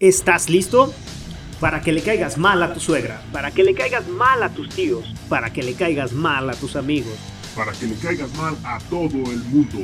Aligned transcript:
¿Estás 0.00 0.48
listo? 0.48 0.94
Para 1.60 1.82
que 1.82 1.92
le 1.92 2.00
caigas 2.00 2.38
mal 2.38 2.62
a 2.62 2.72
tu 2.72 2.80
suegra, 2.80 3.20
para 3.34 3.50
que 3.50 3.62
le 3.62 3.74
caigas 3.74 4.08
mal 4.08 4.42
a 4.42 4.48
tus 4.48 4.70
tíos, 4.70 5.04
para 5.28 5.52
que 5.52 5.62
le 5.62 5.74
caigas 5.74 6.14
mal 6.14 6.48
a 6.48 6.54
tus 6.54 6.74
amigos, 6.74 7.12
para 7.54 7.72
que 7.72 7.86
le 7.86 7.96
caigas 7.96 8.34
mal 8.34 8.56
a 8.64 8.78
todo 8.88 9.30
el 9.30 9.44
mundo. 9.50 9.80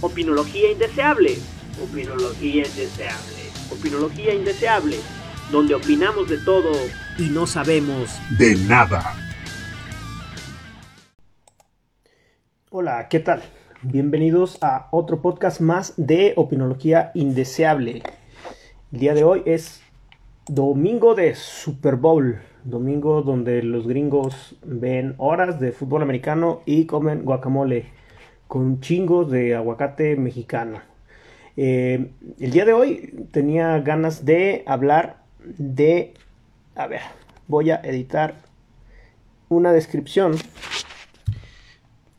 Opinología 0.00 0.72
indeseable, 0.72 1.38
opinología 1.80 2.66
indeseable, 2.66 3.42
opinología 3.70 4.34
indeseable, 4.34 4.96
donde 5.52 5.76
opinamos 5.76 6.28
de 6.28 6.38
todo 6.38 6.72
y 7.16 7.28
no 7.28 7.46
sabemos 7.46 8.10
de 8.36 8.56
nada. 8.56 9.14
Hola, 12.70 13.06
¿qué 13.08 13.20
tal? 13.20 13.44
Bienvenidos 13.82 14.58
a 14.60 14.88
otro 14.90 15.22
podcast 15.22 15.60
más 15.60 15.94
de 15.96 16.32
Opinología 16.34 17.12
Indeseable. 17.14 18.02
El 18.92 18.98
día 18.98 19.14
de 19.14 19.22
hoy 19.22 19.44
es 19.46 19.84
domingo 20.48 21.14
de 21.14 21.36
Super 21.36 21.94
Bowl, 21.94 22.40
domingo 22.64 23.22
donde 23.22 23.62
los 23.62 23.86
gringos 23.86 24.56
ven 24.64 25.14
horas 25.18 25.60
de 25.60 25.70
fútbol 25.70 26.02
americano 26.02 26.62
y 26.66 26.86
comen 26.86 27.22
guacamole 27.22 27.86
con 28.48 28.80
chingos 28.80 29.30
de 29.30 29.54
aguacate 29.54 30.16
mexicano. 30.16 30.80
Eh, 31.56 32.10
el 32.40 32.50
día 32.50 32.64
de 32.64 32.72
hoy 32.72 33.28
tenía 33.30 33.78
ganas 33.78 34.24
de 34.24 34.64
hablar 34.66 35.22
de... 35.44 36.14
A 36.74 36.88
ver, 36.88 37.02
voy 37.46 37.70
a 37.70 37.76
editar 37.76 38.34
una 39.48 39.72
descripción 39.72 40.34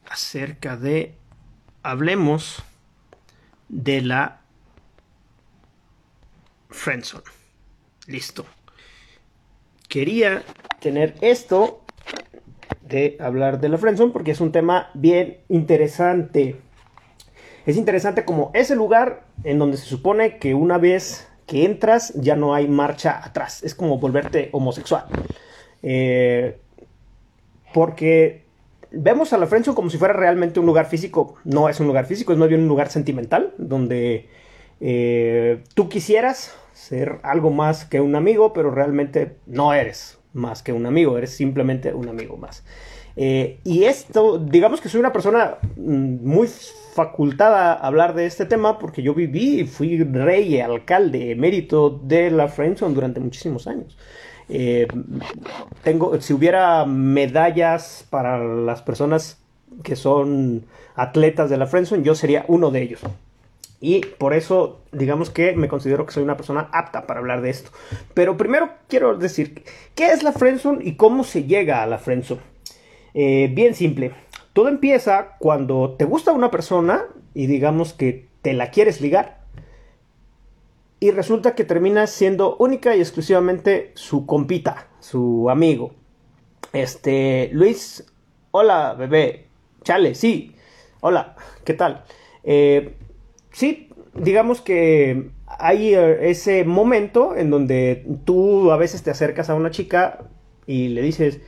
acerca 0.10 0.78
de... 0.78 1.16
Hablemos 1.84 2.64
de 3.68 4.02
la 4.02 4.41
Friendzone. 6.72 7.24
Listo. 8.08 8.46
Quería 9.88 10.44
tener 10.80 11.16
esto 11.22 11.82
de 12.82 13.18
hablar 13.20 13.60
de 13.60 13.70
la 13.70 13.78
Friendzone 13.78 14.12
porque 14.12 14.32
es 14.32 14.42
un 14.42 14.52
tema 14.52 14.90
bien 14.94 15.40
interesante. 15.50 16.56
Es 17.66 17.78
interesante 17.78 18.26
como 18.26 18.52
ese 18.54 18.76
lugar 18.76 19.26
en 19.44 19.60
donde 19.60 19.78
se 19.78 19.86
supone 19.86 20.40
que 20.40 20.56
una 20.56 20.78
vez 20.78 21.28
que 21.46 21.66
entras 21.66 22.14
ya 22.16 22.36
no 22.36 22.56
hay 22.56 22.68
marcha 22.68 23.22
atrás. 23.24 23.64
Es 23.64 23.76
como 23.76 24.00
volverte 24.00 24.50
homosexual. 24.52 25.06
Eh, 25.84 26.58
porque 27.74 28.46
vemos 28.92 29.34
a 29.34 29.38
la 29.38 29.48
Friendzone 29.48 29.76
como 29.76 29.90
si 29.90 29.98
fuera 29.98 30.14
realmente 30.14 30.60
un 30.60 30.66
lugar 30.66 30.88
físico. 30.88 31.36
No 31.44 31.70
es 31.70 31.80
un 31.80 31.88
lugar 31.88 32.06
físico, 32.06 32.34
es 32.34 32.40
más 32.40 32.50
bien 32.50 32.62
un 32.62 32.68
lugar 32.68 32.90
sentimental 32.90 33.54
donde 33.58 34.30
eh, 34.80 35.64
tú 35.76 35.90
quisieras 35.90 36.56
ser 36.82 37.20
algo 37.22 37.52
más 37.52 37.86
que 37.86 38.02
un 38.02 38.16
amigo, 38.16 38.54
pero 38.54 38.72
realmente 38.72 39.38
no 39.46 39.72
eres 39.74 40.18
más 40.34 40.64
que 40.64 40.74
un 40.74 40.88
amigo, 40.88 41.18
eres 41.18 41.30
simplemente 41.32 41.94
un 41.94 42.10
amigo 42.10 42.38
más. 42.38 42.64
Eh, 43.16 43.60
y 43.64 43.84
esto, 43.84 44.40
digamos 44.40 44.82
que 44.82 44.90
soy 44.90 45.00
una 45.00 45.14
persona 45.14 45.58
mm, 45.76 46.26
muy 46.26 46.48
facultada 46.48 47.74
a 47.74 47.88
hablar 47.88 48.16
de 48.16 48.26
este 48.26 48.46
tema 48.46 48.80
porque 48.80 49.04
yo 49.04 49.14
viví 49.14 49.60
y 49.60 49.66
fui 49.66 50.04
rey, 50.04 50.60
alcalde, 50.60 51.32
emérito 51.32 51.90
de 52.04 52.32
la 52.32 52.48
Friendzone 52.48 52.96
durante 52.96 53.20
muchísimos 53.20 53.68
años. 53.68 53.96
Eh, 54.50 54.88
tengo, 55.84 56.20
si 56.20 56.34
hubiera 56.34 56.86
medallas 56.86 58.08
para 58.10 58.44
las 58.44 58.82
personas 58.82 59.40
que 59.84 59.96
son 59.96 60.66
atletas 60.96 61.50
de 61.50 61.58
la 61.58 61.68
Friendzone, 61.68 62.04
yo 62.04 62.16
sería 62.16 62.44
uno 62.48 62.72
de 62.72 62.82
ellos. 62.82 63.02
Y 63.84 64.02
por 64.02 64.36
eso, 64.36 64.82
digamos 64.92 65.32
que 65.32 65.54
me 65.54 65.68
considero 65.68 66.06
que 66.06 66.14
soy 66.14 66.22
una 66.22 66.38
persona 66.38 66.70
apta 66.72 67.08
para 67.08 67.20
hablar 67.20 67.42
de 67.42 67.50
esto. 67.50 67.72
Pero 68.14 68.38
primero 68.38 68.70
quiero 68.88 69.18
decir, 69.18 69.64
¿qué 69.96 70.12
es 70.12 70.22
la 70.22 70.32
friendzone 70.32 70.86
y 70.86 70.96
cómo 70.96 71.24
se 71.24 71.46
llega 71.46 71.82
a 71.82 71.88
la 71.88 71.98
friendzone? 71.98 72.42
Eh, 73.16 73.50
bien 73.52 73.74
simple. 73.74 74.14
Todo 74.54 74.68
empieza 74.68 75.36
cuando 75.40 75.96
te 75.98 76.06
gusta 76.06 76.32
una 76.32 76.52
persona 76.52 77.06
y 77.34 77.48
digamos 77.48 77.94
que 77.94 78.28
te 78.44 78.54
la 78.54 78.70
quieres 78.70 79.02
ligar. 79.02 79.42
Y 81.00 81.10
resulta 81.10 81.56
que 81.56 81.64
terminas 81.64 82.12
siendo 82.12 82.58
única 82.58 82.96
y 82.96 83.00
exclusivamente 83.00 83.92
su 83.96 84.28
compita, 84.28 84.90
su 85.00 85.50
amigo. 85.50 85.96
Este, 86.72 87.50
Luis, 87.52 88.06
hola 88.52 88.94
bebé, 88.94 89.48
chale, 89.84 90.14
sí, 90.14 90.56
hola, 91.00 91.36
¿qué 91.66 91.74
tal? 91.74 92.04
Eh, 92.44 92.96
sí, 93.62 93.90
digamos 94.16 94.60
que 94.60 95.30
hay 95.46 95.94
eh, 95.94 96.32
ese 96.32 96.64
momento 96.64 97.36
en 97.36 97.52
donde 97.52 98.04
tú 98.26 98.72
a 98.72 98.78
veces 98.78 99.04
te 99.04 99.12
acercas 99.12 99.52
a 99.52 99.54
una 99.54 99.70
chica 99.70 100.26
y 100.66 100.88
le 100.88 101.04
dices, 101.04 101.42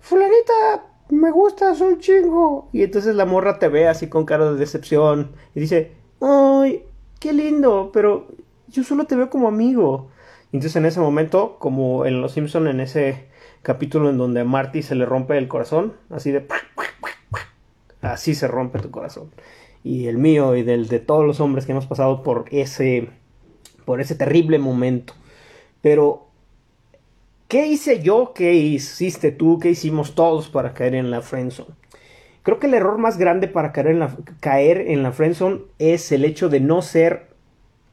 fulanita, 0.00 0.86
me 1.10 1.30
gustas 1.30 1.80
un 1.80 2.00
chingo. 2.00 2.68
Y 2.72 2.82
entonces 2.82 3.14
la 3.14 3.26
morra 3.26 3.60
te 3.60 3.68
ve 3.68 3.86
así 3.86 4.08
con 4.08 4.24
cara 4.24 4.50
de 4.50 4.58
decepción 4.58 5.36
y 5.54 5.60
dice, 5.60 5.92
ay, 6.20 6.82
qué 7.20 7.32
lindo, 7.32 7.90
pero 7.92 8.26
yo 8.66 8.82
solo 8.82 9.04
te 9.04 9.14
veo 9.14 9.30
como 9.30 9.46
amigo. 9.46 10.10
Y 10.50 10.56
entonces 10.56 10.74
en 10.74 10.86
ese 10.86 10.98
momento, 10.98 11.58
como 11.60 12.06
en 12.06 12.20
Los 12.20 12.32
Simpson 12.32 12.66
en 12.66 12.80
ese 12.80 13.28
capítulo 13.62 14.10
en 14.10 14.18
donde 14.18 14.40
a 14.40 14.44
Marty 14.44 14.82
se 14.82 14.96
le 14.96 15.06
rompe 15.06 15.38
el 15.38 15.46
corazón, 15.46 15.92
así 16.10 16.32
de... 16.32 16.44
Así 18.00 18.34
se 18.34 18.48
rompe 18.48 18.80
tu 18.80 18.90
corazón 18.90 19.30
y 19.84 20.06
el 20.06 20.18
mío 20.18 20.54
y 20.56 20.62
del 20.62 20.88
de 20.88 21.00
todos 21.00 21.26
los 21.26 21.40
hombres 21.40 21.66
que 21.66 21.72
hemos 21.72 21.86
pasado 21.86 22.22
por 22.22 22.46
ese 22.50 23.08
por 23.84 24.00
ese 24.00 24.14
terrible 24.14 24.58
momento. 24.58 25.14
Pero 25.80 26.28
¿qué 27.48 27.66
hice 27.66 28.00
yo? 28.02 28.32
¿Qué 28.34 28.54
hiciste 28.54 29.32
tú? 29.32 29.58
¿Qué 29.58 29.70
hicimos 29.70 30.14
todos 30.14 30.48
para 30.48 30.72
caer 30.74 30.94
en 30.94 31.10
la 31.10 31.20
friendzone? 31.20 31.74
Creo 32.44 32.58
que 32.58 32.66
el 32.66 32.74
error 32.74 32.98
más 32.98 33.18
grande 33.18 33.48
para 33.48 33.72
caer 33.72 33.88
en 33.88 33.98
la, 34.00 34.16
caer 34.40 34.78
en 34.78 35.02
la 35.02 35.12
friendzone 35.12 35.62
es 35.78 36.10
el 36.12 36.24
hecho 36.24 36.48
de 36.48 36.60
no 36.60 36.82
ser 36.82 37.28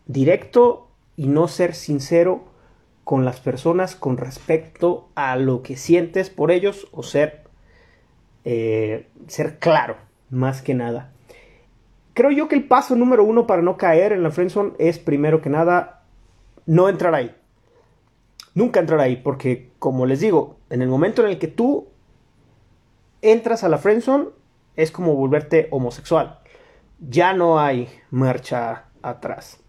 directo 0.06 0.88
y 1.18 1.28
no 1.28 1.48
ser 1.48 1.76
sincero 1.76 2.46
con 3.04 3.26
las 3.26 3.40
personas 3.40 3.96
con 3.96 4.18
respecto 4.18 5.10
a 5.16 5.36
lo 5.36 5.64
que 5.64 5.76
sientes 5.76 6.30
por 6.30 6.52
ellos 6.52 6.88
o 6.92 7.02
ser, 7.02 7.44
eh, 8.46 9.08
ser 9.28 9.58
claro, 9.58 9.98
más 10.30 10.62
que 10.62 10.76
nada 10.76 11.12
creo 12.14 12.32
yo 12.32 12.48
que 12.48 12.56
el 12.56 12.68
paso 12.68 12.96
número 12.96 13.24
uno 13.24 13.48
para 13.48 13.62
no 13.62 13.78
caer 13.78 14.12
en 14.12 14.24
la 14.24 14.32
friendzone 14.32 14.74
es 14.78 15.00
primero 15.00 15.42
que 15.42 15.50
nada 15.50 16.04
no 16.66 16.90
entrar 16.90 17.16
ahí. 17.16 17.36
Nunca 18.54 18.80
entrar 18.80 19.00
ahí, 19.00 19.16
porque 19.16 19.72
como 19.80 20.06
les 20.06 20.20
digo, 20.20 20.58
en 20.70 20.82
el 20.82 20.90
momento 20.90 21.24
en 21.24 21.30
el 21.30 21.40
que 21.40 21.48
tú 21.48 21.88
entras 23.22 23.64
a 23.64 23.70
la 23.70 23.78
friendzone 23.78 24.30
es 24.76 24.92
como 24.92 25.16
volverte 25.16 25.68
homosexual. 25.72 26.40
Ya 27.00 27.34
no 27.34 27.60
hay 27.60 27.88
marcha 28.12 28.86
atrás. 29.02 29.60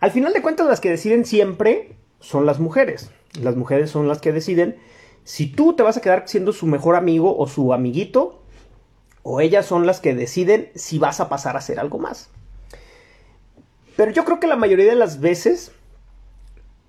Al 0.00 0.10
final 0.10 0.32
de 0.32 0.42
cuentas, 0.42 0.66
las 0.66 0.80
que 0.80 0.90
deciden 0.90 1.24
siempre 1.24 1.96
son 2.20 2.46
las 2.46 2.60
mujeres. 2.60 3.10
Las 3.40 3.56
mujeres 3.56 3.90
son 3.90 4.08
las 4.08 4.20
que 4.20 4.32
deciden 4.32 4.76
si 5.24 5.46
tú 5.46 5.74
te 5.74 5.82
vas 5.82 5.96
a 5.96 6.00
quedar 6.00 6.24
siendo 6.26 6.52
su 6.52 6.66
mejor 6.66 6.96
amigo 6.96 7.36
o 7.36 7.46
su 7.48 7.72
amiguito 7.72 8.43
o 9.24 9.40
ellas 9.40 9.66
son 9.66 9.86
las 9.86 10.00
que 10.00 10.14
deciden 10.14 10.70
si 10.76 10.98
vas 10.98 11.18
a 11.18 11.28
pasar 11.28 11.56
a 11.56 11.58
hacer 11.58 11.80
algo 11.80 11.98
más. 11.98 12.28
Pero 13.96 14.12
yo 14.12 14.24
creo 14.24 14.38
que 14.38 14.46
la 14.46 14.54
mayoría 14.54 14.84
de 14.84 14.94
las 14.94 15.18
veces 15.18 15.72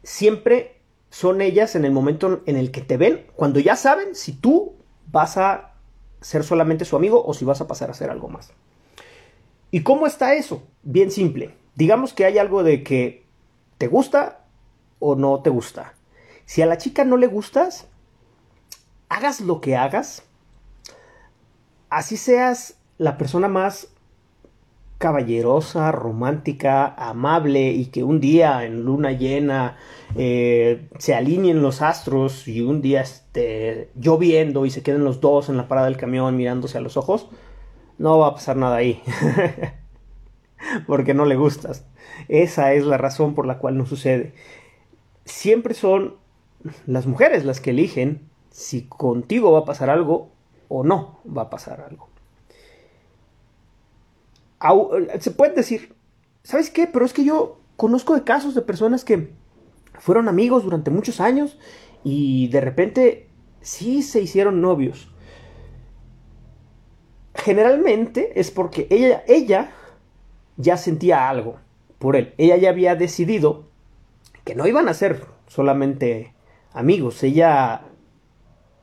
siempre 0.03 0.75
son 1.09 1.41
ellas 1.41 1.75
en 1.75 1.85
el 1.85 1.91
momento 1.91 2.44
en 2.46 2.57
el 2.57 2.72
que 2.72 2.81
te 2.81 2.97
ven, 2.97 3.25
cuando 3.35 3.59
ya 3.59 3.75
saben 3.75 4.16
si 4.16 4.34
tú 4.34 4.75
vas 5.12 5.38
a 5.38 5.73
ser 6.19 6.44
solamente 6.44 6.85
su 6.85 6.97
amigo 6.97 7.23
o 7.25 7.34
si 7.34 7.46
vas 7.46 7.62
a 7.62 7.68
pasar 7.68 7.88
a 7.88 7.94
hacer 7.94 8.09
algo 8.09 8.28
más. 8.28 8.52
¿Y 9.72 9.84
cómo 9.84 10.06
está 10.06 10.35
eso? 10.35 10.63
Bien 10.84 11.12
simple. 11.12 11.56
Digamos 11.75 12.13
que 12.13 12.25
hay 12.25 12.38
algo 12.38 12.63
de 12.63 12.84
que 12.84 13.25
te 13.78 13.88
gusta 13.88 14.46
o 15.00 15.16
no 15.16 15.41
te 15.41 15.49
gusta. 15.49 15.93
Si 16.46 16.61
a 16.61 16.66
la 16.66 16.78
chica 16.78 17.05
no 17.05 17.16
le 17.16 17.28
gustas, 17.28 17.87
hagas 19.08 19.40
lo 19.40 19.61
que 19.61 19.78
hagas, 19.78 20.23
así 21.96 22.18
seas 22.18 22.78
la 22.97 23.18
persona 23.18 23.47
más 23.47 23.88
caballerosa, 24.97 25.94
romántica, 25.94 26.88
amable 26.88 27.72
y 27.72 27.86
que 27.86 28.03
un 28.03 28.20
día 28.20 28.66
en 28.66 28.84
luna 28.84 29.14
llena 29.14 29.78
eh, 30.18 30.90
se 30.97 31.16
alineen 31.16 31.62
los 31.62 31.82
astros 31.82 32.50
y 32.50 32.59
un 32.62 32.82
día 32.82 33.00
esté 33.00 33.92
lloviendo 33.96 34.66
y 34.66 34.72
se 34.72 34.84
queden 34.84 35.06
los 35.06 35.22
dos 35.22 35.47
en 35.47 35.56
la 35.56 35.70
parada 35.70 35.88
del 35.88 35.96
camión 35.96 36.36
mirándose 36.36 36.78
a 36.78 36.82
los 36.82 36.97
ojos, 36.97 37.30
no 37.97 38.20
va 38.20 38.28
a 38.28 38.34
pasar 38.34 38.58
nada 38.58 38.76
ahí. 38.76 39.02
Porque 40.88 41.14
no 41.14 41.24
le 41.24 41.38
gustas. 41.38 41.86
Esa 42.28 42.74
es 42.74 42.84
la 42.84 42.97
razón 42.97 43.36
por 43.36 43.46
la 43.47 43.58
cual 43.58 43.78
no 43.78 43.86
sucede. 43.86 44.34
Siempre 45.24 45.74
son 45.74 46.16
las 46.88 47.08
mujeres 47.08 47.46
las 47.46 47.62
que 47.62 47.70
eligen 47.70 48.28
si 48.50 48.84
contigo 48.84 49.53
va 49.53 49.59
a 49.59 49.66
pasar 49.66 49.90
algo 49.90 50.34
o 50.67 50.84
no 50.84 51.20
va 51.26 51.44
a 51.44 51.50
pasar 51.50 51.82
algo. 51.82 52.09
Se 55.20 55.32
puede 55.32 55.53
decir, 55.53 55.96
¿sabes 56.44 56.70
qué? 56.70 56.88
Pero 56.88 57.06
es 57.06 57.14
que 57.14 57.23
yo 57.23 57.59
conozco 57.78 58.16
de 58.16 58.23
casos 58.23 58.56
de 58.56 58.62
personas 58.62 59.06
que 59.06 59.32
fueron 60.00 60.28
amigos 60.28 60.64
durante 60.64 60.91
muchos 60.91 61.20
años 61.20 61.58
y 62.03 62.47
de 62.50 62.62
repente 62.62 63.29
sí 63.62 64.02
se 64.02 64.22
hicieron 64.22 64.62
novios. 64.62 65.12
Generalmente 67.35 68.40
es 68.40 68.50
porque 68.50 68.88
ella, 68.90 69.23
ella 69.28 69.72
ya 70.58 70.78
sentía 70.78 71.29
algo 71.29 71.58
por 72.00 72.16
él. 72.16 72.34
Ella 72.38 72.58
ya 72.58 72.70
había 72.70 72.96
decidido 72.96 73.66
que 74.44 74.56
no 74.56 74.68
iban 74.68 74.88
a 74.88 74.94
ser 74.94 75.26
solamente 75.47 76.34
amigos. 76.73 77.22
Ella 77.23 77.82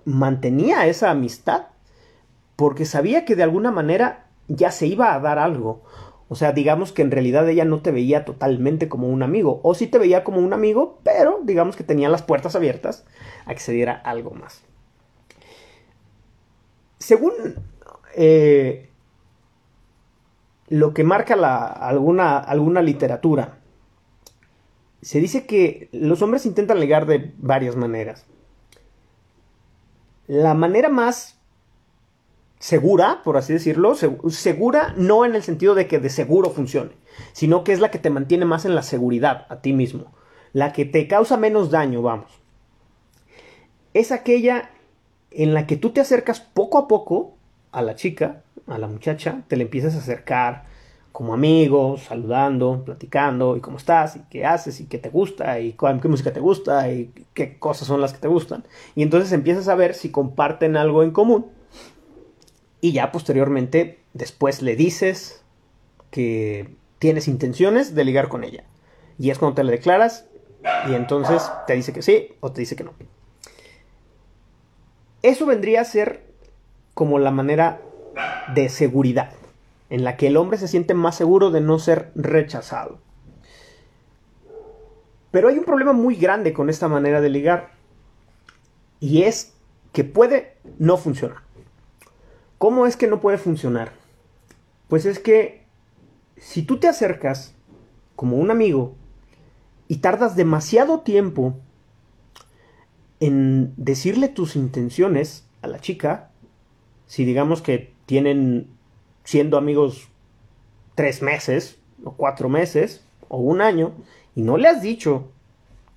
mantenía 0.04 0.86
esa 0.86 1.10
amistad 1.10 1.66
porque 2.62 2.84
sabía 2.84 3.24
que 3.24 3.34
de 3.34 3.42
alguna 3.42 3.72
manera 3.72 4.28
ya 4.46 4.70
se 4.70 4.86
iba 4.86 5.12
a 5.12 5.18
dar 5.18 5.40
algo. 5.40 5.82
O 6.28 6.36
sea, 6.36 6.52
digamos 6.52 6.92
que 6.92 7.02
en 7.02 7.10
realidad 7.10 7.48
ella 7.48 7.64
no 7.64 7.82
te 7.82 7.90
veía 7.90 8.24
totalmente 8.24 8.88
como 8.88 9.08
un 9.08 9.24
amigo, 9.24 9.58
o 9.64 9.74
sí 9.74 9.88
te 9.88 9.98
veía 9.98 10.22
como 10.22 10.38
un 10.38 10.52
amigo, 10.52 11.00
pero 11.02 11.40
digamos 11.42 11.74
que 11.74 11.82
tenía 11.82 12.08
las 12.08 12.22
puertas 12.22 12.54
abiertas 12.54 13.04
a 13.46 13.54
que 13.54 13.58
se 13.58 13.72
diera 13.72 13.94
algo 13.94 14.30
más. 14.30 14.62
Según 16.98 17.32
eh, 18.14 18.90
lo 20.68 20.94
que 20.94 21.02
marca 21.02 21.34
alguna, 21.66 22.38
alguna 22.38 22.80
literatura, 22.80 23.58
se 25.00 25.18
dice 25.18 25.46
que 25.46 25.88
los 25.90 26.22
hombres 26.22 26.46
intentan 26.46 26.78
ligar 26.78 27.06
de 27.06 27.34
varias 27.38 27.74
maneras. 27.74 28.24
La 30.28 30.54
manera 30.54 30.90
más 30.90 31.41
segura, 32.62 33.22
por 33.24 33.36
así 33.36 33.52
decirlo, 33.52 33.96
segura 34.28 34.94
no 34.96 35.24
en 35.24 35.34
el 35.34 35.42
sentido 35.42 35.74
de 35.74 35.88
que 35.88 35.98
de 35.98 36.08
seguro 36.08 36.48
funcione, 36.48 36.92
sino 37.32 37.64
que 37.64 37.72
es 37.72 37.80
la 37.80 37.90
que 37.90 37.98
te 37.98 38.08
mantiene 38.08 38.44
más 38.44 38.64
en 38.64 38.76
la 38.76 38.84
seguridad 38.84 39.46
a 39.48 39.56
ti 39.56 39.72
mismo, 39.72 40.12
la 40.52 40.72
que 40.72 40.84
te 40.84 41.08
causa 41.08 41.36
menos 41.36 41.72
daño, 41.72 42.02
vamos. 42.02 42.30
Es 43.94 44.12
aquella 44.12 44.70
en 45.32 45.54
la 45.54 45.66
que 45.66 45.76
tú 45.76 45.90
te 45.90 46.00
acercas 46.00 46.38
poco 46.38 46.78
a 46.78 46.86
poco 46.86 47.34
a 47.72 47.82
la 47.82 47.96
chica, 47.96 48.44
a 48.68 48.78
la 48.78 48.86
muchacha, 48.86 49.42
te 49.48 49.56
le 49.56 49.64
empiezas 49.64 49.96
a 49.96 49.98
acercar 49.98 50.66
como 51.10 51.34
amigos, 51.34 52.02
saludando, 52.04 52.84
platicando, 52.84 53.56
y 53.56 53.60
cómo 53.60 53.78
estás, 53.78 54.14
y 54.14 54.20
qué 54.30 54.46
haces, 54.46 54.80
y 54.80 54.86
qué 54.86 54.98
te 54.98 55.08
gusta, 55.08 55.58
y 55.58 55.72
qué 55.72 56.08
música 56.08 56.32
te 56.32 56.38
gusta, 56.38 56.92
y 56.92 57.12
qué 57.34 57.58
cosas 57.58 57.88
son 57.88 58.00
las 58.00 58.12
que 58.12 58.20
te 58.20 58.28
gustan. 58.28 58.62
Y 58.94 59.02
entonces 59.02 59.32
empiezas 59.32 59.66
a 59.66 59.74
ver 59.74 59.94
si 59.94 60.12
comparten 60.12 60.76
algo 60.76 61.02
en 61.02 61.10
común 61.10 61.46
y 62.82 62.92
ya 62.92 63.12
posteriormente, 63.12 64.00
después 64.12 64.60
le 64.60 64.74
dices 64.74 65.42
que 66.10 66.68
tienes 66.98 67.28
intenciones 67.28 67.94
de 67.94 68.04
ligar 68.04 68.28
con 68.28 68.42
ella. 68.42 68.64
Y 69.18 69.30
es 69.30 69.38
cuando 69.38 69.54
te 69.54 69.64
le 69.64 69.70
declaras 69.70 70.26
y 70.88 70.94
entonces 70.94 71.48
te 71.68 71.74
dice 71.74 71.92
que 71.92 72.02
sí 72.02 72.34
o 72.40 72.50
te 72.50 72.60
dice 72.60 72.74
que 72.74 72.82
no. 72.82 72.92
Eso 75.22 75.46
vendría 75.46 75.80
a 75.80 75.84
ser 75.84 76.24
como 76.94 77.20
la 77.20 77.30
manera 77.30 77.80
de 78.52 78.68
seguridad, 78.68 79.30
en 79.88 80.02
la 80.02 80.16
que 80.16 80.26
el 80.26 80.36
hombre 80.36 80.58
se 80.58 80.66
siente 80.66 80.92
más 80.92 81.14
seguro 81.14 81.52
de 81.52 81.60
no 81.60 81.78
ser 81.78 82.10
rechazado. 82.16 82.98
Pero 85.30 85.48
hay 85.48 85.56
un 85.56 85.64
problema 85.64 85.92
muy 85.92 86.16
grande 86.16 86.52
con 86.52 86.68
esta 86.68 86.88
manera 86.88 87.20
de 87.20 87.30
ligar, 87.30 87.70
y 88.98 89.22
es 89.22 89.54
que 89.92 90.02
puede 90.02 90.56
no 90.78 90.96
funcionar. 90.96 91.41
¿Cómo 92.62 92.86
es 92.86 92.96
que 92.96 93.08
no 93.08 93.20
puede 93.20 93.38
funcionar? 93.38 93.90
Pues 94.86 95.04
es 95.04 95.18
que 95.18 95.64
si 96.36 96.62
tú 96.62 96.78
te 96.78 96.86
acercas 96.86 97.56
como 98.14 98.36
un 98.36 98.52
amigo 98.52 98.94
y 99.88 99.96
tardas 99.96 100.36
demasiado 100.36 101.00
tiempo 101.00 101.56
en 103.18 103.74
decirle 103.76 104.28
tus 104.28 104.54
intenciones 104.54 105.44
a 105.60 105.66
la 105.66 105.80
chica, 105.80 106.30
si 107.08 107.24
digamos 107.24 107.62
que 107.62 107.92
tienen 108.06 108.68
siendo 109.24 109.58
amigos 109.58 110.06
tres 110.94 111.20
meses 111.20 111.80
o 112.04 112.12
cuatro 112.12 112.48
meses 112.48 113.04
o 113.26 113.38
un 113.38 113.60
año 113.60 113.92
y 114.36 114.42
no 114.42 114.56
le 114.56 114.68
has 114.68 114.82
dicho 114.82 115.32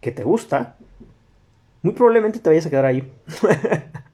que 0.01 0.11
te 0.11 0.23
gusta, 0.23 0.77
muy 1.83 1.93
probablemente 1.93 2.39
te 2.39 2.49
vayas 2.49 2.65
a 2.65 2.71
quedar 2.71 2.85
ahí. 2.85 3.13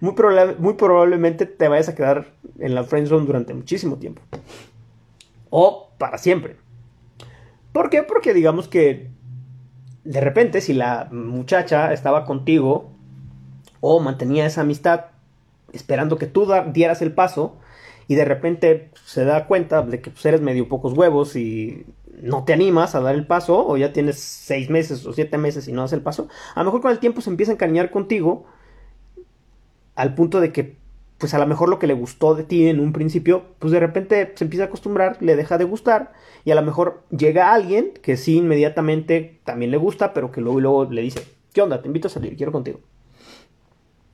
muy, 0.00 0.14
muy 0.58 0.74
probablemente 0.74 1.46
te 1.46 1.68
vayas 1.68 1.88
a 1.88 1.94
quedar 1.94 2.32
en 2.58 2.74
la 2.74 2.84
friendzone 2.84 3.26
durante 3.26 3.54
muchísimo 3.54 3.96
tiempo. 3.96 4.22
O 5.50 5.90
para 5.98 6.18
siempre. 6.18 6.56
¿Por 7.72 7.90
qué? 7.90 8.02
Porque 8.02 8.34
digamos 8.34 8.68
que 8.68 9.10
de 10.04 10.20
repente 10.20 10.60
si 10.60 10.74
la 10.74 11.08
muchacha 11.10 11.92
estaba 11.92 12.24
contigo 12.24 12.92
o 13.80 14.00
mantenía 14.00 14.46
esa 14.46 14.62
amistad 14.62 15.06
esperando 15.72 16.18
que 16.18 16.26
tú 16.26 16.48
dieras 16.72 17.02
el 17.02 17.12
paso 17.12 17.56
y 18.08 18.14
de 18.14 18.24
repente 18.24 18.90
se 19.04 19.24
da 19.24 19.46
cuenta 19.46 19.82
de 19.82 20.00
que 20.00 20.10
pues, 20.10 20.24
eres 20.26 20.40
medio 20.40 20.68
pocos 20.68 20.92
huevos 20.92 21.36
y 21.36 21.86
no 22.20 22.44
te 22.44 22.52
animas 22.52 22.94
a 22.94 23.00
dar 23.00 23.14
el 23.14 23.26
paso 23.26 23.66
o 23.66 23.76
ya 23.76 23.92
tienes 23.92 24.18
seis 24.18 24.70
meses 24.70 25.06
o 25.06 25.12
siete 25.12 25.38
meses 25.38 25.66
y 25.68 25.72
no 25.72 25.82
das 25.82 25.92
el 25.92 26.02
paso, 26.02 26.28
a 26.54 26.60
lo 26.60 26.66
mejor 26.66 26.82
con 26.82 26.90
el 26.90 26.98
tiempo 26.98 27.20
se 27.20 27.30
empieza 27.30 27.52
a 27.52 27.54
encariñar 27.54 27.90
contigo 27.90 28.44
al 29.94 30.14
punto 30.14 30.40
de 30.40 30.52
que 30.52 30.76
pues 31.22 31.34
a 31.34 31.38
lo 31.38 31.46
mejor 31.46 31.68
lo 31.68 31.78
que 31.78 31.86
le 31.86 31.94
gustó 31.94 32.34
de 32.34 32.42
ti 32.42 32.66
en 32.66 32.80
un 32.80 32.92
principio, 32.92 33.44
pues 33.60 33.72
de 33.72 33.78
repente 33.78 34.32
se 34.34 34.42
empieza 34.42 34.64
a 34.64 34.66
acostumbrar, 34.66 35.18
le 35.20 35.36
deja 35.36 35.56
de 35.56 35.62
gustar 35.62 36.12
y 36.44 36.50
a 36.50 36.56
lo 36.56 36.62
mejor 36.62 37.04
llega 37.16 37.54
alguien 37.54 37.92
que 38.02 38.16
sí 38.16 38.38
inmediatamente 38.38 39.40
también 39.44 39.70
le 39.70 39.76
gusta, 39.76 40.14
pero 40.14 40.32
que 40.32 40.40
luego, 40.40 40.58
luego 40.58 40.84
le 40.86 41.00
dice, 41.00 41.24
¿qué 41.52 41.62
onda? 41.62 41.80
Te 41.80 41.86
invito 41.86 42.08
a 42.08 42.10
salir, 42.10 42.36
quiero 42.36 42.50
contigo. 42.50 42.80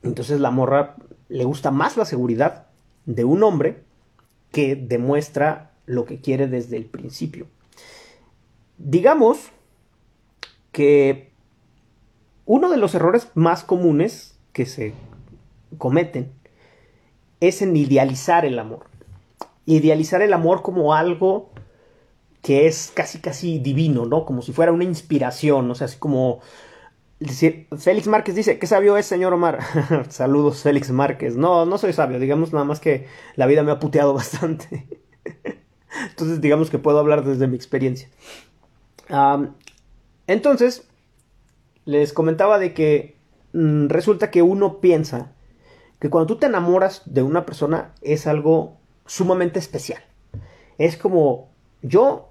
Entonces 0.03 0.39
la 0.39 0.51
morra 0.51 0.97
le 1.29 1.45
gusta 1.45 1.71
más 1.71 1.97
la 1.97 2.05
seguridad 2.05 2.67
de 3.07 3.25
un 3.25 3.41
hombre 3.41 3.81
que 4.51 4.75
demuestra 4.75 5.71
lo 5.87 6.05
que 6.05 6.21
quiere 6.21 6.47
desde 6.47 6.77
el 6.77 6.85
principio. 6.85 7.47
Digamos 8.77 9.49
que 10.71 11.31
uno 12.45 12.69
de 12.69 12.77
los 12.77 12.93
errores 12.93 13.29
más 13.33 13.63
comunes 13.63 14.37
que 14.53 14.67
se 14.67 14.93
cometen 15.77 16.31
es 17.39 17.61
en 17.61 17.75
idealizar 17.75 18.45
el 18.45 18.59
amor. 18.59 18.85
Idealizar 19.65 20.21
el 20.21 20.33
amor 20.33 20.61
como 20.61 20.93
algo 20.93 21.49
que 22.41 22.67
es 22.67 22.91
casi 22.93 23.19
casi 23.19 23.59
divino, 23.59 24.05
¿no? 24.05 24.25
Como 24.25 24.41
si 24.41 24.53
fuera 24.53 24.71
una 24.71 24.83
inspiración, 24.83 25.69
o 25.69 25.75
sea, 25.75 25.85
así 25.85 25.97
como 25.97 26.39
Félix 27.77 28.07
Márquez 28.07 28.35
dice, 28.35 28.59
¿qué 28.59 28.67
sabio 28.67 28.95
es, 28.95 29.05
señor 29.05 29.33
Omar? 29.33 29.59
Saludos, 30.09 30.63
Félix 30.63 30.89
Márquez. 30.91 31.35
No, 31.35 31.65
no 31.65 31.77
soy 31.77 31.91
sabio, 31.91 32.19
digamos 32.19 32.53
nada 32.53 32.65
más 32.65 32.79
que 32.79 33.07
la 33.35 33.45
vida 33.45 33.63
me 33.63 33.71
ha 33.71 33.79
puteado 33.79 34.13
bastante. 34.15 34.87
entonces, 36.09 36.39
digamos 36.41 36.69
que 36.69 36.79
puedo 36.79 36.99
hablar 36.99 37.25
desde 37.25 37.47
mi 37.47 37.55
experiencia. 37.55 38.09
entonces, 40.27 40.87
les 41.85 42.13
comentaba 42.13 42.57
de 42.57 42.73
que 42.73 43.17
mm, 43.53 43.87
resulta 43.87 44.31
que 44.31 44.41
uno 44.41 44.79
piensa 44.79 45.33
que 45.99 46.09
cuando 46.09 46.27
tú 46.27 46.39
te 46.39 46.47
enamoras 46.47 47.01
de 47.05 47.23
una 47.23 47.45
persona 47.45 47.93
es 48.01 48.27
algo 48.27 48.77
sumamente 49.05 49.59
especial. 49.59 50.01
Es 50.77 50.97
como 50.97 51.49
yo 51.81 52.29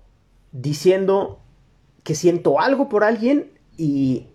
diciendo 0.53 1.41
que 2.03 2.15
siento 2.15 2.61
algo 2.61 2.89
por 2.89 3.05
alguien 3.05 3.53
y 3.77 4.27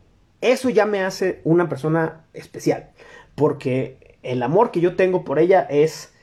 eso 0.41 0.69
ya 0.69 0.85
me 0.85 1.03
hace 1.03 1.41
una 1.43 1.67
persona 1.67 2.25
especial. 2.33 2.91
Porque 3.35 4.17
el 4.21 4.43
amor 4.43 4.71
que 4.71 4.81
yo 4.81 4.95
tengo 4.95 5.23
por 5.23 5.39
ella 5.39 5.61
es 5.61 6.13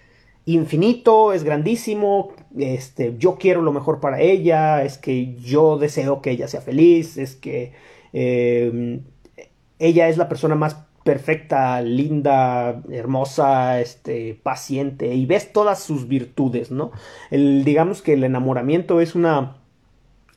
infinito, 0.47 1.33
es 1.33 1.45
grandísimo, 1.45 2.33
este, 2.57 3.15
yo 3.19 3.37
quiero 3.37 3.63
lo 3.63 3.73
mejor 3.73 4.01
para 4.01 4.21
ella, 4.21 4.85
es 4.85 4.99
que 4.99 5.35
yo 5.37 5.79
deseo 5.79 6.23
que 6.23 6.31
ella 6.31 6.49
sea 6.49 6.61
feliz, 6.61 7.17
es 7.19 7.37
que 7.37 7.73
eh, 8.13 9.01
ella 9.79 10.09
es 10.09 10.17
la 10.17 10.29
persona 10.29 10.55
más 10.55 10.77
perfecta, 11.11 11.83
linda, 11.83 12.83
hermosa, 12.89 13.81
este, 13.81 14.39
paciente 14.41 15.13
y 15.13 15.27
ves 15.27 15.53
todas 15.53 15.83
sus 15.83 16.07
virtudes, 16.07 16.71
¿no? 16.71 16.93
Digamos 17.33 18.01
que 18.01 18.13
el 18.13 18.23
enamoramiento 18.23 19.01
es 19.01 19.17
una 19.17 19.57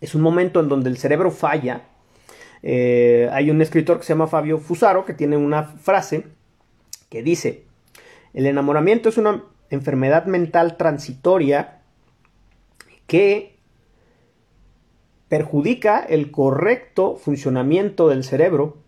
es 0.02 0.16
un 0.16 0.22
momento 0.22 0.60
en 0.62 0.70
donde 0.70 0.90
el 0.90 0.98
cerebro 0.98 1.30
falla. 1.30 1.84
Eh, 2.64 3.30
hay 3.32 3.52
un 3.52 3.62
escritor 3.62 4.00
que 4.00 4.04
se 4.04 4.14
llama 4.14 4.26
Fabio 4.26 4.58
Fusaro 4.58 5.06
que 5.06 5.14
tiene 5.14 5.38
una 5.38 5.62
frase 5.62 6.26
que 7.10 7.22
dice: 7.22 7.66
el 8.34 8.48
enamoramiento 8.48 9.10
es 9.10 9.20
una 9.20 9.44
enfermedad 9.70 10.26
mental 10.26 10.76
transitoria 10.76 11.82
que 13.06 13.60
perjudica 15.30 16.00
el 16.00 16.32
correcto 16.32 17.16
funcionamiento 17.16 18.10
del 18.10 18.24
cerebro 18.24 18.83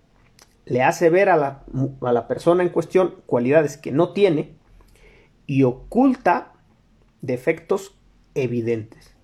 le 0.66 0.82
hace 0.82 1.10
ver 1.10 1.30
a 1.30 1.38
la, 1.38 2.28
persona 2.28 2.64
en 2.64 2.70
cuestión 2.70 3.16
cualidades 3.26 3.78
que 3.78 3.92
no 3.92 4.14
tiene 4.14 4.56
y 5.46 5.64
oculta 5.64 6.54
defectos 7.22 7.96
evidentes. 8.34 9.16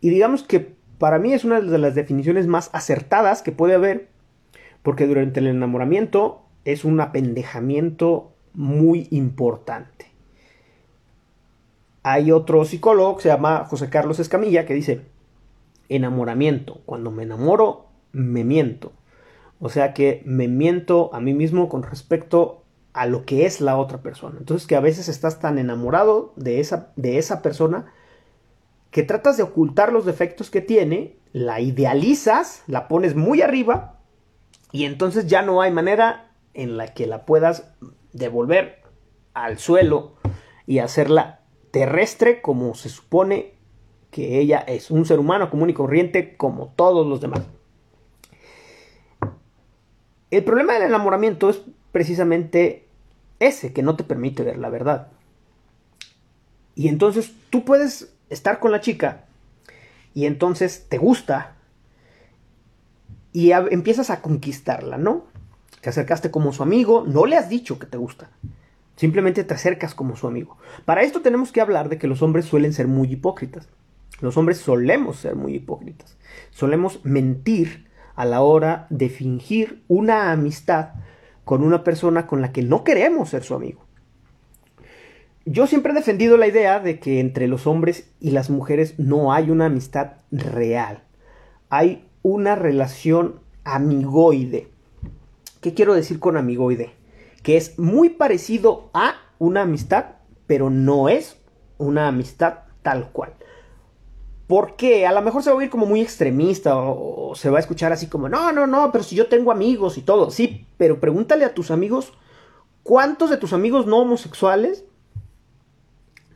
Y 0.00 0.10
digamos 0.10 0.42
que 0.42 0.74
para 0.98 1.18
mí 1.18 1.32
es 1.32 1.44
una 1.44 1.60
de 1.60 1.78
las 1.78 1.94
definiciones 1.94 2.46
más 2.46 2.70
acertadas 2.72 3.42
que 3.42 3.52
puede 3.52 3.74
haber, 3.74 4.08
porque 4.82 5.06
durante 5.06 5.40
el 5.40 5.46
enamoramiento 5.46 6.42
es 6.64 6.84
un 6.84 7.00
apendejamiento 7.00 8.32
muy 8.52 9.08
importante. 9.10 10.12
Hay 12.02 12.32
otro 12.32 12.64
psicólogo 12.64 13.16
que 13.16 13.22
se 13.22 13.28
llama 13.28 13.64
José 13.64 13.88
Carlos 13.88 14.18
Escamilla 14.18 14.66
que 14.66 14.74
dice, 14.74 15.02
enamoramiento, 15.88 16.80
cuando 16.84 17.10
me 17.10 17.22
enamoro, 17.22 17.86
me 18.12 18.44
miento. 18.44 18.92
O 19.64 19.70
sea 19.70 19.94
que 19.94 20.20
me 20.26 20.46
miento 20.46 21.08
a 21.14 21.20
mí 21.20 21.32
mismo 21.32 21.70
con 21.70 21.84
respecto 21.84 22.64
a 22.92 23.06
lo 23.06 23.24
que 23.24 23.46
es 23.46 23.62
la 23.62 23.78
otra 23.78 24.02
persona. 24.02 24.36
Entonces 24.38 24.68
que 24.68 24.76
a 24.76 24.80
veces 24.80 25.08
estás 25.08 25.40
tan 25.40 25.58
enamorado 25.58 26.34
de 26.36 26.60
esa, 26.60 26.92
de 26.96 27.16
esa 27.16 27.40
persona 27.40 27.90
que 28.90 29.04
tratas 29.04 29.38
de 29.38 29.42
ocultar 29.42 29.90
los 29.90 30.04
defectos 30.04 30.50
que 30.50 30.60
tiene, 30.60 31.16
la 31.32 31.62
idealizas, 31.62 32.62
la 32.66 32.88
pones 32.88 33.16
muy 33.16 33.40
arriba 33.40 34.00
y 34.70 34.84
entonces 34.84 35.28
ya 35.28 35.40
no 35.40 35.62
hay 35.62 35.72
manera 35.72 36.30
en 36.52 36.76
la 36.76 36.88
que 36.92 37.06
la 37.06 37.24
puedas 37.24 37.72
devolver 38.12 38.82
al 39.32 39.58
suelo 39.58 40.16
y 40.66 40.80
hacerla 40.80 41.40
terrestre 41.70 42.42
como 42.42 42.74
se 42.74 42.90
supone 42.90 43.54
que 44.10 44.40
ella 44.40 44.58
es 44.58 44.90
un 44.90 45.06
ser 45.06 45.18
humano 45.18 45.48
común 45.48 45.70
y 45.70 45.72
corriente 45.72 46.36
como 46.36 46.74
todos 46.76 47.06
los 47.06 47.22
demás. 47.22 47.44
El 50.36 50.42
problema 50.42 50.72
del 50.72 50.82
enamoramiento 50.82 51.48
es 51.48 51.62
precisamente 51.92 52.88
ese, 53.38 53.72
que 53.72 53.84
no 53.84 53.94
te 53.94 54.02
permite 54.02 54.42
ver 54.42 54.58
la 54.58 54.68
verdad. 54.68 55.08
Y 56.74 56.88
entonces 56.88 57.32
tú 57.50 57.64
puedes 57.64 58.12
estar 58.30 58.58
con 58.58 58.72
la 58.72 58.80
chica 58.80 59.26
y 60.12 60.26
entonces 60.26 60.86
te 60.88 60.98
gusta 60.98 61.54
y 63.32 63.52
empiezas 63.52 64.10
a 64.10 64.22
conquistarla, 64.22 64.98
¿no? 64.98 65.24
Te 65.80 65.90
acercaste 65.90 66.32
como 66.32 66.52
su 66.52 66.64
amigo, 66.64 67.04
no 67.06 67.26
le 67.26 67.36
has 67.36 67.48
dicho 67.48 67.78
que 67.78 67.86
te 67.86 67.96
gusta. 67.96 68.28
Simplemente 68.96 69.44
te 69.44 69.54
acercas 69.54 69.94
como 69.94 70.16
su 70.16 70.26
amigo. 70.26 70.56
Para 70.84 71.02
esto 71.02 71.20
tenemos 71.20 71.52
que 71.52 71.60
hablar 71.60 71.88
de 71.88 71.98
que 71.98 72.08
los 72.08 72.22
hombres 72.22 72.46
suelen 72.46 72.72
ser 72.72 72.88
muy 72.88 73.12
hipócritas. 73.12 73.68
Los 74.20 74.36
hombres 74.36 74.58
solemos 74.58 75.16
ser 75.16 75.36
muy 75.36 75.54
hipócritas. 75.54 76.16
Solemos 76.50 77.04
mentir 77.04 77.86
a 78.14 78.24
la 78.24 78.42
hora 78.42 78.86
de 78.90 79.08
fingir 79.08 79.82
una 79.88 80.32
amistad 80.32 80.90
con 81.44 81.62
una 81.62 81.84
persona 81.84 82.26
con 82.26 82.40
la 82.40 82.52
que 82.52 82.62
no 82.62 82.84
queremos 82.84 83.30
ser 83.30 83.42
su 83.44 83.54
amigo. 83.54 83.84
Yo 85.46 85.66
siempre 85.66 85.92
he 85.92 85.94
defendido 85.94 86.38
la 86.38 86.46
idea 86.46 86.80
de 86.80 86.98
que 86.98 87.20
entre 87.20 87.48
los 87.48 87.66
hombres 87.66 88.10
y 88.18 88.30
las 88.30 88.48
mujeres 88.48 88.98
no 88.98 89.32
hay 89.32 89.50
una 89.50 89.66
amistad 89.66 90.12
real. 90.30 91.02
Hay 91.68 92.08
una 92.22 92.54
relación 92.54 93.40
amigoide. 93.62 94.68
¿Qué 95.60 95.74
quiero 95.74 95.94
decir 95.94 96.18
con 96.18 96.38
amigoide? 96.38 96.94
Que 97.42 97.58
es 97.58 97.78
muy 97.78 98.08
parecido 98.08 98.90
a 98.94 99.16
una 99.38 99.62
amistad, 99.62 100.16
pero 100.46 100.70
no 100.70 101.10
es 101.10 101.36
una 101.76 102.08
amistad 102.08 102.60
tal 102.82 103.10
cual. 103.12 103.34
Porque 104.54 105.04
a 105.04 105.10
lo 105.10 105.20
mejor 105.20 105.42
se 105.42 105.50
va 105.50 105.54
a 105.54 105.58
oír 105.58 105.68
como 105.68 105.84
muy 105.84 106.00
extremista 106.00 106.76
o, 106.76 107.34
se 107.34 107.50
va 107.50 107.56
a 107.56 107.60
escuchar 107.60 107.90
así 107.92 108.06
como, 108.06 108.28
no, 108.28 108.52
no, 108.52 108.68
no, 108.68 108.92
pero 108.92 109.02
si 109.02 109.16
yo 109.16 109.26
tengo 109.26 109.50
amigos 109.50 109.98
y 109.98 110.02
todo. 110.02 110.30
Sí, 110.30 110.64
pero 110.76 111.00
pregúntale 111.00 111.44
a 111.44 111.54
tus 111.54 111.72
amigos, 111.72 112.12
¿cuántos 112.84 113.30
de 113.30 113.36
tus 113.36 113.52
amigos 113.52 113.86
no 113.86 113.98
homosexuales 113.98 114.84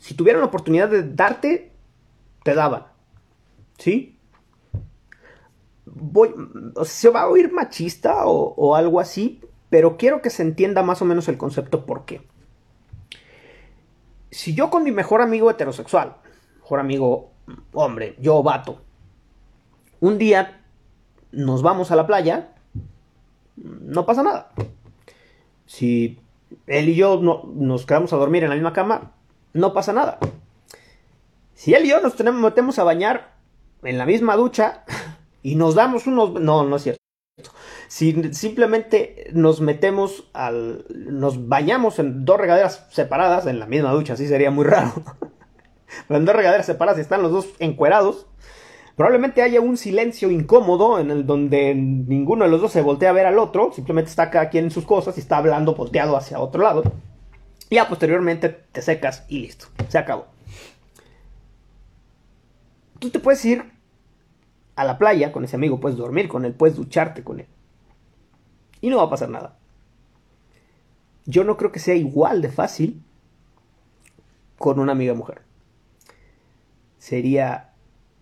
si 0.01 0.15
tuvieran 0.15 0.41
la 0.41 0.49
oportunidad 0.49 0.89
de 0.89 1.03
darte, 1.03 1.71
te 2.43 2.55
daban. 2.55 2.89
¿Sí? 3.79 4.19
Voy, 5.87 6.35
se 6.83 7.11
va 7.11 7.21
a 7.21 7.29
oír 7.29 7.53
machista 7.53 8.27
o, 8.27 8.53
o 8.57 8.75
algo 8.75 8.99
así, 8.99 9.41
pero 9.71 9.97
quiero 9.97 10.23
que 10.23 10.31
se 10.31 10.43
entienda 10.43 10.83
más 10.83 11.03
o 11.03 11.05
menos 11.05 11.29
el 11.29 11.39
concepto 11.39 11.87
por 11.87 12.05
qué. 12.05 12.27
Si 14.33 14.57
yo 14.57 14.71
con 14.71 14.83
mi 14.83 14.91
mejor 14.91 15.23
amigo 15.23 15.53
heterosexual, 15.53 16.17
mejor 16.57 16.81
amigo 16.81 17.38
hombre, 17.73 18.17
yo 18.19 18.43
vato, 18.43 18.81
un 20.01 20.19
día 20.19 20.63
nos 21.33 21.63
vamos 21.63 21.91
a 21.91 21.97
la 21.97 22.07
playa, 22.07 22.55
no 23.57 24.07
pasa 24.07 24.23
nada. 24.23 24.51
Si 25.67 26.19
él 26.67 26.89
y 26.89 26.95
yo 26.95 27.21
no, 27.21 27.43
nos 27.55 27.85
quedamos 27.87 28.13
a 28.13 28.17
dormir 28.17 28.43
en 28.43 28.51
la 28.51 28.55
misma 28.55 28.73
cama, 28.73 29.13
no 29.53 29.73
pasa 29.73 29.93
nada. 29.93 30.19
Si 31.55 31.75
él 31.75 31.85
y 31.85 31.89
yo 31.89 32.01
nos 32.01 32.19
metemos 32.35 32.79
a 32.79 32.85
bañar 32.85 33.35
en 33.83 33.99
la 33.99 34.07
misma 34.07 34.37
ducha 34.37 34.85
y 35.43 35.57
nos 35.57 35.75
damos 35.75 36.07
unos... 36.07 36.41
No, 36.41 36.65
no 36.65 36.77
es 36.77 36.83
cierto. 36.83 37.03
Si 37.89 38.33
simplemente 38.35 39.29
nos 39.33 39.61
metemos 39.61 40.29
al... 40.35 40.85
nos 40.89 41.49
bañamos 41.49 41.99
en 41.99 42.25
dos 42.25 42.39
regaderas 42.39 42.87
separadas 42.91 43.47
en 43.47 43.59
la 43.59 43.67
misma 43.67 43.93
ducha, 43.93 44.13
así 44.13 44.29
sería 44.29 44.51
muy 44.51 44.65
raro. 44.65 44.93
En 46.09 46.25
dos 46.25 46.37
regaderas 46.37 46.67
separadas 46.67 47.01
están 47.01 47.23
los 47.23 47.33
dos 47.33 47.49
encuerados. 47.59 48.27
Probablemente 48.97 49.43
haya 49.43 49.61
un 49.61 49.77
silencio 49.77 50.31
incómodo 50.31 50.99
en 50.99 51.11
el 51.11 51.25
donde 51.25 51.75
ninguno 51.75 52.45
de 52.45 52.51
los 52.51 52.61
dos 52.61 52.73
se 52.73 52.83
voltea 52.83 53.11
a 53.11 53.13
ver 53.13 53.27
al 53.27 53.39
otro, 53.39 53.73
simplemente 53.73 54.11
está 54.11 54.29
cada 54.29 54.51
quien 54.51 54.65
en 54.65 54.71
sus 54.73 54.85
cosas 54.85 55.17
y 55.17 55.21
está 55.21 55.37
hablando 55.37 55.75
volteado 55.75 56.17
hacia 56.17 56.41
otro 56.41 56.63
lado. 56.63 56.83
Y 57.71 57.77
ya 57.77 57.89
posteriormente 57.89 58.49
te 58.49 58.83
secas 58.83 59.25
y 59.29 59.39
listo. 59.41 59.67
Se 59.89 59.99
acabó. 59.99 60.27
Tú 62.99 63.11
te 63.11 63.21
puedes 63.21 63.45
ir 63.45 63.71
a 64.75 64.85
la 64.85 64.99
playa 64.99 65.31
con 65.31 65.45
ese 65.45 65.57
amigo, 65.57 65.79
puedes 65.79 65.97
dormir 65.97 66.29
con 66.29 66.45
él, 66.45 66.53
puedes 66.55 66.77
ducharte 66.77 67.23
con 67.23 67.41
él. 67.41 67.47
Y 68.81 68.91
no 68.91 68.97
va 68.97 69.05
a 69.05 69.11
pasar 69.11 69.29
nada. 69.29 69.57
Yo 71.25 71.45
no 71.45 71.57
creo 71.57 71.71
que 71.71 71.79
sea 71.79 71.95
igual 71.95 72.43
de 72.43 72.51
fácil 72.51 73.03
con 74.57 74.81
una 74.81 74.93
amiga 74.93 75.15
mujer. 75.15 75.48
Sería 76.99 77.73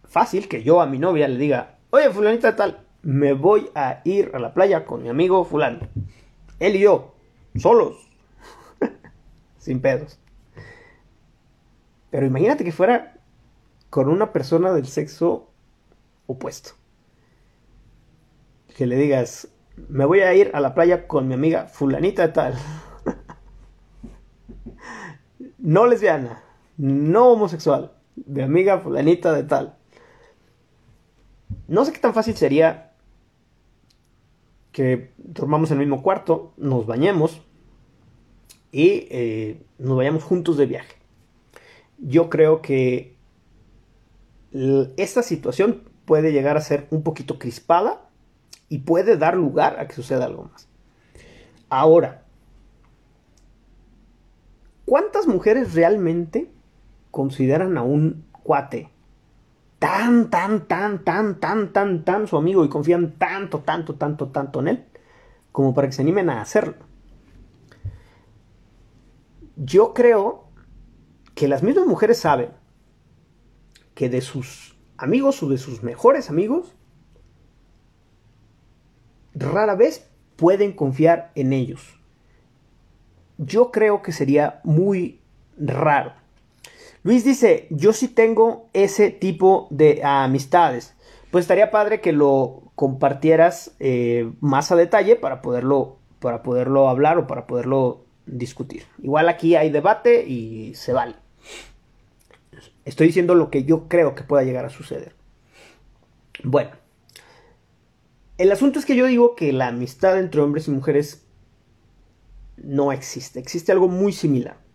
fácil 0.04 0.48
que 0.48 0.62
yo 0.62 0.80
a 0.80 0.86
mi 0.86 0.98
novia 0.98 1.28
le 1.28 1.38
diga, 1.38 1.78
oye, 1.90 2.10
fulanita 2.10 2.56
tal, 2.56 2.86
me 3.02 3.32
voy 3.32 3.70
a 3.74 4.00
ir 4.04 4.30
a 4.34 4.38
la 4.38 4.54
playa 4.54 4.84
con 4.84 5.02
mi 5.02 5.08
amigo 5.08 5.44
fulano. 5.44 5.88
Él 6.58 6.76
y 6.76 6.80
yo, 6.80 7.14
solos, 7.56 7.96
sin 9.58 9.80
pedos. 9.80 10.18
Pero 12.10 12.26
imagínate 12.26 12.64
que 12.64 12.72
fuera 12.72 13.18
con 13.90 14.08
una 14.08 14.32
persona 14.32 14.72
del 14.72 14.86
sexo 14.86 15.50
opuesto. 16.26 16.70
Que 18.76 18.86
le 18.86 18.96
digas, 18.96 19.48
me 19.88 20.04
voy 20.04 20.20
a 20.20 20.34
ir 20.34 20.50
a 20.54 20.60
la 20.60 20.74
playa 20.74 21.06
con 21.06 21.28
mi 21.28 21.34
amiga 21.34 21.66
fulanita 21.66 22.32
tal. 22.32 22.54
no 25.58 25.86
lesbiana, 25.86 26.42
no 26.76 27.28
homosexual, 27.28 27.92
de 28.16 28.42
amiga 28.42 28.78
fulanita 28.80 29.32
de 29.32 29.44
tal. 29.44 29.76
No 31.68 31.84
sé 31.84 31.92
qué 31.92 31.98
tan 31.98 32.14
fácil 32.14 32.36
sería 32.36 32.92
que 34.72 35.12
dormamos 35.16 35.70
en 35.70 35.78
el 35.80 35.86
mismo 35.86 36.02
cuarto, 36.02 36.52
nos 36.56 36.86
bañemos, 36.86 37.42
y 38.76 39.08
eh, 39.10 39.62
nos 39.78 39.96
vayamos 39.96 40.22
juntos 40.22 40.58
de 40.58 40.66
viaje. 40.66 40.96
Yo 41.96 42.28
creo 42.28 42.60
que 42.60 43.16
esta 44.98 45.22
situación 45.22 45.88
puede 46.04 46.30
llegar 46.30 46.58
a 46.58 46.60
ser 46.60 46.86
un 46.90 47.02
poquito 47.02 47.38
crispada 47.38 48.10
y 48.68 48.80
puede 48.80 49.16
dar 49.16 49.34
lugar 49.34 49.80
a 49.80 49.88
que 49.88 49.94
suceda 49.94 50.26
algo 50.26 50.50
más. 50.52 50.68
Ahora, 51.70 52.24
¿cuántas 54.84 55.26
mujeres 55.26 55.74
realmente 55.74 56.50
consideran 57.10 57.76
a 57.78 57.82
un 57.82 58.26
cuate 58.42 58.90
tan, 59.78 60.30
tan, 60.30 60.66
tan, 60.66 61.04
tan, 61.04 61.38
tan, 61.40 61.72
tan, 61.72 62.04
tan 62.04 62.26
su 62.26 62.36
amigo 62.36 62.64
y 62.64 62.68
confían 62.68 63.18
tanto, 63.18 63.60
tanto, 63.60 63.94
tanto, 63.94 64.28
tanto 64.28 64.60
en 64.60 64.68
él 64.68 64.84
como 65.52 65.74
para 65.74 65.88
que 65.88 65.92
se 65.92 66.02
animen 66.02 66.30
a 66.30 66.40
hacerlo? 66.40 66.86
yo 69.56 69.94
creo 69.94 70.44
que 71.34 71.48
las 71.48 71.62
mismas 71.62 71.86
mujeres 71.86 72.18
saben 72.18 72.50
que 73.94 74.08
de 74.08 74.20
sus 74.20 74.76
amigos 74.98 75.42
o 75.42 75.48
de 75.48 75.58
sus 75.58 75.82
mejores 75.82 76.28
amigos, 76.30 76.74
rara 79.34 79.74
vez 79.74 80.10
pueden 80.36 80.72
confiar 80.72 81.32
en 81.34 81.52
ellos. 81.52 81.98
Yo 83.38 83.70
creo 83.70 84.02
que 84.02 84.12
sería 84.12 84.60
muy 84.64 85.20
raro. 85.58 86.12
Luis 87.06 87.22
dice, 87.22 87.68
yo 87.70 87.92
sí 87.92 88.08
tengo 88.08 88.68
ese 88.72 89.10
tipo 89.12 89.68
de 89.70 90.00
amistades. 90.02 90.92
Pues 91.30 91.44
estaría 91.44 91.70
padre 91.70 92.00
que 92.00 92.10
lo 92.10 92.72
compartieras 92.74 93.76
eh, 93.78 94.32
más 94.40 94.72
a 94.72 94.76
detalle 94.76 95.14
para 95.14 95.40
poderlo, 95.40 95.98
para 96.18 96.42
poderlo 96.42 96.88
hablar 96.88 97.16
o 97.16 97.28
para 97.28 97.46
poderlo 97.46 98.06
discutir. 98.26 98.86
Igual 99.00 99.28
aquí 99.28 99.54
hay 99.54 99.70
debate 99.70 100.26
y 100.26 100.74
se 100.74 100.92
vale. 100.92 101.14
Estoy 102.84 103.06
diciendo 103.06 103.36
lo 103.36 103.52
que 103.52 103.62
yo 103.62 103.86
creo 103.86 104.16
que 104.16 104.24
pueda 104.24 104.42
llegar 104.42 104.64
a 104.64 104.70
suceder. 104.70 105.14
Bueno, 106.42 106.72
el 108.36 108.50
asunto 108.50 108.80
es 108.80 108.84
que 108.84 108.96
yo 108.96 109.06
digo 109.06 109.36
que 109.36 109.52
la 109.52 109.68
amistad 109.68 110.18
entre 110.18 110.40
hombres 110.40 110.66
y 110.66 110.72
mujeres 110.72 111.24
no 112.56 112.90
existe. 112.90 113.38
Existe 113.38 113.70
algo 113.70 113.86
muy 113.86 114.12
similar. 114.12 114.65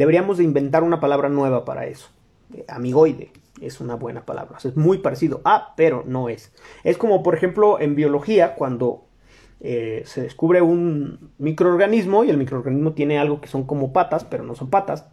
Deberíamos 0.00 0.38
de 0.38 0.44
inventar 0.44 0.82
una 0.82 0.98
palabra 0.98 1.28
nueva 1.28 1.66
para 1.66 1.84
eso. 1.84 2.08
Amigoide 2.68 3.32
es 3.60 3.82
una 3.82 3.96
buena 3.96 4.24
palabra. 4.24 4.56
es 4.64 4.74
muy 4.74 4.96
parecido 4.96 5.42
a, 5.44 5.74
pero 5.76 6.04
no 6.06 6.30
es. 6.30 6.54
Es 6.84 6.96
como, 6.96 7.22
por 7.22 7.34
ejemplo, 7.34 7.78
en 7.78 7.94
biología, 7.94 8.54
cuando 8.54 9.04
eh, 9.60 10.02
se 10.06 10.22
descubre 10.22 10.62
un 10.62 11.32
microorganismo 11.36 12.24
y 12.24 12.30
el 12.30 12.38
microorganismo 12.38 12.94
tiene 12.94 13.18
algo 13.18 13.42
que 13.42 13.48
son 13.48 13.64
como 13.64 13.92
patas, 13.92 14.24
pero 14.24 14.42
no 14.42 14.54
son 14.54 14.70
patas. 14.70 15.04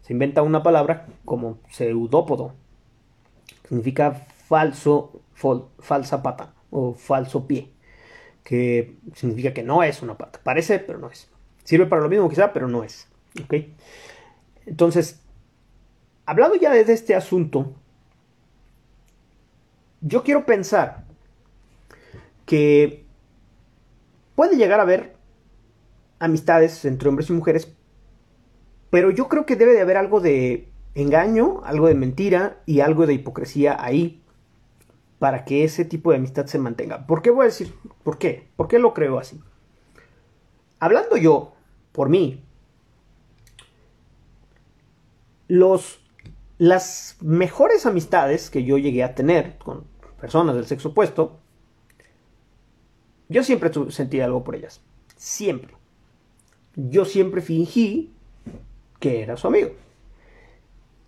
Se 0.00 0.14
inventa 0.14 0.40
una 0.40 0.62
palabra 0.62 1.08
como 1.26 1.58
pseudópodo. 1.68 2.54
Significa 3.68 4.12
falso, 4.48 5.20
falsa 5.78 6.22
pata 6.22 6.54
o 6.70 6.94
falso 6.94 7.46
pie. 7.46 7.68
Que 8.42 8.96
significa 9.14 9.52
que 9.52 9.62
no 9.62 9.82
es 9.82 10.00
una 10.00 10.16
pata. 10.16 10.40
Parece, 10.42 10.78
pero 10.78 10.98
no 10.98 11.10
es. 11.10 11.28
Sirve 11.64 11.84
para 11.84 12.00
lo 12.00 12.08
mismo 12.08 12.30
quizá, 12.30 12.54
pero 12.54 12.66
no 12.66 12.82
es. 12.82 13.08
¿Ok? 13.44 13.54
Entonces, 14.66 15.20
hablando 16.26 16.56
ya 16.56 16.72
de 16.72 16.80
este 16.80 17.14
asunto, 17.14 17.74
yo 20.00 20.22
quiero 20.22 20.44
pensar 20.44 21.04
que 22.46 23.04
puede 24.34 24.56
llegar 24.56 24.80
a 24.80 24.82
haber 24.82 25.14
amistades 26.18 26.84
entre 26.84 27.08
hombres 27.08 27.30
y 27.30 27.32
mujeres, 27.32 27.72
pero 28.90 29.10
yo 29.10 29.28
creo 29.28 29.46
que 29.46 29.56
debe 29.56 29.72
de 29.72 29.80
haber 29.80 29.96
algo 29.96 30.20
de 30.20 30.68
engaño, 30.94 31.62
algo 31.64 31.88
de 31.88 31.94
mentira 31.94 32.60
y 32.66 32.80
algo 32.80 33.06
de 33.06 33.14
hipocresía 33.14 33.76
ahí 33.82 34.22
para 35.18 35.44
que 35.44 35.64
ese 35.64 35.84
tipo 35.84 36.10
de 36.10 36.16
amistad 36.16 36.46
se 36.46 36.58
mantenga. 36.58 37.06
¿Por 37.06 37.22
qué 37.22 37.30
voy 37.30 37.42
a 37.42 37.46
decir? 37.46 37.72
¿Por 38.02 38.18
qué? 38.18 38.48
¿Por 38.56 38.68
qué 38.68 38.78
lo 38.78 38.92
creo 38.92 39.18
así? 39.18 39.40
Hablando 40.80 41.16
yo, 41.16 41.54
por 41.92 42.08
mí, 42.08 42.44
los, 45.52 46.00
las 46.56 47.18
mejores 47.20 47.84
amistades 47.84 48.48
que 48.48 48.64
yo 48.64 48.78
llegué 48.78 49.04
a 49.04 49.14
tener 49.14 49.58
con 49.58 49.84
personas 50.18 50.54
del 50.54 50.64
sexo 50.64 50.88
opuesto, 50.88 51.40
yo 53.28 53.42
siempre 53.42 53.70
sentí 53.90 54.20
algo 54.20 54.44
por 54.44 54.56
ellas. 54.56 54.80
Siempre. 55.14 55.74
Yo 56.74 57.04
siempre 57.04 57.42
fingí 57.42 58.14
que 58.98 59.22
era 59.22 59.36
su 59.36 59.46
amigo. 59.46 59.72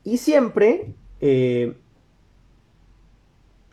Y 0.03 0.19
siempre 0.19 0.93
eh, 1.23 1.75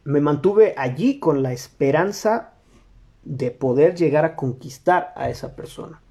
me 0.05 0.21
mantuve 0.21 0.73
allí 0.77 1.19
con 1.19 1.43
la 1.43 1.51
esperanza 1.51 2.53
de 3.25 3.51
poder 3.51 3.95
llegar 3.95 4.23
a 4.23 4.37
conquistar 4.37 5.11
a 5.17 5.29
esa 5.29 5.53
persona 5.53 6.01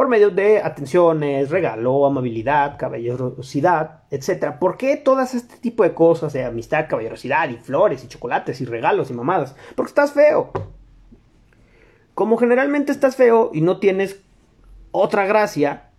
por 0.00 0.08
medio 0.08 0.30
de 0.30 0.62
atenciones, 0.62 1.50
regalo, 1.50 2.06
amabilidad, 2.06 2.78
caballerosidad, 2.78 4.04
etc. 4.10 4.56
¿Por 4.58 4.78
qué 4.78 4.96
todas 4.96 5.34
este 5.34 5.58
tipo 5.58 5.82
de 5.82 5.92
cosas 5.92 6.32
de 6.32 6.42
amistad, 6.42 6.88
caballerosidad 6.88 7.50
y 7.50 7.58
flores 7.58 8.02
y 8.02 8.08
chocolates 8.08 8.62
y 8.62 8.64
regalos 8.64 9.10
y 9.10 9.12
mamadas? 9.12 9.54
Porque 9.76 9.90
estás 9.90 10.12
feo. 10.12 10.52
Como 12.14 12.38
generalmente 12.38 12.92
estás 12.92 13.14
feo 13.14 13.50
y 13.52 13.60
no 13.60 13.78
tienes 13.78 14.22
otra 14.90 15.26
gracia, 15.26 15.90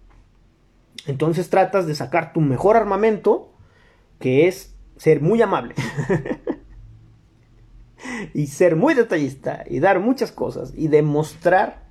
entonces 1.05 1.51
tratas 1.51 1.85
de 1.85 1.93
sacar 1.93 2.33
tu 2.33 2.41
mejor 2.41 2.77
armamento, 2.77 3.53
que 4.17 4.47
es 4.47 4.75
ser 4.97 5.21
muy 5.21 5.43
amable. 5.43 5.75
y 8.33 8.47
ser 8.47 8.75
muy 8.75 8.95
detallista 8.95 9.63
y 9.69 9.79
dar 9.79 9.99
muchas 9.99 10.31
cosas 10.31 10.73
y 10.75 10.87
demostrar 10.87 11.90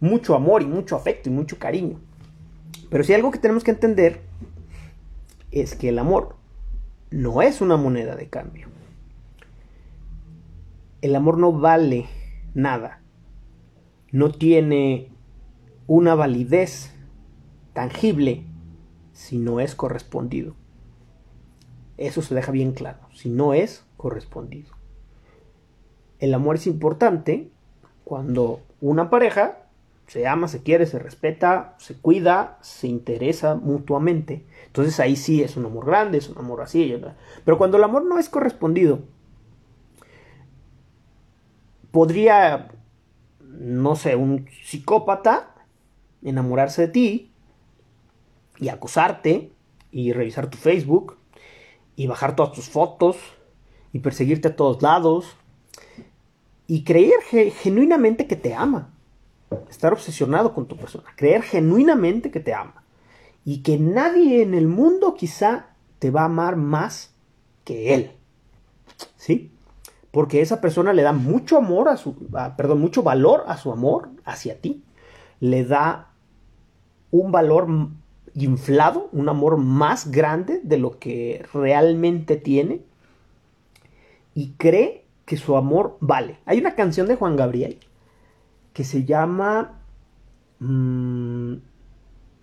mucho 0.00 0.34
amor 0.34 0.62
y 0.62 0.66
mucho 0.66 0.96
afecto 0.96 1.28
y 1.28 1.32
mucho 1.32 1.58
cariño. 1.58 1.98
Pero 2.90 3.04
si 3.04 3.14
algo 3.14 3.30
que 3.30 3.38
tenemos 3.38 3.64
que 3.64 3.70
entender 3.70 4.20
es 5.50 5.74
que 5.74 5.88
el 5.88 5.98
amor 5.98 6.36
no 7.10 7.42
es 7.42 7.60
una 7.60 7.76
moneda 7.76 8.16
de 8.16 8.28
cambio. 8.28 8.68
El 11.02 11.14
amor 11.14 11.38
no 11.38 11.52
vale 11.52 12.06
nada. 12.54 13.00
No 14.12 14.32
tiene 14.32 15.10
una 15.86 16.14
validez 16.14 16.92
tangible 17.72 18.44
si 19.12 19.38
no 19.38 19.60
es 19.60 19.74
correspondido. 19.74 20.54
Eso 21.96 22.22
se 22.22 22.34
deja 22.34 22.52
bien 22.52 22.72
claro, 22.72 23.00
si 23.12 23.30
no 23.30 23.54
es 23.54 23.84
correspondido. 23.96 24.74
El 26.18 26.34
amor 26.34 26.56
es 26.56 26.66
importante 26.66 27.50
cuando 28.04 28.60
una 28.80 29.10
pareja 29.10 29.65
se 30.06 30.26
ama, 30.26 30.46
se 30.48 30.62
quiere, 30.62 30.86
se 30.86 30.98
respeta, 30.98 31.74
se 31.78 31.96
cuida, 31.96 32.58
se 32.60 32.86
interesa 32.86 33.56
mutuamente. 33.56 34.46
Entonces 34.66 35.00
ahí 35.00 35.16
sí 35.16 35.42
es 35.42 35.56
un 35.56 35.66
amor 35.66 35.86
grande, 35.86 36.18
es 36.18 36.28
un 36.28 36.38
amor 36.38 36.62
así. 36.62 36.96
Pero 37.44 37.58
cuando 37.58 37.76
el 37.76 37.84
amor 37.84 38.04
no 38.04 38.18
es 38.18 38.28
correspondido, 38.28 39.00
podría, 41.90 42.68
no 43.40 43.96
sé, 43.96 44.14
un 44.14 44.46
psicópata 44.62 45.54
enamorarse 46.22 46.82
de 46.82 46.88
ti 46.88 47.32
y 48.58 48.68
acusarte 48.68 49.52
y 49.90 50.12
revisar 50.12 50.50
tu 50.50 50.56
Facebook 50.56 51.18
y 51.96 52.06
bajar 52.06 52.36
todas 52.36 52.52
tus 52.52 52.68
fotos 52.68 53.16
y 53.92 53.98
perseguirte 53.98 54.48
a 54.48 54.56
todos 54.56 54.82
lados 54.82 55.36
y 56.68 56.84
creer 56.84 57.20
genuinamente 57.22 58.26
que 58.26 58.36
te 58.36 58.54
ama 58.54 58.95
estar 59.70 59.92
obsesionado 59.92 60.54
con 60.54 60.66
tu 60.66 60.76
persona, 60.76 61.04
creer 61.16 61.42
genuinamente 61.42 62.30
que 62.30 62.40
te 62.40 62.54
ama 62.54 62.82
y 63.44 63.62
que 63.62 63.78
nadie 63.78 64.42
en 64.42 64.54
el 64.54 64.66
mundo 64.66 65.14
quizá 65.14 65.66
te 65.98 66.10
va 66.10 66.22
a 66.22 66.26
amar 66.26 66.56
más 66.56 67.14
que 67.64 67.94
él. 67.94 68.12
¿Sí? 69.16 69.52
Porque 70.10 70.40
esa 70.40 70.60
persona 70.60 70.92
le 70.92 71.02
da 71.02 71.12
mucho 71.12 71.58
amor 71.58 71.88
a 71.88 71.96
su, 71.96 72.16
perdón, 72.56 72.80
mucho 72.80 73.02
valor 73.02 73.44
a 73.46 73.56
su 73.56 73.70
amor 73.70 74.10
hacia 74.24 74.60
ti. 74.60 74.82
Le 75.40 75.64
da 75.64 76.10
un 77.10 77.30
valor 77.32 77.68
inflado, 78.34 79.08
un 79.12 79.28
amor 79.28 79.58
más 79.58 80.10
grande 80.10 80.60
de 80.62 80.78
lo 80.78 80.98
que 80.98 81.44
realmente 81.52 82.36
tiene 82.36 82.80
y 84.34 84.52
cree 84.58 85.04
que 85.24 85.36
su 85.36 85.56
amor 85.56 85.96
vale. 86.00 86.38
Hay 86.46 86.58
una 86.58 86.74
canción 86.74 87.06
de 87.06 87.16
Juan 87.16 87.36
Gabriel 87.36 87.78
que 88.76 88.84
se 88.84 89.06
llama 89.06 89.80
mm, 90.58 91.54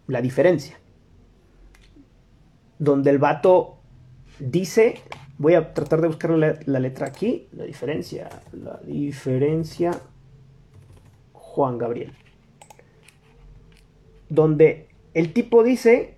La 0.07 0.19
diferencia. 0.19 0.79
Donde 2.79 3.11
el 3.11 3.19
vato 3.19 3.77
dice, 4.39 4.95
voy 5.37 5.53
a 5.53 5.75
tratar 5.75 6.01
de 6.01 6.07
buscar 6.07 6.31
la, 6.31 6.57
la 6.65 6.79
letra 6.79 7.05
aquí, 7.05 7.49
la 7.51 7.65
diferencia, 7.65 8.29
la 8.51 8.79
diferencia 8.79 9.91
Juan 11.33 11.77
Gabriel. 11.77 12.11
Donde 14.27 14.87
el 15.13 15.33
tipo 15.33 15.61
dice 15.61 16.17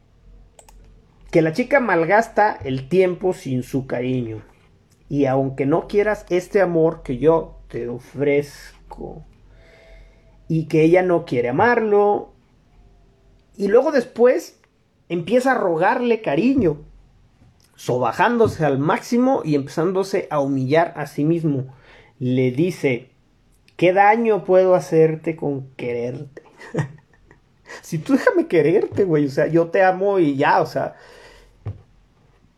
que 1.30 1.42
la 1.42 1.52
chica 1.52 1.82
malgasta 1.82 2.54
el 2.54 2.88
tiempo 2.88 3.34
sin 3.34 3.64
su 3.64 3.86
cariño. 3.86 4.44
Y 5.10 5.26
aunque 5.26 5.66
no 5.66 5.90
quieras 5.90 6.26
este 6.30 6.62
amor 6.62 7.04
que 7.04 7.18
yo 7.18 7.60
te 7.68 7.90
ofrezco, 7.90 9.26
y 10.48 10.66
que 10.66 10.84
ella 10.84 11.02
no 11.02 11.26
quiere 11.26 11.50
amarlo. 11.50 12.34
Y 13.58 13.68
luego 13.68 13.92
después 13.92 14.60
empieza 15.10 15.52
a 15.52 15.58
rogarle 15.58 16.22
cariño, 16.22 16.78
sobajándose 17.76 18.66
al 18.66 18.80
máximo 18.80 19.42
y 19.44 19.56
empezándose 19.56 20.28
a 20.30 20.40
humillar 20.40 20.94
a 20.96 21.08
sí 21.08 21.24
mismo. 21.24 21.74
Le 22.20 22.52
dice, 22.52 23.10
¿qué 23.78 23.94
daño 23.94 24.44
puedo 24.44 24.76
hacerte 24.76 25.36
con 25.36 25.68
quererte? 25.76 26.44
si 27.82 27.98
tú 27.98 28.14
déjame 28.14 28.48
quererte, 28.48 29.04
güey, 29.04 29.26
o 29.26 29.30
sea, 29.30 29.48
yo 29.48 29.68
te 29.68 29.84
amo 29.84 30.20
y 30.20 30.36
ya, 30.36 30.62
o 30.62 30.66
sea, 30.66 30.96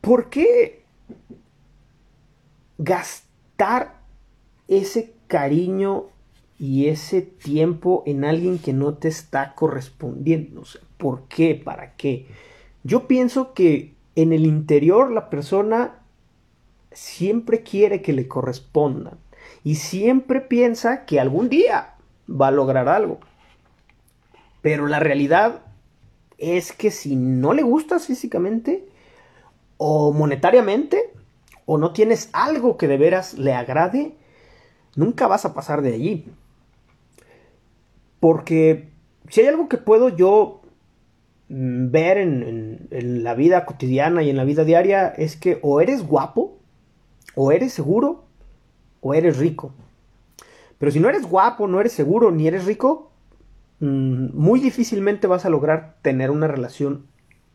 ¿por 0.02 0.30
qué 0.30 0.84
gastar 2.78 3.96
ese 4.68 5.14
cariño 5.28 6.08
y 6.60 6.88
ese 6.88 7.22
tiempo 7.22 8.04
en 8.06 8.26
alguien 8.26 8.58
que 8.58 8.74
no 8.74 8.96
te 8.96 9.08
está 9.08 9.54
correspondiendo. 9.54 10.64
¿Por 10.98 11.24
qué? 11.28 11.56
¿Para 11.56 11.96
qué? 11.96 12.26
Yo 12.84 13.08
pienso 13.08 13.54
que 13.54 13.94
en 14.16 14.34
el 14.34 14.46
interior 14.46 15.12
la 15.12 15.30
persona 15.30 16.00
siempre 16.92 17.62
quiere 17.62 18.02
que 18.02 18.14
le 18.14 18.28
correspondan 18.28 19.18
y 19.64 19.76
siempre 19.76 20.42
piensa 20.42 21.06
que 21.06 21.20
algún 21.20 21.50
día 21.50 21.96
va 22.30 22.48
a 22.48 22.52
lograr 22.52 22.90
algo. 22.90 23.20
Pero 24.62 24.88
la 24.88 25.00
realidad 25.00 25.62
es 26.38 26.72
que 26.72 26.90
si 26.92 27.16
no 27.16 27.54
le 27.54 27.62
gustas 27.62 28.08
físicamente 28.08 28.88
o 29.78 30.12
monetariamente 30.12 31.14
o 31.66 31.78
no 31.78 31.94
tienes 31.94 32.30
algo 32.34 32.78
que 32.78 32.88
de 32.88 32.98
veras 32.98 33.36
le 33.36 33.54
agrade, 33.54 34.16
nunca 34.96 35.28
vas 35.28 35.46
a 35.46 35.54
pasar 35.54 35.82
de 35.82 35.94
allí. 35.94 36.26
Porque 38.20 38.90
si 39.30 39.42
hay 39.42 39.48
algo 39.48 39.70
que 39.70 39.78
puedo 39.78 40.10
yo 40.10 40.62
mm, 41.50 41.92
ver 41.92 42.18
en, 42.18 42.88
la 43.24 43.36
vida 43.36 43.66
cotidiana 43.66 44.24
y 44.24 44.30
en 44.30 44.38
la 44.38 44.44
vida 44.44 44.64
diaria 44.64 45.08
es 45.08 45.36
que 45.36 45.60
o 45.62 45.82
eres 45.82 46.06
guapo, 46.06 46.58
o 47.36 47.52
eres 47.52 47.74
seguro, 47.74 48.26
o 49.02 49.14
eres 49.14 49.38
rico. 49.38 49.74
Pero 50.78 50.92
si 50.92 51.00
no 51.00 51.10
eres 51.10 51.26
guapo, 51.28 51.68
no 51.68 51.80
eres 51.80 51.94
seguro, 51.94 52.32
ni 52.32 52.48
eres 52.48 52.66
rico, 52.66 53.12
mm, 53.80 54.30
muy 54.34 54.60
difícilmente 54.60 55.28
vas 55.28 55.46
a 55.46 55.50
lograr 55.50 55.98
tener 56.02 56.32
una 56.32 56.48
relación 56.48 57.08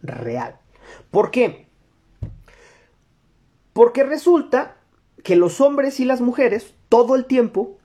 real. 0.02 0.56
¿Por 1.10 1.30
qué? 1.30 1.66
Porque 3.72 4.02
resulta 4.02 4.76
que 5.22 5.36
los 5.36 5.60
hombres 5.60 6.00
y 6.00 6.04
las 6.04 6.20
mujeres 6.20 6.74
todo 6.88 7.16
el 7.16 7.24
tiempo 7.24 7.78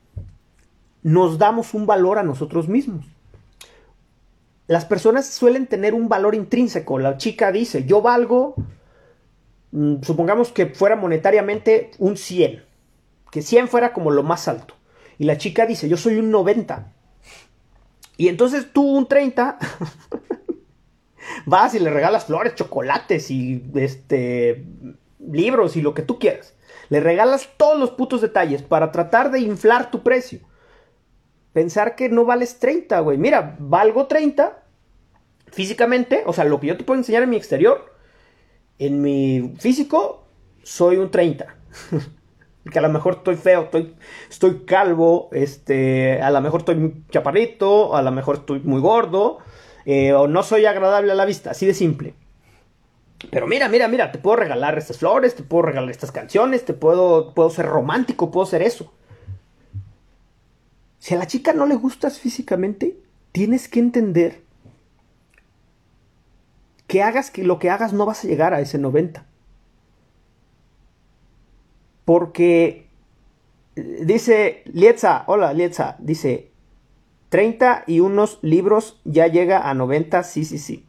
nos 1.07 1.37
damos 1.37 1.73
un 1.73 1.85
valor 1.85 2.17
a 2.17 2.23
nosotros 2.23 2.67
mismos. 2.67 3.05
Las 4.67 4.83
personas 4.83 5.25
suelen 5.25 5.65
tener 5.65 5.93
un 5.93 6.09
valor 6.09 6.35
intrínseco. 6.35 6.99
La 6.99 7.15
chica 7.15 7.53
dice, 7.53 7.85
yo 7.85 8.01
valgo, 8.01 8.55
mm, 9.71 10.01
supongamos 10.01 10.51
que 10.51 10.65
fuera 10.65 10.97
monetariamente 10.97 11.91
un 11.97 12.17
100, 12.17 12.61
que 13.31 13.41
100 13.41 13.69
fuera 13.69 13.93
como 13.93 14.11
lo 14.11 14.23
más 14.23 14.49
alto. 14.49 14.73
Y 15.17 15.23
la 15.23 15.37
chica 15.37 15.65
dice, 15.65 15.87
yo 15.87 15.95
soy 15.95 16.17
un 16.17 16.29
90. 16.29 16.91
Y 18.17 18.27
entonces 18.27 18.73
tú 18.73 18.83
un 18.83 19.07
30 19.07 19.59
vas 21.45 21.73
y 21.73 21.79
le 21.79 21.89
regalas 21.89 22.25
flores, 22.25 22.55
chocolates 22.55 23.31
y 23.31 23.63
este 23.75 24.65
libros 25.25 25.77
y 25.77 25.81
lo 25.81 25.93
que 25.93 26.01
tú 26.01 26.19
quieras. 26.19 26.53
Le 26.89 26.99
regalas 26.99 27.47
todos 27.55 27.79
los 27.79 27.91
putos 27.91 28.19
detalles 28.19 28.61
para 28.61 28.91
tratar 28.91 29.31
de 29.31 29.39
inflar 29.39 29.89
tu 29.89 30.03
precio. 30.03 30.41
Pensar 31.57 31.95
que 31.95 32.07
no 32.07 32.23
vales 32.23 32.59
30, 32.59 32.99
güey. 32.99 33.17
Mira, 33.17 33.55
valgo 33.57 34.05
30 34.05 34.63
físicamente, 35.47 36.21
o 36.27 36.31
sea, 36.31 36.43
lo 36.43 36.59
que 36.59 36.67
yo 36.67 36.77
te 36.77 36.83
puedo 36.83 36.99
enseñar 36.99 37.23
en 37.23 37.31
mi 37.31 37.35
exterior, 37.35 37.95
en 38.77 39.01
mi 39.01 39.55
físico, 39.57 40.27
soy 40.61 40.97
un 40.97 41.09
30. 41.09 41.47
que 42.71 42.77
a 42.77 42.81
lo 42.83 42.89
mejor 42.89 43.15
estoy 43.15 43.37
feo, 43.37 43.63
estoy, 43.63 43.95
estoy 44.29 44.65
calvo, 44.65 45.29
este, 45.31 46.21
a 46.21 46.29
lo 46.29 46.41
mejor 46.41 46.59
estoy 46.59 47.03
chaparrito, 47.09 47.95
a 47.95 48.03
lo 48.03 48.11
mejor 48.11 48.35
estoy 48.35 48.59
muy 48.59 48.79
gordo, 48.79 49.39
eh, 49.85 50.13
o 50.13 50.27
no 50.27 50.43
soy 50.43 50.67
agradable 50.67 51.11
a 51.11 51.15
la 51.15 51.25
vista, 51.25 51.49
así 51.49 51.65
de 51.65 51.73
simple. 51.73 52.13
Pero 53.31 53.47
mira, 53.47 53.67
mira, 53.67 53.87
mira, 53.87 54.11
te 54.11 54.19
puedo 54.19 54.35
regalar 54.35 54.77
estas 54.77 54.99
flores, 54.99 55.33
te 55.33 55.41
puedo 55.41 55.63
regalar 55.63 55.89
estas 55.89 56.11
canciones, 56.11 56.65
te 56.65 56.75
puedo, 56.75 57.33
puedo 57.33 57.49
ser 57.49 57.65
romántico, 57.65 58.29
puedo 58.29 58.45
ser 58.45 58.61
eso. 58.61 58.93
Si 60.99 61.13
a 61.13 61.17
la 61.17 61.27
chica 61.27 61.53
no 61.53 61.65
le 61.65 61.75
gustas 61.75 62.19
físicamente, 62.19 62.97
tienes 63.31 63.67
que 63.67 63.79
entender 63.79 64.41
que 66.87 67.03
hagas 67.03 67.31
que 67.31 67.43
lo 67.43 67.59
que 67.59 67.69
hagas 67.69 67.93
no 67.93 68.05
vas 68.05 68.23
a 68.23 68.27
llegar 68.27 68.53
a 68.53 68.61
ese 68.61 68.77
90. 68.77 69.25
Porque 72.05 72.87
dice 73.75 74.63
Lietza, 74.65 75.23
hola 75.27 75.53
Lietza, 75.53 75.97
dice 75.99 76.51
30 77.29 77.83
y 77.87 77.99
unos 77.99 78.39
libros 78.41 78.99
ya 79.03 79.27
llega 79.27 79.69
a 79.69 79.73
90, 79.73 80.23
sí, 80.23 80.45
sí, 80.45 80.57
sí. 80.57 80.85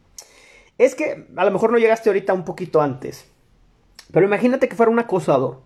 Es 0.77 0.95
que 0.95 1.27
a 1.35 1.45
lo 1.45 1.51
mejor 1.51 1.71
no 1.71 1.77
llegaste 1.77 2.09
ahorita 2.09 2.33
un 2.33 2.45
poquito 2.45 2.81
antes. 2.81 3.29
Pero 4.11 4.25
imagínate 4.25 4.69
que 4.69 4.75
fuera 4.75 4.91
un 4.91 4.99
acosador. 4.99 5.61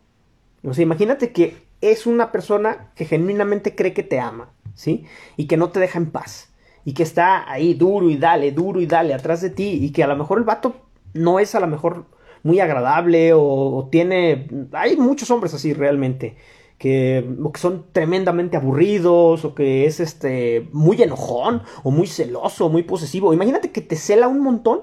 O 0.63 0.73
sea, 0.73 0.84
imagínate 0.84 1.32
que 1.32 1.56
es 1.91 2.06
una 2.06 2.32
persona 2.32 2.91
que 2.96 3.06
genuinamente 3.06 3.76
cree 3.76 3.93
que 3.93 4.04
te 4.04 4.19
ama, 4.19 4.50
¿sí? 4.76 5.06
Y 5.38 5.48
que 5.48 5.58
no 5.58 5.69
te 5.69 5.80
deja 5.80 6.00
en 6.00 6.12
paz. 6.12 6.54
Y 6.86 6.93
que 6.93 7.04
está 7.04 7.50
ahí 7.52 7.74
duro 7.74 8.10
y 8.10 8.17
dale, 8.17 8.52
duro 8.52 8.82
y 8.82 8.86
dale 8.86 9.13
atrás 9.13 9.41
de 9.41 9.50
ti. 9.50 9.80
Y 9.82 9.91
que 9.91 10.04
a 10.04 10.08
lo 10.08 10.15
mejor 10.15 10.38
el 10.38 10.43
vato 10.43 10.76
no 11.13 11.39
es 11.39 11.56
a 11.56 11.60
lo 11.60 11.67
mejor 11.67 12.06
muy 12.43 12.60
agradable 12.60 13.32
o, 13.34 13.88
tiene... 13.91 14.48
Hay 14.74 14.98
muchos 14.98 15.32
hombres 15.32 15.54
así 15.54 15.74
realmente. 15.74 16.36
Que, 16.78 17.26
que, 17.54 17.60
son 17.60 17.86
tremendamente 17.93 18.58
aburridos 18.58 19.46
o 19.46 19.56
que 19.56 19.86
es 19.86 20.02
este 20.02 20.67
muy 20.74 21.02
enojón 21.02 21.62
o 21.84 21.91
muy 21.91 22.08
celoso, 22.08 22.67
muy 22.69 22.84
posesivo. 22.84 23.34
Imagínate 23.34 23.72
que 23.72 23.82
te 23.82 23.96
cela 23.96 24.28
un 24.28 24.41
montón 24.41 24.82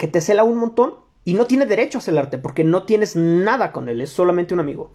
que 0.00 0.08
te 0.08 0.22
cela 0.22 0.44
un 0.44 0.56
montón 0.56 0.94
y 1.24 1.34
no 1.34 1.46
tiene 1.46 1.66
derecho 1.66 1.98
a 1.98 2.02
celarte 2.02 2.38
porque 2.38 2.64
no 2.64 2.84
tienes 2.84 3.16
nada 3.16 3.72
con 3.72 3.88
él, 3.88 4.00
es 4.00 4.10
solamente 4.10 4.54
un 4.54 4.60
amigo. 4.60 4.94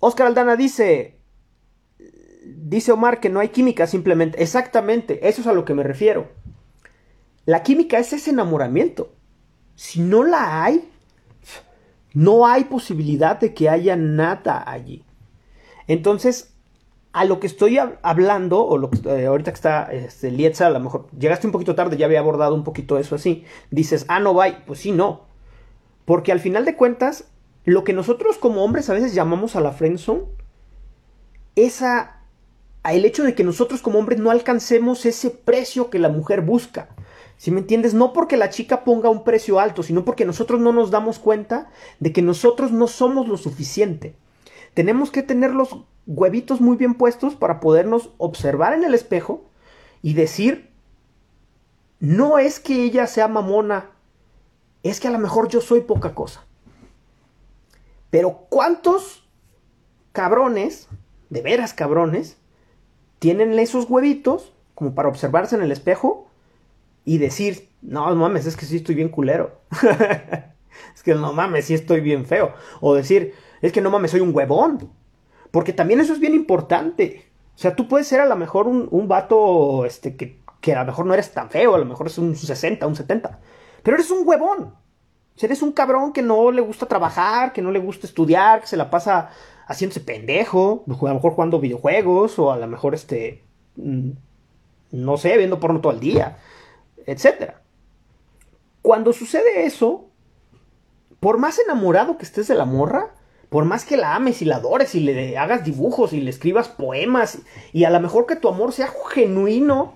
Oscar 0.00 0.26
Aldana 0.26 0.56
dice, 0.56 1.18
dice 2.44 2.92
Omar 2.92 3.20
que 3.20 3.30
no 3.30 3.40
hay 3.40 3.48
química 3.48 3.86
simplemente, 3.86 4.42
exactamente, 4.42 5.28
eso 5.28 5.40
es 5.40 5.46
a 5.46 5.52
lo 5.52 5.64
que 5.64 5.74
me 5.74 5.82
refiero. 5.82 6.28
La 7.46 7.62
química 7.62 7.98
es 7.98 8.12
ese 8.12 8.30
enamoramiento. 8.30 9.12
Si 9.74 10.00
no 10.00 10.24
la 10.24 10.64
hay, 10.64 10.88
no 12.14 12.46
hay 12.46 12.64
posibilidad 12.64 13.38
de 13.38 13.52
que 13.52 13.68
haya 13.68 13.96
nada 13.96 14.62
allí. 14.66 15.04
Entonces, 15.88 16.53
a 17.14 17.24
lo 17.24 17.38
que 17.38 17.46
estoy 17.46 17.78
hablando, 17.78 18.66
o 18.66 18.76
lo 18.76 18.90
que, 18.90 18.98
eh, 19.08 19.26
ahorita 19.26 19.52
que 19.52 19.54
está 19.54 19.84
este, 19.92 20.32
Lietza, 20.32 20.66
a 20.66 20.70
lo 20.70 20.80
mejor 20.80 21.06
llegaste 21.16 21.46
un 21.46 21.52
poquito 21.52 21.76
tarde, 21.76 21.96
ya 21.96 22.06
había 22.06 22.18
abordado 22.18 22.56
un 22.56 22.64
poquito 22.64 22.98
eso 22.98 23.14
así, 23.14 23.44
dices, 23.70 24.04
ah, 24.08 24.18
no, 24.18 24.34
bye, 24.34 24.56
pues 24.66 24.80
sí, 24.80 24.90
no. 24.90 25.22
Porque 26.06 26.32
al 26.32 26.40
final 26.40 26.64
de 26.64 26.74
cuentas, 26.74 27.26
lo 27.64 27.84
que 27.84 27.92
nosotros 27.92 28.36
como 28.36 28.64
hombres 28.64 28.90
a 28.90 28.94
veces 28.94 29.14
llamamos 29.14 29.54
a 29.54 29.60
la 29.60 29.70
friendzone, 29.70 30.24
es 31.54 31.82
a, 31.82 32.20
el 32.82 33.04
hecho 33.04 33.22
de 33.22 33.36
que 33.36 33.44
nosotros 33.44 33.80
como 33.80 34.00
hombres 34.00 34.18
no 34.18 34.32
alcancemos 34.32 35.06
ese 35.06 35.30
precio 35.30 35.90
que 35.90 36.00
la 36.00 36.08
mujer 36.08 36.40
busca. 36.40 36.88
Si 37.36 37.52
me 37.52 37.60
entiendes? 37.60 37.94
No 37.94 38.12
porque 38.12 38.36
la 38.36 38.50
chica 38.50 38.82
ponga 38.82 39.08
un 39.08 39.22
precio 39.22 39.60
alto, 39.60 39.84
sino 39.84 40.04
porque 40.04 40.24
nosotros 40.24 40.60
no 40.60 40.72
nos 40.72 40.90
damos 40.90 41.20
cuenta 41.20 41.70
de 42.00 42.12
que 42.12 42.22
nosotros 42.22 42.72
no 42.72 42.88
somos 42.88 43.28
lo 43.28 43.36
suficiente. 43.36 44.16
Tenemos 44.74 45.10
que 45.10 45.22
tener 45.22 45.54
los 45.54 45.76
huevitos 46.06 46.60
muy 46.60 46.76
bien 46.76 46.94
puestos 46.94 47.34
para 47.34 47.60
podernos 47.60 48.10
observar 48.18 48.74
en 48.74 48.84
el 48.84 48.94
espejo 48.94 49.44
y 50.02 50.14
decir, 50.14 50.70
no 52.00 52.38
es 52.38 52.60
que 52.60 52.84
ella 52.84 53.06
sea 53.06 53.28
mamona, 53.28 53.90
es 54.82 55.00
que 55.00 55.08
a 55.08 55.12
lo 55.12 55.18
mejor 55.18 55.48
yo 55.48 55.60
soy 55.60 55.80
poca 55.80 56.14
cosa. 56.14 56.44
Pero 58.10 58.46
¿cuántos 58.50 59.28
cabrones, 60.12 60.88
de 61.30 61.42
veras 61.42 61.74
cabrones, 61.74 62.36
tienen 63.18 63.58
esos 63.58 63.88
huevitos 63.88 64.52
como 64.74 64.94
para 64.94 65.08
observarse 65.08 65.56
en 65.56 65.62
el 65.62 65.72
espejo 65.72 66.28
y 67.04 67.18
decir, 67.18 67.68
no 67.82 68.14
mames, 68.14 68.46
es 68.46 68.56
que 68.56 68.66
sí 68.66 68.76
estoy 68.76 68.94
bien 68.94 69.08
culero. 69.08 69.60
es 70.94 71.02
que 71.02 71.14
no 71.14 71.32
mames, 71.32 71.66
sí 71.66 71.74
estoy 71.74 72.00
bien 72.00 72.26
feo. 72.26 72.54
O 72.80 72.94
decir, 72.94 73.34
es 73.66 73.72
que 73.72 73.80
no 73.80 73.90
mames, 73.90 74.10
soy 74.10 74.20
un 74.20 74.34
huevón. 74.34 74.90
Porque 75.50 75.72
también 75.72 76.00
eso 76.00 76.12
es 76.12 76.20
bien 76.20 76.34
importante. 76.34 77.30
O 77.54 77.58
sea, 77.58 77.74
tú 77.74 77.88
puedes 77.88 78.06
ser 78.06 78.20
a 78.20 78.26
lo 78.26 78.36
mejor 78.36 78.68
un, 78.68 78.88
un 78.90 79.08
vato 79.08 79.86
este, 79.86 80.16
que, 80.16 80.40
que, 80.60 80.74
a 80.74 80.80
lo 80.80 80.86
mejor 80.86 81.06
no 81.06 81.14
eres 81.14 81.32
tan 81.32 81.48
feo, 81.48 81.74
a 81.74 81.78
lo 81.78 81.86
mejor 81.86 82.08
es 82.08 82.18
un 82.18 82.36
60, 82.36 82.86
un 82.86 82.94
70. 82.94 83.40
Pero 83.82 83.96
eres 83.96 84.10
un 84.10 84.28
huevón. 84.28 84.64
O 84.64 85.38
sea, 85.38 85.46
eres 85.46 85.62
un 85.62 85.72
cabrón 85.72 86.12
que 86.12 86.20
no 86.20 86.52
le 86.52 86.60
gusta 86.60 86.84
trabajar, 86.84 87.54
que 87.54 87.62
no 87.62 87.70
le 87.70 87.78
gusta 87.78 88.06
estudiar, 88.06 88.60
que 88.60 88.66
se 88.66 88.76
la 88.76 88.90
pasa 88.90 89.30
haciéndose 89.66 90.00
pendejo, 90.00 90.84
a 90.86 90.90
lo 90.90 91.14
mejor 91.14 91.32
jugando 91.32 91.58
videojuegos, 91.58 92.38
o 92.38 92.52
a 92.52 92.58
lo 92.58 92.66
mejor 92.66 92.94
este. 92.94 93.44
Mm, 93.76 94.10
no 94.92 95.16
sé, 95.16 95.38
viendo 95.38 95.58
porno 95.58 95.80
todo 95.80 95.92
el 95.92 96.00
día, 96.00 96.36
etc. 97.06 97.54
Cuando 98.82 99.14
sucede 99.14 99.64
eso, 99.64 100.10
por 101.18 101.38
más 101.38 101.58
enamorado 101.58 102.18
que 102.18 102.24
estés 102.24 102.46
de 102.48 102.54
la 102.54 102.66
morra, 102.66 103.13
por 103.48 103.64
más 103.64 103.84
que 103.84 103.96
la 103.96 104.14
ames 104.14 104.42
y 104.42 104.44
la 104.44 104.56
adores 104.56 104.94
y 104.94 105.00
le 105.00 105.38
hagas 105.38 105.64
dibujos 105.64 106.12
y 106.12 106.20
le 106.20 106.30
escribas 106.30 106.68
poemas 106.68 107.38
y 107.72 107.84
a 107.84 107.90
lo 107.90 108.00
mejor 108.00 108.26
que 108.26 108.36
tu 108.36 108.48
amor 108.48 108.72
sea 108.72 108.92
genuino, 109.10 109.94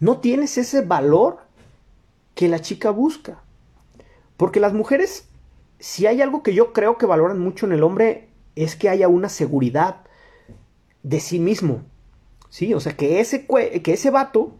no 0.00 0.18
tienes 0.18 0.58
ese 0.58 0.82
valor 0.82 1.38
que 2.34 2.48
la 2.48 2.60
chica 2.60 2.90
busca. 2.90 3.42
Porque 4.36 4.60
las 4.60 4.74
mujeres, 4.74 5.28
si 5.78 6.06
hay 6.06 6.20
algo 6.20 6.42
que 6.42 6.54
yo 6.54 6.72
creo 6.72 6.98
que 6.98 7.06
valoran 7.06 7.38
mucho 7.38 7.66
en 7.66 7.72
el 7.72 7.82
hombre, 7.82 8.28
es 8.54 8.76
que 8.76 8.88
haya 8.88 9.08
una 9.08 9.28
seguridad 9.28 10.02
de 11.02 11.20
sí 11.20 11.38
mismo. 11.38 11.82
¿Sí? 12.50 12.74
O 12.74 12.80
sea, 12.80 12.96
que 12.96 13.20
ese, 13.20 13.46
que 13.46 13.92
ese 13.92 14.10
vato 14.10 14.54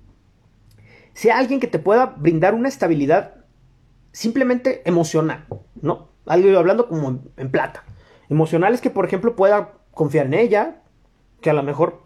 sea 1.12 1.38
alguien 1.38 1.61
que 1.61 1.66
te 1.66 1.79
pueda 1.79 2.07
brindar 2.07 2.55
una 2.55 2.69
estabilidad 2.69 3.45
simplemente 4.12 4.83
emocional, 4.88 5.47
¿no? 5.81 6.09
Algo 6.27 6.59
hablando 6.59 6.89
como 6.89 7.21
en 7.37 7.51
plata. 7.51 7.85
Emocional 8.29 8.75
es 8.75 8.81
que, 8.81 8.91
por 8.91 9.07
ejemplo, 9.07 9.37
pueda 9.37 9.73
confiar 9.93 10.27
en 10.27 10.35
ella. 10.35 10.83
Que 11.41 11.51
a 11.51 11.55
lo 11.55 11.62
mejor. 11.62 12.03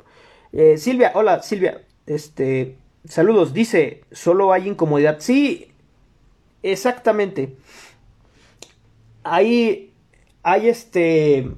Eh, 0.53 0.77
Silvia, 0.79 1.13
hola 1.15 1.43
Silvia. 1.43 1.83
Este. 2.07 2.77
Saludos. 3.05 3.53
Dice. 3.53 4.05
Solo 4.13 4.53
hay 4.53 4.69
incomodidad. 4.69 5.17
Sí. 5.21 5.73
Exactamente. 6.63 7.57
Ahí 9.23 9.91
hay 10.43 10.69
este... 10.69 11.51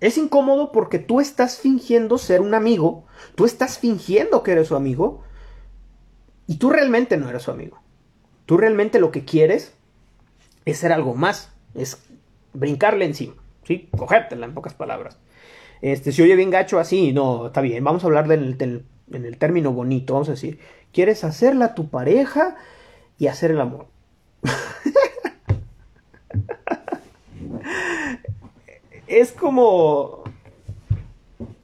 Es 0.00 0.18
incómodo 0.18 0.72
porque 0.72 0.98
tú 0.98 1.20
estás 1.20 1.58
fingiendo 1.58 2.18
ser 2.18 2.40
un 2.40 2.54
amigo, 2.54 3.04
tú 3.36 3.44
estás 3.44 3.78
fingiendo 3.78 4.42
que 4.42 4.52
eres 4.52 4.68
su 4.68 4.74
amigo 4.74 5.22
y 6.48 6.56
tú 6.56 6.70
realmente 6.70 7.16
no 7.16 7.28
eres 7.28 7.42
su 7.42 7.52
amigo. 7.52 7.80
Tú 8.46 8.56
realmente 8.56 8.98
lo 8.98 9.12
que 9.12 9.24
quieres 9.24 9.74
es 10.64 10.78
ser 10.78 10.92
algo 10.92 11.14
más, 11.14 11.51
es 11.74 12.02
brincarle 12.52 13.04
encima, 13.04 13.34
¿sí? 13.64 13.88
Cogértela 13.96 14.46
en 14.46 14.54
pocas 14.54 14.74
palabras. 14.74 15.18
Este, 15.80 16.12
si 16.12 16.22
oye 16.22 16.36
bien 16.36 16.50
gacho 16.50 16.78
así, 16.78 17.12
no, 17.12 17.48
está 17.48 17.60
bien, 17.60 17.82
vamos 17.82 18.04
a 18.04 18.06
hablar 18.06 18.30
en 18.30 18.86
el 19.10 19.38
término 19.38 19.72
bonito, 19.72 20.14
vamos 20.14 20.28
a 20.28 20.32
decir, 20.32 20.60
quieres 20.92 21.24
hacerla 21.24 21.74
tu 21.74 21.88
pareja 21.88 22.56
y 23.18 23.26
hacer 23.26 23.50
el 23.50 23.60
amor. 23.60 23.86
es 29.06 29.32
como... 29.32 30.22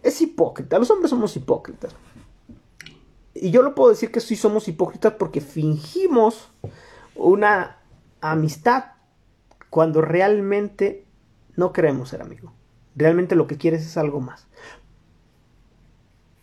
Es 0.02 0.20
hipócrita, 0.20 0.78
los 0.78 0.90
hombres 0.90 1.10
somos 1.10 1.36
hipócritas. 1.36 1.94
Y 3.34 3.50
yo 3.50 3.62
lo 3.62 3.74
puedo 3.74 3.90
decir 3.90 4.10
que 4.10 4.20
sí 4.20 4.36
somos 4.36 4.68
hipócritas 4.68 5.14
porque 5.14 5.40
fingimos 5.40 6.50
una 7.14 7.78
amistad 8.20 8.84
cuando 9.70 10.00
realmente 10.00 11.04
no 11.56 11.72
queremos 11.72 12.08
ser 12.08 12.22
amigos. 12.22 12.52
Realmente 12.96 13.36
lo 13.36 13.46
que 13.46 13.58
quieres 13.58 13.84
es 13.86 13.96
algo 13.96 14.20
más. 14.20 14.46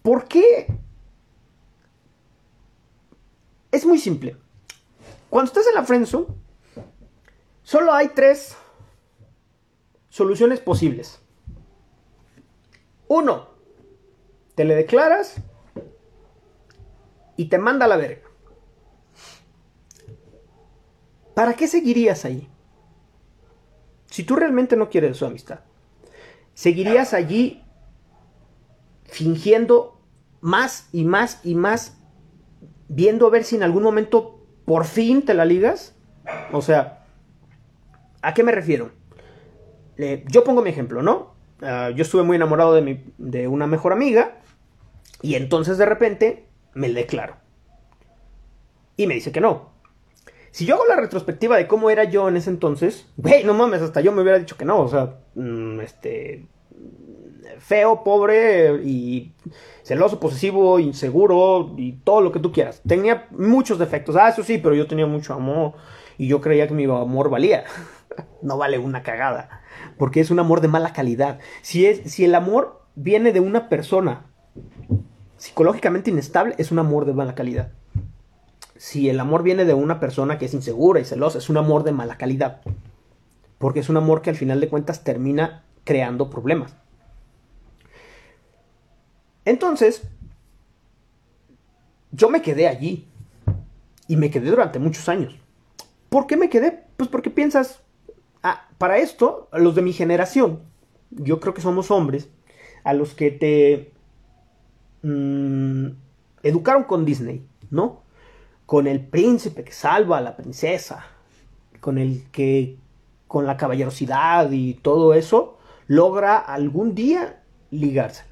¿Por 0.02 0.28
qué? 0.28 0.68
Es 3.72 3.86
muy 3.86 3.98
simple. 3.98 4.38
Cuando 5.30 5.50
estás 5.50 5.68
en 5.68 5.74
la 5.74 5.84
friendzone, 5.84 6.28
solo 7.64 7.92
hay 7.92 8.10
tres 8.10 8.56
soluciones 10.10 10.60
posibles. 10.60 11.20
Uno, 13.08 13.50
te 14.56 14.64
le 14.64 14.76
declaras 14.76 15.36
y 17.36 17.46
te 17.46 17.58
manda 17.58 17.86
a 17.86 17.90
la 17.90 17.98
verga. 17.98 18.30
¿Para 21.34 21.54
qué 21.54 21.68
seguirías 21.68 22.24
ahí? 22.24 22.50
Si 24.08 24.24
tú 24.24 24.36
realmente 24.36 24.76
no 24.76 24.90
quieres 24.90 25.18
su 25.18 25.26
amistad, 25.26 25.60
seguirías 26.54 27.14
allí 27.14 27.64
fingiendo 29.06 30.00
más 30.42 30.90
y 30.92 31.06
más 31.06 31.42
y 31.44 31.56
más, 31.56 31.98
viendo 32.88 33.28
a 33.28 33.30
ver 33.30 33.44
si 33.44 33.56
en 33.56 33.64
algún 33.64 33.84
momento 33.84 34.40
por 34.66 34.86
fin 34.86 35.24
te 35.24 35.34
la 35.34 35.46
ligas. 35.46 35.96
O 36.52 36.62
sea, 36.62 37.06
¿a 38.22 38.34
qué 38.34 38.44
me 38.44 38.52
refiero? 38.52 38.92
yo 40.28 40.44
pongo 40.44 40.62
mi 40.62 40.70
ejemplo, 40.70 41.02
¿no? 41.02 41.36
Ah, 41.62 41.90
yo 41.96 42.02
estuve 42.02 42.24
muy 42.24 42.36
enamorado 42.36 42.74
de, 42.74 42.82
mi, 42.82 43.04
de 43.18 43.48
una 43.48 43.66
mejor 43.66 43.94
amiga 43.94 44.40
y 45.22 45.36
entonces 45.36 45.78
de 45.78 45.86
repente 45.86 46.46
me 46.74 46.90
le 46.90 47.02
declaro. 47.02 47.38
Y 48.98 49.08
me 49.08 49.14
dice 49.14 49.32
que 49.32 49.40
no. 49.40 49.75
Si 50.56 50.66
yo 50.66 50.76
hago 50.76 50.86
la 50.86 50.96
retrospectiva 50.96 51.58
de 51.58 51.68
cómo 51.68 51.90
era 51.90 52.06
yo 52.06 52.30
en 52.30 52.38
ese 52.38 52.50
entonces, 52.50 53.12
güey, 53.18 53.44
no 53.44 53.54
mames, 53.54 53.82
hasta 53.82 54.00
yo 54.00 54.14
me 54.14 54.22
hubiera 54.22 54.40
dicho 54.40 54.56
que 54.56 54.64
no. 54.64 54.80
O 54.80 54.88
sea, 54.88 55.18
mm, 55.36 55.82
este. 55.82 56.48
Feo, 57.60 58.06
pobre 58.06 58.82
y 58.82 59.34
celoso, 59.84 60.18
posesivo, 60.18 60.80
inseguro 60.80 61.74
y 61.76 61.98
todo 62.06 62.22
lo 62.22 62.32
que 62.32 62.40
tú 62.40 62.54
quieras. 62.54 62.82
Tenía 62.88 63.28
muchos 63.32 63.80
defectos. 63.80 64.16
Ah, 64.16 64.30
eso 64.30 64.44
sí, 64.44 64.58
pero 64.58 64.76
yo 64.76 64.88
tenía 64.88 65.06
mucho 65.06 65.34
amor 65.34 65.74
y 66.18 66.30
yo 66.30 66.40
creía 66.40 66.70
que 66.70 66.74
mi 66.74 66.86
amor 66.86 67.30
valía. 67.30 67.66
no 68.42 68.58
vale 68.58 68.78
una 68.78 69.04
cagada 69.04 69.62
porque 69.98 70.22
es 70.22 70.32
un 70.32 70.40
amor 70.40 70.62
de 70.62 70.70
mala 70.70 70.94
calidad. 70.94 71.40
Si, 71.64 71.86
es, 71.86 72.10
si 72.10 72.24
el 72.24 72.34
amor 72.34 72.82
viene 72.96 73.34
de 73.34 73.42
una 73.42 73.68
persona 73.68 74.28
psicológicamente 75.36 76.12
inestable, 76.12 76.56
es 76.58 76.72
un 76.72 76.80
amor 76.80 77.04
de 77.04 77.14
mala 77.14 77.36
calidad. 77.36 77.74
Si 78.76 79.10
el 79.10 79.20
amor 79.20 79.44
viene 79.44 79.66
de 79.66 79.74
una 79.74 80.00
persona 80.00 80.38
que 80.38 80.46
es 80.46 80.54
insegura 80.54 81.00
y 81.00 81.06
celosa, 81.06 81.38
es 81.38 81.50
un 81.50 81.58
amor 81.58 81.84
de 81.84 81.92
mala 81.92 82.18
calidad. 82.18 82.62
Porque 83.58 83.80
es 83.80 83.90
un 83.90 83.98
amor 83.98 84.22
que 84.22 84.30
al 84.30 84.36
final 84.36 84.60
de 84.60 84.68
cuentas 84.68 85.04
termina 85.04 85.64
creando 85.84 86.30
problemas. 86.30 86.76
Entonces, 89.46 90.04
yo 92.12 92.30
me 92.30 92.42
quedé 92.42 92.68
allí. 92.68 93.08
Y 94.08 94.18
me 94.18 94.30
quedé 94.30 94.50
durante 94.50 94.78
muchos 94.78 95.10
años. 95.10 95.36
¿Por 96.10 96.28
qué 96.28 96.38
me 96.38 96.50
quedé? 96.50 96.84
Pues 96.98 97.10
porque 97.10 97.32
piensas, 97.32 97.82
Ah, 98.48 98.70
para 98.78 99.00
esto, 99.00 99.50
los 99.54 99.74
de 99.74 99.82
mi 99.82 99.92
generación, 99.92 100.60
yo 101.10 101.40
creo 101.40 101.56
que 101.56 101.62
somos 101.62 101.90
hombres, 101.90 102.30
a 102.84 102.94
los 102.94 103.16
que 103.16 103.32
te 103.32 103.92
mm, 105.02 105.88
educaron 106.44 106.84
con 106.84 107.06
Disney, 107.06 107.44
¿no? 107.72 108.04
Con 108.66 108.88
el 108.88 109.00
príncipe 109.00 109.64
que 109.64 109.72
salva 109.72 110.18
a 110.18 110.22
la 110.22 110.36
princesa, 110.36 111.06
con 111.80 111.98
el 111.98 112.24
que 112.32 112.78
con 113.28 113.46
la 113.46 113.58
caballerosidad 113.58 114.52
y 114.52 114.76
todo 114.76 115.14
eso, 115.14 115.58
logra 115.88 116.38
algún 116.38 116.96
día 116.96 117.42
ligarse. 117.72 118.24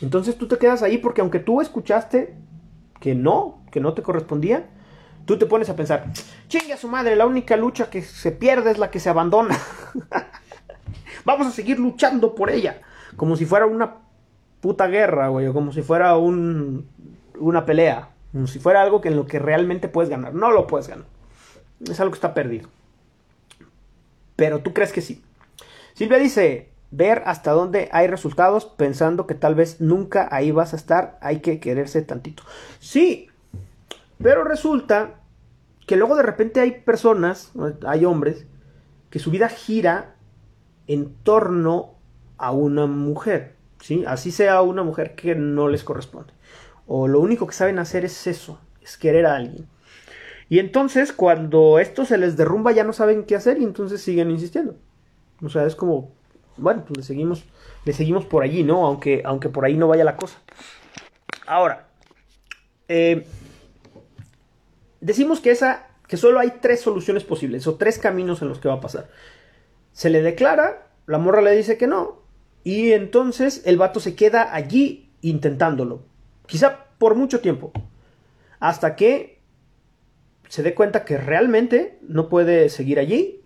Entonces 0.00 0.36
tú 0.36 0.48
te 0.48 0.58
quedas 0.58 0.82
ahí 0.82 0.98
porque 0.98 1.20
aunque 1.20 1.40
tú 1.40 1.60
escuchaste 1.60 2.34
que 3.00 3.14
no, 3.14 3.62
que 3.70 3.80
no 3.80 3.94
te 3.94 4.02
correspondía, 4.02 4.66
tú 5.24 5.38
te 5.38 5.46
pones 5.46 5.68
a 5.68 5.76
pensar, 5.76 6.12
chingue 6.48 6.72
a 6.72 6.76
su 6.76 6.88
madre, 6.88 7.16
la 7.16 7.26
única 7.26 7.56
lucha 7.56 7.90
que 7.90 8.02
se 8.02 8.32
pierde 8.32 8.70
es 8.70 8.78
la 8.78 8.90
que 8.90 9.00
se 9.00 9.08
abandona. 9.08 9.58
Vamos 11.24 11.46
a 11.46 11.50
seguir 11.50 11.78
luchando 11.78 12.34
por 12.34 12.50
ella, 12.50 12.80
como 13.16 13.36
si 13.36 13.44
fuera 13.44 13.66
una 13.66 13.96
puta 14.60 14.86
guerra, 14.86 15.28
güey, 15.28 15.46
o 15.46 15.52
como 15.52 15.72
si 15.72 15.82
fuera 15.82 16.16
un, 16.16 16.88
una 17.38 17.66
pelea, 17.66 18.08
como 18.32 18.46
si 18.46 18.58
fuera 18.58 18.82
algo 18.82 19.00
que 19.00 19.08
en 19.08 19.16
lo 19.16 19.26
que 19.26 19.38
realmente 19.38 19.88
puedes 19.88 20.10
ganar. 20.10 20.34
No 20.34 20.50
lo 20.50 20.66
puedes 20.66 20.88
ganar. 20.88 21.06
Es 21.80 22.00
algo 22.00 22.12
que 22.12 22.16
está 22.16 22.34
perdido. 22.34 22.68
Pero 24.36 24.60
tú 24.60 24.72
crees 24.72 24.92
que 24.92 25.00
sí. 25.00 25.24
Silvia 25.94 26.18
dice, 26.18 26.70
ver 26.90 27.22
hasta 27.26 27.52
dónde 27.52 27.88
hay 27.92 28.06
resultados 28.06 28.64
pensando 28.64 29.26
que 29.26 29.34
tal 29.34 29.54
vez 29.54 29.80
nunca 29.80 30.28
ahí 30.30 30.50
vas 30.50 30.72
a 30.72 30.76
estar, 30.76 31.18
hay 31.20 31.40
que 31.40 31.60
quererse 31.60 32.02
tantito. 32.02 32.42
Sí, 32.78 33.28
pero 34.22 34.44
resulta 34.44 35.20
que 35.86 35.96
luego 35.96 36.16
de 36.16 36.22
repente 36.22 36.60
hay 36.60 36.82
personas, 36.82 37.52
hay 37.86 38.04
hombres, 38.04 38.46
que 39.10 39.18
su 39.18 39.30
vida 39.30 39.48
gira 39.48 40.14
en 40.86 41.14
torno 41.22 41.94
a 42.36 42.52
una 42.52 42.86
mujer, 42.86 43.56
¿sí? 43.80 44.04
Así 44.06 44.30
sea 44.30 44.60
una 44.62 44.82
mujer 44.82 45.14
que 45.14 45.34
no 45.34 45.68
les 45.68 45.84
corresponde. 45.84 46.32
O 46.88 47.06
lo 47.06 47.20
único 47.20 47.46
que 47.46 47.52
saben 47.52 47.78
hacer 47.78 48.04
es 48.04 48.26
eso, 48.26 48.58
es 48.82 48.96
querer 48.96 49.26
a 49.26 49.36
alguien. 49.36 49.68
Y 50.48 50.58
entonces 50.58 51.12
cuando 51.12 51.78
esto 51.78 52.04
se 52.04 52.18
les 52.18 52.36
derrumba 52.36 52.72
ya 52.72 52.82
no 52.82 52.92
saben 52.92 53.24
qué 53.24 53.36
hacer 53.36 53.60
y 53.60 53.64
entonces 53.64 54.00
siguen 54.00 54.30
insistiendo. 54.30 54.76
O 55.42 55.50
sea, 55.50 55.66
es 55.66 55.76
como, 55.76 56.10
bueno, 56.56 56.84
pues 56.86 56.96
le 56.96 57.04
seguimos, 57.04 57.44
le 57.84 57.92
seguimos 57.92 58.24
por 58.24 58.42
allí, 58.42 58.64
¿no? 58.64 58.86
Aunque, 58.86 59.22
aunque 59.24 59.50
por 59.50 59.64
ahí 59.64 59.76
no 59.76 59.86
vaya 59.86 60.02
la 60.02 60.16
cosa. 60.16 60.38
Ahora, 61.46 61.88
eh, 62.88 63.26
decimos 65.00 65.40
que 65.40 65.50
esa 65.50 65.86
que 66.08 66.16
solo 66.16 66.40
hay 66.40 66.54
tres 66.62 66.80
soluciones 66.80 67.22
posibles 67.22 67.66
o 67.66 67.74
tres 67.74 67.98
caminos 67.98 68.40
en 68.40 68.48
los 68.48 68.58
que 68.58 68.68
va 68.68 68.74
a 68.74 68.80
pasar. 68.80 69.10
Se 69.92 70.08
le 70.08 70.22
declara, 70.22 70.88
la 71.06 71.18
morra 71.18 71.42
le 71.42 71.54
dice 71.54 71.76
que 71.76 71.86
no 71.86 72.22
y 72.64 72.92
entonces 72.92 73.62
el 73.66 73.76
vato 73.76 74.00
se 74.00 74.14
queda 74.14 74.54
allí 74.54 75.10
intentándolo. 75.20 76.02
Quizá 76.48 76.86
por 76.98 77.14
mucho 77.14 77.40
tiempo. 77.40 77.70
Hasta 78.58 78.96
que 78.96 79.38
se 80.48 80.62
dé 80.62 80.74
cuenta 80.74 81.04
que 81.04 81.18
realmente 81.18 81.98
no 82.02 82.28
puede 82.28 82.70
seguir 82.70 82.98
allí 82.98 83.42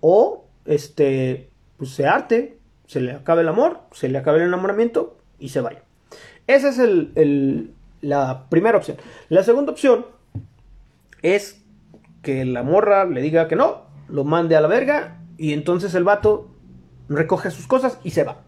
o 0.00 0.46
este 0.64 1.50
pues 1.76 1.90
se 1.90 2.06
arte, 2.06 2.58
se 2.86 3.00
le 3.00 3.12
acabe 3.12 3.42
el 3.42 3.48
amor, 3.48 3.80
se 3.92 4.08
le 4.08 4.16
acabe 4.16 4.38
el 4.38 4.44
enamoramiento 4.44 5.18
y 5.38 5.50
se 5.50 5.60
vaya. 5.60 5.82
Esa 6.46 6.68
es 6.68 6.78
el, 6.78 7.74
la 8.00 8.48
primera 8.48 8.78
opción. 8.78 8.96
La 9.28 9.42
segunda 9.42 9.72
opción 9.72 10.06
es 11.22 11.62
que 12.22 12.44
la 12.44 12.62
morra 12.62 13.04
le 13.04 13.20
diga 13.20 13.48
que 13.48 13.56
no, 13.56 13.82
lo 14.08 14.24
mande 14.24 14.54
a 14.54 14.60
la 14.60 14.68
verga 14.68 15.20
y 15.36 15.52
entonces 15.52 15.94
el 15.94 16.04
vato 16.04 16.48
recoge 17.08 17.50
sus 17.50 17.66
cosas 17.66 17.98
y 18.04 18.10
se 18.10 18.22
va. 18.22 18.42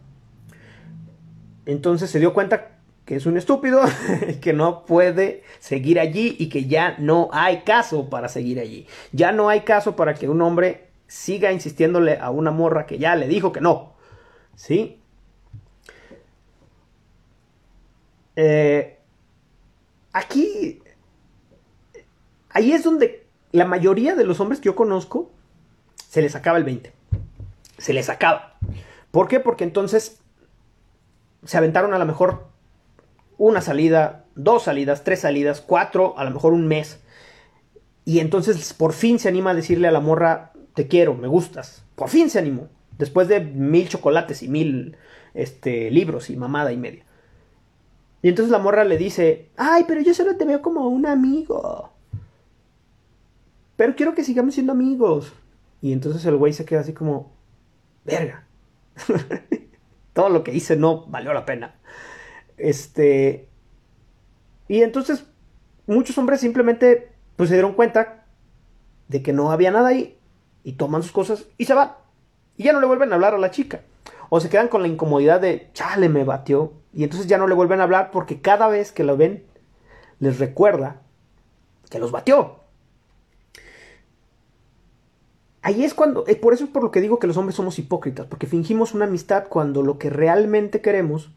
Entonces 1.67 2.11
se 2.11 2.21
dio 2.21 2.33
cuenta 2.33 2.78
que 3.09 3.16
es 3.16 3.25
un 3.25 3.38
estúpido, 3.38 3.81
que 4.42 4.53
no 4.53 4.85
puede 4.85 5.42
seguir 5.61 5.99
allí 5.99 6.37
y 6.38 6.51
que 6.51 6.66
ya 6.66 6.94
no 6.99 7.31
hay 7.33 7.62
caso 7.62 8.11
para 8.11 8.29
seguir 8.29 8.61
allí. 8.61 8.87
Ya 9.12 9.33
no 9.33 9.49
hay 9.49 9.62
caso 9.62 9.97
para 9.97 10.12
que 10.12 10.29
un 10.29 10.42
hombre 10.42 10.90
siga 11.07 11.51
insistiéndole 11.51 12.18
a 12.18 12.29
una 12.29 12.51
morra 12.51 12.85
que 12.85 12.99
ya 12.99 13.16
le 13.16 13.27
dijo 13.27 13.51
que 13.51 13.62
no. 13.62 13.94
¿Sí? 14.57 15.01
Eh, 18.37 18.99
aquí 20.12 20.83
ahí 22.51 22.73
es 22.73 22.85
donde 22.85 23.27
la 23.53 23.64
mayoría 23.64 24.16
de 24.16 24.25
los 24.25 24.38
hombres 24.38 24.61
que 24.61 24.66
yo 24.66 24.77
conozco 24.77 25.31
se 25.97 26.21
les 26.21 26.37
acaba 26.37 26.59
el 26.59 26.64
20. 26.64 26.92
se 27.79 27.94
les 27.94 28.11
acaba. 28.11 28.59
¿Por 29.11 29.29
qué? 29.29 29.40
Porque 29.40 29.64
entonces 29.64 30.21
se 31.47 31.57
aventaron 31.57 31.94
a 31.94 31.99
lo 31.99 32.05
mejor 32.05 32.58
una 33.38 33.61
salida, 33.61 34.27
dos 34.35 34.64
salidas, 34.64 35.05
tres 35.05 35.20
salidas, 35.20 35.61
cuatro, 35.61 36.18
a 36.18 36.24
lo 36.24 36.31
mejor 36.31 36.53
un 36.53 36.66
mes. 36.66 37.01
Y 38.05 38.20
entonces 38.20 38.74
por 38.74 38.92
fin 38.92 39.18
se 39.18 39.29
anima 39.29 39.51
a 39.51 39.55
decirle 39.55 39.88
a 39.88 39.92
la 39.92 40.01
morra, 40.01 40.53
te 40.74 40.88
quiero, 40.88 41.14
me 41.14 41.29
gustas. 41.29 41.85
Por 41.94 42.09
fin 42.09 42.29
se 42.29 42.38
animó. 42.38 42.68
Después 42.98 43.29
de 43.29 43.40
mil 43.40 43.88
chocolates 43.88 44.42
y 44.42 44.48
mil 44.48 44.96
este, 45.35 45.90
libros 45.90 46.31
y 46.31 46.37
mamada 46.37 46.72
y 46.72 46.77
media. 46.77 47.05
Y 48.22 48.29
entonces 48.29 48.51
la 48.51 48.59
morra 48.59 48.85
le 48.85 48.98
dice, 48.98 49.51
ay, 49.57 49.85
pero 49.87 50.01
yo 50.01 50.12
solo 50.12 50.37
te 50.37 50.44
veo 50.44 50.61
como 50.61 50.88
un 50.88 51.07
amigo. 51.07 51.92
Pero 53.77 53.94
quiero 53.94 54.14
que 54.14 54.24
sigamos 54.24 54.55
siendo 54.55 54.72
amigos. 54.72 55.33
Y 55.81 55.92
entonces 55.92 56.24
el 56.27 56.37
güey 56.37 56.53
se 56.53 56.64
queda 56.64 56.81
así 56.81 56.92
como, 56.92 57.33
verga. 58.05 58.44
Todo 60.12 60.31
lo 60.31 60.42
que 60.42 60.53
hice 60.53 60.74
no 60.74 61.07
valió 61.07 61.33
la 61.33 61.46
pena. 61.46 61.77
Este. 62.59 63.49
Y 64.68 64.83
entonces 64.83 65.25
muchos 65.87 66.18
hombres 66.18 66.40
simplemente 66.40 67.11
pues 67.37 67.49
se 67.49 67.55
dieron 67.55 67.73
cuenta 67.73 68.25
de 69.09 69.23
que 69.23 69.33
no 69.33 69.51
había 69.51 69.71
nada 69.71 69.88
ahí 69.88 70.18
y 70.64 70.73
toman 70.73 71.03
sus 71.03 71.12
cosas 71.12 71.47
y 71.57 71.64
se 71.64 71.75
van. 71.75 71.92
Y 72.57 72.64
ya 72.64 72.73
no 72.73 72.81
le 72.81 72.87
vuelven 72.87 73.12
a 73.12 73.14
hablar 73.14 73.35
a 73.35 73.38
la 73.38 73.51
chica. 73.51 73.81
O 74.29 74.40
se 74.40 74.51
quedan 74.51 74.68
con 74.68 74.83
la 74.83 74.88
incomodidad 74.88 75.40
de, 75.40 75.71
chale, 75.73 76.09
me 76.09 76.25
batió. 76.25 76.73
Y 76.92 77.05
entonces 77.05 77.27
ya 77.27 77.38
no 77.38 77.47
le 77.47 77.55
vuelven 77.55 77.81
a 77.81 77.85
hablar 77.85 78.11
porque 78.11 78.40
cada 78.40 78.68
vez 78.68 78.92
que 78.92 79.05
lo 79.05 79.16
ven 79.16 79.44
les 80.21 80.38
recuerda 80.38 81.01
que 81.88 81.99
los 81.99 82.11
batió. 82.11 82.57
Ahí 85.62 85.85
es 85.85 85.94
cuando, 85.94 86.25
eh, 86.27 86.37
por 86.37 86.55
eso 86.55 86.64
es 86.64 86.71
por 86.71 86.83
lo 86.83 86.90
que 86.90 87.01
digo 87.01 87.18
que 87.18 87.27
los 87.27 87.37
hombres 87.37 87.57
somos 87.57 87.79
hipócritas, 87.79 88.27
porque 88.27 88.47
fingimos 88.47 88.94
una 88.94 89.05
amistad 89.05 89.49
cuando 89.49 89.83
lo 89.83 89.99
que 89.99 90.09
realmente 90.09 90.81
queremos 90.81 91.31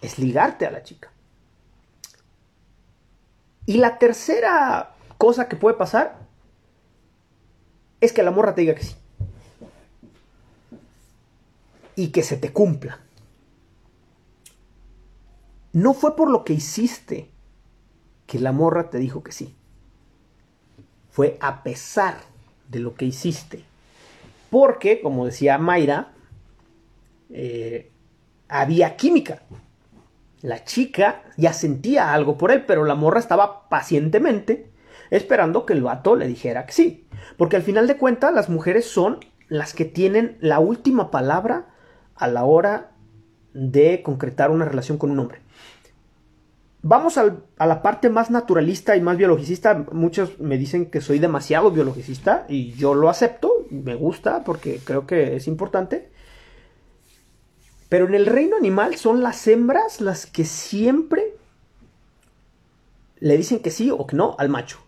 es 0.00 0.18
ligarte 0.18 0.66
a 0.66 0.70
la 0.70 0.82
chica. 0.82 1.10
Y 3.66 3.78
la 3.78 3.98
tercera 3.98 4.94
cosa 5.18 5.48
que 5.48 5.56
puede 5.56 5.76
pasar 5.76 6.18
es 8.00 8.12
que 8.12 8.22
la 8.22 8.30
morra 8.30 8.54
te 8.54 8.60
diga 8.60 8.74
que 8.74 8.82
sí. 8.82 8.96
Y 11.96 12.08
que 12.08 12.22
se 12.22 12.36
te 12.36 12.52
cumpla. 12.52 13.00
No 15.72 15.94
fue 15.94 16.14
por 16.14 16.30
lo 16.30 16.44
que 16.44 16.52
hiciste 16.52 17.30
que 18.26 18.38
la 18.38 18.52
morra 18.52 18.90
te 18.90 18.98
dijo 18.98 19.22
que 19.22 19.32
sí. 19.32 19.54
Fue 21.10 21.38
a 21.40 21.62
pesar 21.62 22.18
de 22.68 22.80
lo 22.80 22.94
que 22.94 23.06
hiciste. 23.06 23.64
Porque, 24.50 25.00
como 25.00 25.26
decía 25.26 25.58
Mayra, 25.58 26.12
eh, 27.30 27.90
había 28.48 28.96
química. 28.96 29.42
La 30.44 30.62
chica 30.62 31.22
ya 31.38 31.54
sentía 31.54 32.12
algo 32.12 32.36
por 32.36 32.50
él, 32.50 32.66
pero 32.66 32.84
la 32.84 32.94
morra 32.94 33.18
estaba 33.18 33.66
pacientemente 33.70 34.70
esperando 35.08 35.64
que 35.64 35.72
el 35.72 35.82
vato 35.82 36.16
le 36.16 36.26
dijera 36.26 36.66
que 36.66 36.72
sí. 36.74 37.08
Porque 37.38 37.56
al 37.56 37.62
final 37.62 37.86
de 37.86 37.96
cuentas 37.96 38.34
las 38.34 38.50
mujeres 38.50 38.84
son 38.84 39.20
las 39.48 39.72
que 39.72 39.86
tienen 39.86 40.36
la 40.40 40.58
última 40.58 41.10
palabra 41.10 41.68
a 42.14 42.28
la 42.28 42.44
hora 42.44 42.90
de 43.54 44.02
concretar 44.02 44.50
una 44.50 44.66
relación 44.66 44.98
con 44.98 45.10
un 45.10 45.20
hombre. 45.20 45.40
Vamos 46.82 47.16
a 47.16 47.24
la 47.58 47.80
parte 47.80 48.10
más 48.10 48.30
naturalista 48.30 48.96
y 48.96 49.00
más 49.00 49.16
biologicista. 49.16 49.86
Muchos 49.92 50.38
me 50.40 50.58
dicen 50.58 50.90
que 50.90 51.00
soy 51.00 51.20
demasiado 51.20 51.70
biologicista 51.70 52.44
y 52.50 52.72
yo 52.72 52.92
lo 52.92 53.08
acepto, 53.08 53.50
me 53.70 53.94
gusta 53.94 54.44
porque 54.44 54.78
creo 54.84 55.06
que 55.06 55.36
es 55.36 55.48
importante. 55.48 56.10
Pero 57.94 58.08
en 58.08 58.14
el 58.16 58.26
reino 58.26 58.56
animal 58.56 58.96
son 58.96 59.22
las 59.22 59.46
hembras 59.46 60.00
las 60.00 60.26
que 60.26 60.44
siempre 60.44 61.36
le 63.20 63.36
dicen 63.36 63.60
que 63.60 63.70
sí 63.70 63.92
o 63.92 64.04
que 64.04 64.16
no 64.16 64.34
al 64.40 64.48
macho. 64.48 64.80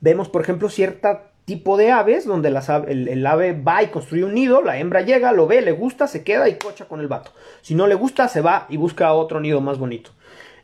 Vemos, 0.00 0.28
por 0.28 0.42
ejemplo, 0.42 0.68
cierto 0.68 1.20
tipo 1.44 1.76
de 1.76 1.92
aves 1.92 2.24
donde 2.24 2.48
el, 2.48 3.26
ave 3.28 3.52
va 3.52 3.84
y 3.84 3.90
construye 3.90 4.24
un 4.24 4.34
nido, 4.34 4.60
la 4.60 4.76
hembra 4.76 5.02
llega, 5.02 5.30
lo 5.30 5.46
ve, 5.46 5.62
le 5.62 5.70
gusta, 5.70 6.08
se 6.08 6.24
queda 6.24 6.48
y 6.48 6.58
cocha 6.58 6.86
con 6.86 6.98
el 6.98 7.06
vato. 7.06 7.30
Si 7.62 7.76
no 7.76 7.86
le 7.86 7.94
gusta, 7.94 8.26
se 8.26 8.40
va 8.40 8.66
y 8.68 8.76
busca 8.76 9.12
otro 9.12 9.38
nido 9.38 9.60
más 9.60 9.78
bonito. 9.78 10.10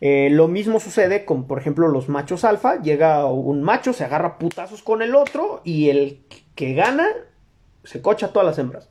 Eh, 0.01 0.31
lo 0.33 0.49
mismo 0.49 0.81
sucede 0.81 1.25
con, 1.25 1.47
por 1.47 1.61
ejemplo, 1.61 1.87
los 1.87 2.09
machos 2.09 2.43
alfa. 2.43 2.83
Llega 2.83 3.25
un 3.27 3.63
macho, 3.63 3.93
se 3.93 4.03
agarra 4.03 4.37
putazos 4.37 4.83
con 4.83 5.01
el 5.01 5.15
otro 5.15 5.61
y 5.63 5.91
el 5.91 6.25
que 6.57 6.75
gana 6.75 7.07
se 7.85 8.03
cocha 8.03 8.27
a 8.27 8.33
todas 8.33 8.47
las 8.47 8.59
hembras. 8.59 8.89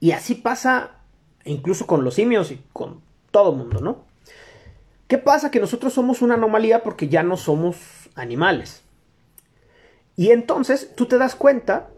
Y 0.00 0.12
así 0.12 0.34
pasa 0.34 0.94
incluso 1.48 1.86
con 1.86 2.04
los 2.04 2.14
simios 2.14 2.50
y 2.50 2.62
con 2.72 3.00
todo 3.30 3.50
el 3.50 3.56
mundo, 3.56 3.80
¿no? 3.80 3.98
¿Qué 5.06 5.18
pasa? 5.18 5.50
Que 5.50 5.60
nosotros 5.60 5.94
somos 5.94 6.20
una 6.22 6.34
anomalía 6.34 6.82
porque 6.82 7.08
ya 7.08 7.22
no 7.22 7.36
somos 7.36 7.76
animales. 8.14 8.82
Y 10.16 10.32
entonces 10.32 10.94
tú 10.94 11.06
te 11.06 11.16
das 11.16 11.34
cuenta, 11.34 11.88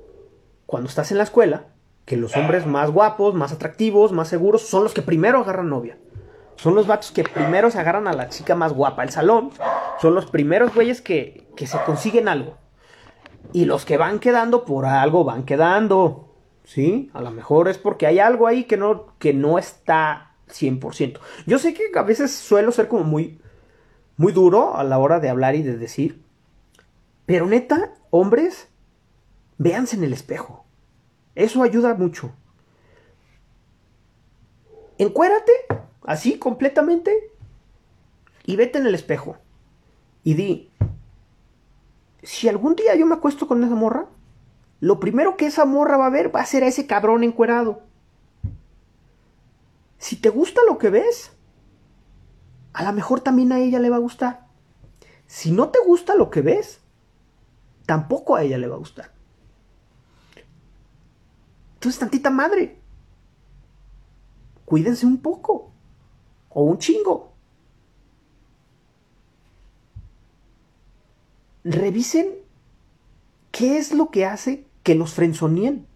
cuando 0.66 0.88
estás 0.88 1.10
en 1.10 1.18
la 1.18 1.24
escuela, 1.24 1.64
que 2.04 2.16
los 2.16 2.36
hombres 2.36 2.66
más 2.66 2.90
guapos, 2.90 3.34
más 3.34 3.52
atractivos, 3.52 4.12
más 4.12 4.28
seguros, 4.28 4.62
son 4.62 4.84
los 4.84 4.94
que 4.94 5.02
primero 5.02 5.38
agarran 5.38 5.68
novia. 5.68 5.98
Son 6.56 6.74
los 6.74 6.86
vatos 6.86 7.10
que 7.10 7.24
primero 7.24 7.70
se 7.70 7.78
agarran 7.78 8.06
a 8.06 8.12
la 8.12 8.28
chica 8.28 8.54
más 8.54 8.72
guapa 8.72 9.02
del 9.02 9.10
salón. 9.10 9.50
Son 10.00 10.14
los 10.14 10.26
primeros 10.26 10.74
güeyes 10.74 11.00
que, 11.00 11.48
que 11.56 11.66
se 11.66 11.78
consiguen 11.84 12.28
algo. 12.28 12.58
Y 13.52 13.64
los 13.64 13.84
que 13.84 13.96
van 13.96 14.18
quedando 14.18 14.64
por 14.64 14.86
algo 14.86 15.24
van 15.24 15.44
quedando. 15.44 16.29
¿Sí? 16.70 17.10
A 17.14 17.20
lo 17.20 17.32
mejor 17.32 17.66
es 17.66 17.78
porque 17.78 18.06
hay 18.06 18.20
algo 18.20 18.46
ahí 18.46 18.62
que 18.62 18.76
no, 18.76 19.12
que 19.18 19.34
no 19.34 19.58
está 19.58 20.36
100%. 20.48 21.18
Yo 21.44 21.58
sé 21.58 21.74
que 21.74 21.90
a 21.96 22.02
veces 22.02 22.32
suelo 22.32 22.70
ser 22.70 22.86
como 22.86 23.02
muy, 23.02 23.40
muy 24.16 24.32
duro 24.32 24.76
a 24.76 24.84
la 24.84 24.98
hora 24.98 25.18
de 25.18 25.28
hablar 25.28 25.56
y 25.56 25.62
de 25.62 25.76
decir, 25.76 26.22
pero 27.26 27.46
neta, 27.46 27.94
hombres, 28.10 28.68
véanse 29.58 29.96
en 29.96 30.04
el 30.04 30.12
espejo. 30.12 30.64
Eso 31.34 31.64
ayuda 31.64 31.94
mucho. 31.94 32.30
Encuérate, 34.96 35.52
así 36.04 36.38
completamente, 36.38 37.32
y 38.46 38.54
vete 38.54 38.78
en 38.78 38.86
el 38.86 38.94
espejo. 38.94 39.38
Y 40.22 40.34
di, 40.34 40.70
si 42.22 42.48
algún 42.48 42.76
día 42.76 42.94
yo 42.94 43.06
me 43.06 43.16
acuesto 43.16 43.48
con 43.48 43.64
esa 43.64 43.74
morra, 43.74 44.06
lo 44.80 44.98
primero 44.98 45.36
que 45.36 45.46
esa 45.46 45.66
morra 45.66 45.98
va 45.98 46.06
a 46.06 46.10
ver 46.10 46.34
va 46.34 46.40
a 46.40 46.46
ser 46.46 46.64
a 46.64 46.66
ese 46.66 46.86
cabrón 46.86 47.22
encuerado. 47.22 47.82
Si 49.98 50.16
te 50.16 50.30
gusta 50.30 50.62
lo 50.66 50.78
que 50.78 50.88
ves, 50.88 51.32
a 52.72 52.84
lo 52.84 52.92
mejor 52.94 53.20
también 53.20 53.52
a 53.52 53.58
ella 53.58 53.78
le 53.78 53.90
va 53.90 53.96
a 53.96 54.00
gustar. 54.00 54.46
Si 55.26 55.52
no 55.52 55.68
te 55.68 55.78
gusta 55.86 56.14
lo 56.14 56.30
que 56.30 56.40
ves, 56.40 56.80
tampoco 57.84 58.34
a 58.34 58.42
ella 58.42 58.56
le 58.56 58.68
va 58.68 58.76
a 58.76 58.78
gustar. 58.78 59.12
Entonces, 61.74 61.98
tantita 61.98 62.30
madre. 62.30 62.80
Cuídense 64.64 65.04
un 65.04 65.20
poco. 65.20 65.72
O 66.48 66.64
un 66.64 66.78
chingo. 66.78 67.32
Revisen 71.64 72.34
qué 73.50 73.76
es 73.76 73.92
lo 73.92 74.10
que 74.10 74.24
hace 74.24 74.69
que 74.82 74.94
los 74.94 75.14
frenzonien. 75.14 75.86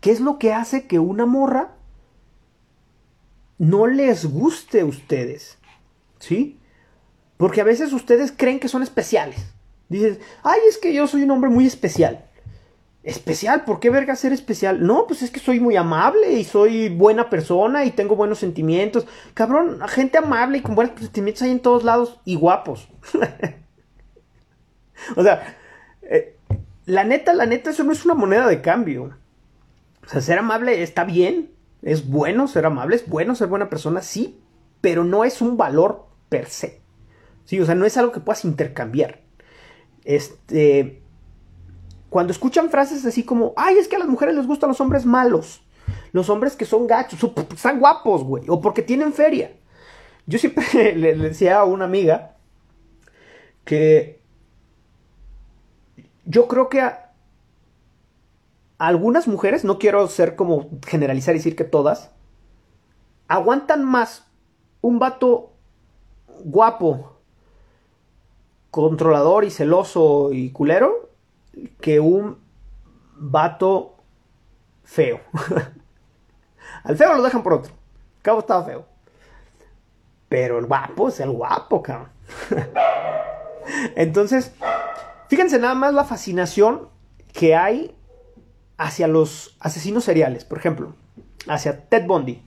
¿Qué 0.00 0.10
es 0.10 0.20
lo 0.20 0.38
que 0.38 0.52
hace 0.52 0.86
que 0.86 0.98
una 0.98 1.26
morra 1.26 1.76
no 3.58 3.86
les 3.86 4.26
guste 4.26 4.80
a 4.80 4.84
ustedes? 4.84 5.58
¿Sí? 6.18 6.58
Porque 7.36 7.60
a 7.60 7.64
veces 7.64 7.92
ustedes 7.92 8.32
creen 8.36 8.60
que 8.60 8.68
son 8.68 8.82
especiales. 8.82 9.54
Dicen, 9.88 10.18
ay, 10.42 10.60
es 10.68 10.78
que 10.78 10.92
yo 10.92 11.06
soy 11.06 11.22
un 11.22 11.30
hombre 11.30 11.50
muy 11.50 11.66
especial. 11.66 12.24
¿Especial? 13.02 13.64
¿Por 13.64 13.80
qué 13.80 13.90
verga 13.90 14.16
ser 14.16 14.32
especial? 14.32 14.86
No, 14.86 15.06
pues 15.06 15.20
es 15.20 15.30
que 15.30 15.38
soy 15.38 15.60
muy 15.60 15.76
amable 15.76 16.32
y 16.32 16.44
soy 16.44 16.88
buena 16.88 17.28
persona 17.28 17.84
y 17.84 17.90
tengo 17.90 18.16
buenos 18.16 18.38
sentimientos. 18.38 19.06
Cabrón, 19.34 19.80
gente 19.88 20.16
amable 20.16 20.58
y 20.58 20.62
con 20.62 20.74
buenos 20.74 20.98
sentimientos 20.98 21.42
hay 21.42 21.50
en 21.50 21.60
todos 21.60 21.84
lados 21.84 22.18
y 22.24 22.36
guapos. 22.36 22.88
o 25.16 25.22
sea, 25.22 25.58
la 26.86 27.04
neta, 27.04 27.32
la 27.32 27.46
neta, 27.46 27.70
eso 27.70 27.84
no 27.84 27.92
es 27.92 28.04
una 28.04 28.14
moneda 28.14 28.46
de 28.46 28.60
cambio. 28.60 29.16
O 30.04 30.08
sea, 30.08 30.20
ser 30.20 30.38
amable 30.38 30.82
está 30.82 31.04
bien, 31.04 31.50
es 31.82 32.08
bueno 32.08 32.46
ser 32.48 32.66
amable, 32.66 32.96
es 32.96 33.08
bueno 33.08 33.34
ser 33.34 33.48
buena 33.48 33.70
persona, 33.70 34.02
sí, 34.02 34.40
pero 34.80 35.04
no 35.04 35.24
es 35.24 35.40
un 35.40 35.56
valor 35.56 36.06
per 36.28 36.46
se. 36.46 36.82
Sí, 37.44 37.60
o 37.60 37.66
sea, 37.66 37.74
no 37.74 37.86
es 37.86 37.96
algo 37.96 38.12
que 38.12 38.20
puedas 38.20 38.44
intercambiar. 38.44 39.20
Este. 40.04 41.00
Cuando 42.10 42.32
escuchan 42.32 42.70
frases 42.70 43.04
así 43.06 43.24
como, 43.24 43.54
ay, 43.56 43.76
es 43.78 43.88
que 43.88 43.96
a 43.96 43.98
las 43.98 44.08
mujeres 44.08 44.36
les 44.36 44.46
gustan 44.46 44.68
los 44.68 44.80
hombres 44.80 45.04
malos, 45.04 45.64
los 46.12 46.30
hombres 46.30 46.54
que 46.54 46.64
son 46.64 46.86
gachos, 46.86 47.28
están 47.52 47.80
guapos, 47.80 48.22
güey, 48.22 48.44
o 48.48 48.60
porque 48.60 48.82
tienen 48.82 49.12
feria. 49.12 49.50
Yo 50.26 50.38
siempre 50.38 50.94
le 50.96 51.16
decía 51.16 51.58
a 51.58 51.64
una 51.64 51.86
amiga 51.86 52.36
que 53.64 54.23
yo 56.24 56.48
creo 56.48 56.68
que 56.68 56.90
algunas 58.78 59.28
mujeres, 59.28 59.64
no 59.64 59.78
quiero 59.78 60.06
ser 60.08 60.36
como 60.36 60.68
generalizar 60.86 61.34
y 61.34 61.38
decir 61.38 61.56
que 61.56 61.64
todas, 61.64 62.10
aguantan 63.28 63.84
más 63.84 64.26
un 64.80 64.98
vato 64.98 65.52
guapo, 66.40 67.18
controlador 68.70 69.44
y 69.44 69.50
celoso 69.50 70.30
y 70.32 70.50
culero 70.50 71.10
que 71.80 72.00
un 72.00 72.38
vato 73.16 73.94
feo. 74.82 75.20
Al 76.84 76.96
feo 76.96 77.14
lo 77.14 77.22
dejan 77.22 77.42
por 77.42 77.54
otro. 77.54 77.72
Cabo 78.22 78.40
estaba 78.40 78.64
feo. 78.64 78.86
Pero 80.28 80.58
el 80.58 80.66
guapo 80.66 81.08
es 81.08 81.20
el 81.20 81.30
guapo, 81.30 81.82
cabrón. 81.82 82.08
Entonces, 83.96 84.52
fíjense 85.28 85.58
nada 85.58 85.74
más 85.74 85.94
la 85.94 86.04
fascinación 86.04 86.88
que 87.32 87.54
hay 87.54 87.94
hacia 88.78 89.08
los 89.08 89.56
asesinos 89.60 90.04
seriales. 90.04 90.44
Por 90.44 90.58
ejemplo, 90.58 90.94
hacia 91.48 91.88
Ted 91.88 92.06
Bundy. 92.06 92.42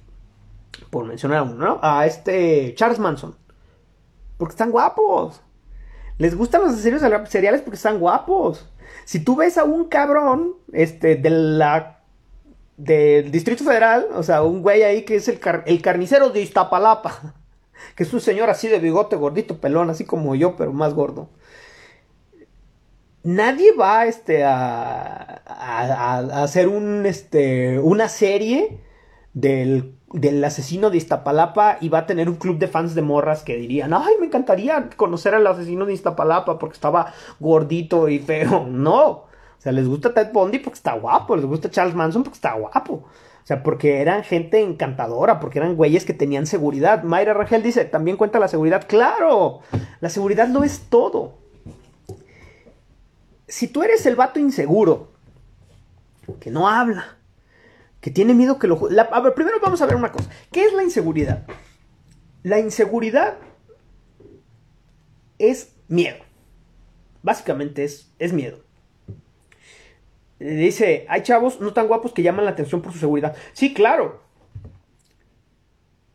Por 0.90 1.06
mencionar 1.06 1.40
a 1.40 1.44
uno, 1.44 1.56
¿no? 1.56 1.80
A 1.82 2.06
este 2.06 2.74
Charles 2.76 3.00
Manson. 3.00 3.36
Porque 4.38 4.54
están 4.54 4.72
guapos. 4.72 5.42
Les 6.18 6.36
gustan 6.36 6.62
los 6.62 6.74
asesinos 6.74 7.02
seriales 7.30 7.62
porque 7.62 7.76
están 7.76 8.00
guapos. 8.00 8.68
Si 9.06 9.20
tú 9.20 9.36
ves 9.36 9.58
a 9.58 9.64
un 9.64 9.86
cabrón, 9.86 10.54
este, 10.74 11.16
del 11.16 11.62
Distrito 13.32 13.64
Federal, 13.64 14.08
o 14.14 14.24
sea, 14.24 14.44
un 14.44 14.62
güey 14.62 14.84
ahí 14.84 15.04
que 15.04 15.16
es 15.16 15.28
el, 15.28 15.40
el 15.66 15.82
carnicero 15.82 16.30
de 16.30 16.42
Iztapalapa, 16.42 17.34
que 17.96 18.04
es 18.04 18.14
un 18.14 18.22
señor 18.22 18.50
así 18.50 18.68
de 18.68 18.80
bigote 18.80 19.16
gordito, 19.16 19.60
pelón, 19.60 19.90
así 19.90 20.06
como 20.06 20.36
yo, 20.36 20.56
pero 20.56 20.74
más 20.74 20.94
gordo. 20.94 21.30
Nadie 23.28 23.74
va 23.74 24.06
este, 24.06 24.46
a, 24.46 25.42
a, 25.46 26.44
hacer 26.44 26.70
un, 26.70 27.06
este, 27.06 27.78
una 27.78 28.08
serie 28.08 28.80
del, 29.34 29.98
del, 30.14 30.42
asesino 30.46 30.90
de 30.90 30.96
Iztapalapa 30.96 31.78
y 31.82 31.90
va 31.90 32.00
a 32.00 32.06
tener 32.06 32.30
un 32.30 32.38
club 32.38 32.58
de 32.58 32.70
fans 32.70 32.96
de 32.96 33.02
morras 33.02 33.44
que 33.44 33.58
dirían, 33.58 33.94
ay, 33.94 34.14
me 34.22 34.28
encantaría 34.28 34.90
conocer 34.96 35.36
al 35.36 35.46
asesino 35.46 35.86
de 35.86 35.92
Iztapalapa 35.92 36.58
porque 36.58 36.76
estaba 36.76 37.14
gordito 37.38 38.08
y 38.08 38.20
feo. 38.20 38.66
No, 38.72 39.10
o 39.10 39.28
sea, 39.58 39.74
les 39.74 39.90
gusta 39.90 40.14
Ted 40.14 40.32
Bundy 40.32 40.60
porque 40.60 40.78
está 40.78 40.94
guapo, 40.94 41.36
les 41.36 41.46
gusta 41.46 41.70
Charles 41.70 41.96
Manson 41.96 42.24
porque 42.24 42.38
está 42.38 42.54
guapo. 42.54 42.94
O 42.94 43.46
sea, 43.48 43.62
porque 43.62 44.00
eran 44.00 44.24
gente 44.24 44.62
encantadora, 44.62 45.42
porque 45.42 45.60
eran 45.60 45.76
güeyes 45.76 46.06
que 46.06 46.14
tenían 46.14 46.46
seguridad. 46.46 47.04
Mayra 47.04 47.34
Rangel 47.34 47.62
dice, 47.62 47.84
también 47.84 48.16
cuenta 48.16 48.40
la 48.40 48.48
seguridad. 48.48 48.86
Claro, 48.88 49.60
la 50.00 50.10
seguridad 50.10 50.48
no 50.48 50.64
es 50.64 50.86
todo. 50.90 51.46
Si 53.48 53.68
tú 53.68 53.84
eres 53.84 54.06
el 54.06 54.16
vato 54.16 54.40
inseguro, 54.40 55.12
que 56.40 56.52
no 56.52 56.68
habla, 56.68 57.18
que 58.02 58.12
tiene 58.12 58.34
miedo 58.34 58.60
que 58.60 58.68
lo... 58.68 58.78
a 58.78 59.22
ver, 59.22 59.34
primero 59.34 59.60
vamos 59.62 59.82
a 59.82 59.86
ver 59.86 59.96
una 59.96 60.12
cosa. 60.12 60.30
¿Qué 60.52 60.66
es 60.66 60.74
la 60.74 60.84
inseguridad? 60.84 61.46
La 62.44 62.60
inseguridad 62.60 63.38
es 65.40 65.74
miedo. 65.88 66.18
Básicamente 67.24 67.84
es, 67.84 68.12
es 68.20 68.34
miedo. 68.34 68.60
Dice, 70.40 71.06
hay 71.10 71.24
chavos 71.24 71.60
no 71.60 71.74
tan 71.74 71.88
guapos 71.88 72.14
que 72.14 72.22
llaman 72.22 72.46
la 72.46 72.52
atención 72.52 72.82
por 72.82 72.94
su 72.94 73.00
seguridad. 73.00 73.36
Sí, 73.54 73.74
claro. 73.74 74.22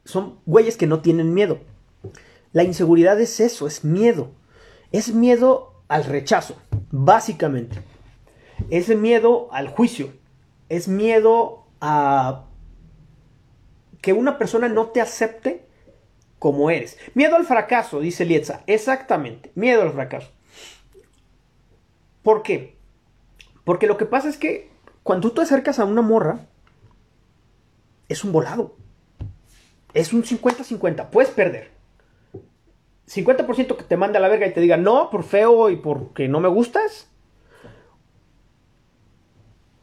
Son 0.05 0.39
güeyes 0.47 0.77
que 0.77 0.87
no 0.87 1.01
tienen 1.01 1.35
miedo. 1.35 1.61
La 2.53 2.63
inseguridad 2.63 3.21
es 3.21 3.41
eso, 3.41 3.67
es 3.67 3.85
miedo. 3.85 4.31
Es 4.93 5.15
miedo 5.15 5.83
al 5.89 6.05
rechazo, 6.05 6.57
básicamente. 6.93 7.83
Es 8.71 8.89
miedo 8.97 9.49
al 9.51 9.69
juicio. 9.69 10.13
Es 10.69 10.87
miedo 10.87 11.67
a 11.81 12.45
que 14.01 14.13
una 14.13 14.39
persona 14.39 14.69
no 14.69 14.87
te 14.87 15.01
acepte 15.01 15.67
como 16.39 16.71
eres. 16.71 16.99
Miedo 17.15 17.35
al 17.35 17.45
fracaso, 17.45 18.01
dice 18.01 18.25
Lietza. 18.25 18.63
Exactamente, 18.67 19.51
miedo 19.55 19.83
al 19.83 19.93
fracaso. 19.93 20.31
¿Por 22.23 22.43
qué? 22.43 22.77
Porque 23.65 23.87
lo 23.87 23.97
que 23.97 24.07
pasa 24.07 24.29
es 24.29 24.37
que 24.37 24.71
cuando 25.03 25.29
tú 25.29 25.35
te 25.35 25.43
acercas 25.43 25.79
a 25.79 25.85
una 25.85 26.03
morra, 26.03 26.47
es 28.09 28.23
un 28.25 28.33
volado. 28.33 28.77
Es 29.95 30.13
un 30.13 30.23
50-50. 30.23 31.11
Puedes 31.11 31.31
perder. 31.31 31.72
50% 33.15 33.77
que 33.77 33.85
te 33.85 33.97
manda 33.97 34.19
a 34.19 34.23
la 34.23 34.29
verga 34.29 34.47
y 34.47 34.55
te 34.55 34.61
diga 34.61 34.77
no 34.77 35.11
por 35.11 35.25
feo 35.25 35.69
y 35.71 35.77
porque 35.77 36.29
no 36.29 36.41
me 36.41 36.49
gustas. 36.49 37.09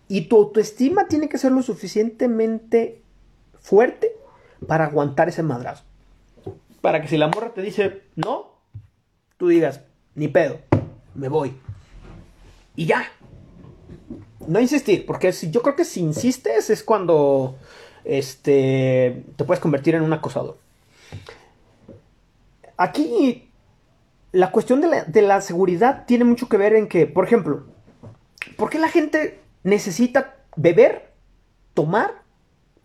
Y 0.08 0.22
tu 0.22 0.38
autoestima 0.38 1.08
tiene 1.08 1.30
que 1.30 1.38
ser 1.38 1.52
lo 1.52 1.62
suficientemente 1.62 3.04
fuerte 3.60 4.16
para 4.68 4.86
aguantar 4.86 5.30
ese 5.30 5.44
madrazo. 5.44 5.84
Para 6.82 7.02
que 7.02 7.08
si 7.08 7.18
la 7.18 7.28
morra 7.28 7.54
te 7.54 7.62
dice 7.62 8.02
no, 8.16 8.54
tú 9.38 9.50
digas, 9.50 9.82
ni 10.16 10.28
pedo, 10.28 10.60
me 11.14 11.28
voy. 11.28 11.54
Y 12.76 12.88
ya, 12.88 13.04
no 14.48 14.60
insistir, 14.60 15.06
porque 15.06 15.32
yo 15.32 15.62
creo 15.62 15.76
que 15.76 15.86
si 15.86 16.00
insistes 16.00 16.72
es 16.72 16.84
cuando 16.84 17.56
este, 18.04 19.24
te 19.36 19.44
puedes 19.44 19.62
convertir 19.62 19.94
en 19.94 20.02
un 20.02 20.14
acosador. 20.14 20.58
Aquí 22.80 23.52
la 24.32 24.52
cuestión 24.52 24.80
de 24.80 25.22
la, 25.22 25.42
seguridad 25.42 26.06
tiene 26.06 26.24
mucho 26.24 26.48
que 26.48 26.56
ver 26.56 26.76
en 26.76 26.88
que, 26.88 27.08
por 27.08 27.26
ejemplo, 27.26 27.66
¿por 28.56 28.70
qué 28.70 28.80
la 28.80 28.88
gente 28.88 29.42
necesita 29.64 30.38
beber, 30.56 31.12
tomar 31.74 32.24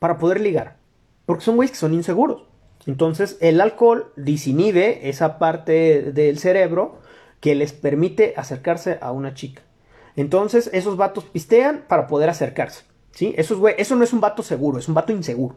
para 0.00 0.18
poder 0.18 0.40
ligar? 0.40 0.78
Porque 1.26 1.44
son 1.44 1.54
güeyes 1.54 1.70
que 1.70 1.78
son 1.78 1.94
inseguros. 1.94 2.42
Entonces 2.88 3.38
el 3.40 3.60
alcohol 3.60 4.12
disinhibe 4.16 5.08
esa 5.08 5.38
parte 5.38 6.10
del 6.10 6.40
cerebro 6.40 6.98
que 7.38 7.54
les 7.54 7.72
permite 7.72 8.34
acercarse 8.36 8.98
a 9.00 9.12
una 9.12 9.34
chica. 9.34 9.62
Entonces, 10.16 10.70
esos 10.72 10.96
vatos 10.96 11.22
pistean 11.22 11.84
para 11.86 12.08
poder 12.08 12.30
acercarse. 12.30 12.82
¿Sí? 13.12 13.32
Eso, 13.38 13.68
es, 13.68 13.76
eso 13.78 13.94
no 13.94 14.02
es 14.02 14.12
un 14.12 14.20
vato 14.20 14.42
seguro, 14.42 14.80
es 14.80 14.88
un 14.88 14.94
vato 14.94 15.12
inseguro. 15.12 15.54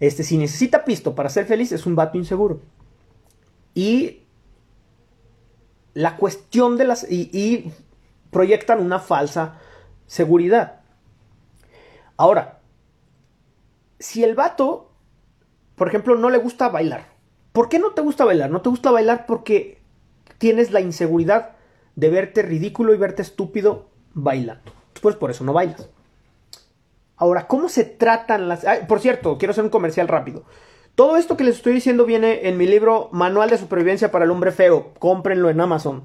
Este, 0.00 0.22
si 0.22 0.36
necesita 0.36 0.84
pisto 0.84 1.14
para 1.14 1.30
ser 1.30 1.46
feliz, 1.46 1.72
es 1.72 1.86
un 1.86 1.96
vato 1.96 2.18
inseguro. 2.18 2.60
Y 3.74 4.22
la 5.94 6.16
cuestión 6.16 6.76
de 6.76 6.84
las. 6.84 7.10
Y, 7.10 7.72
proyectan 8.30 8.80
una 8.80 8.98
falsa 8.98 9.60
seguridad. 10.06 10.80
Ahora, 12.16 12.58
si 14.00 14.24
el 14.24 14.34
vato, 14.34 14.90
por 15.76 15.86
ejemplo, 15.86 16.16
no 16.16 16.30
le 16.30 16.38
gusta 16.38 16.68
bailar, 16.68 17.06
¿por 17.52 17.68
qué 17.68 17.78
no 17.78 17.92
te 17.92 18.02
gusta 18.02 18.24
bailar? 18.24 18.50
No 18.50 18.60
te 18.60 18.70
gusta 18.70 18.90
bailar 18.90 19.24
porque 19.26 19.80
tienes 20.38 20.72
la 20.72 20.80
inseguridad 20.80 21.52
de 21.94 22.10
verte 22.10 22.42
ridículo 22.42 22.92
y 22.92 22.96
verte 22.96 23.22
estúpido 23.22 23.86
bailando. 24.14 24.72
Pues 25.00 25.14
por 25.14 25.30
eso 25.30 25.44
no 25.44 25.52
bailas. 25.52 25.88
Ahora, 27.16 27.46
¿cómo 27.46 27.68
se 27.68 27.84
tratan 27.84 28.48
las... 28.48 28.64
por 28.88 29.00
cierto, 29.00 29.38
quiero 29.38 29.52
hacer 29.52 29.64
un 29.64 29.70
comercial 29.70 30.08
rápido. 30.08 30.44
Todo 30.94 31.16
esto 31.16 31.36
que 31.36 31.44
les 31.44 31.56
estoy 31.56 31.74
diciendo 31.74 32.06
viene 32.06 32.48
en 32.48 32.56
mi 32.56 32.66
libro 32.66 33.08
Manual 33.12 33.50
de 33.50 33.58
Supervivencia 33.58 34.10
para 34.10 34.24
el 34.24 34.30
Hombre 34.30 34.52
Feo. 34.52 34.94
Cómprenlo 34.98 35.50
en 35.50 35.60
Amazon. 35.60 36.04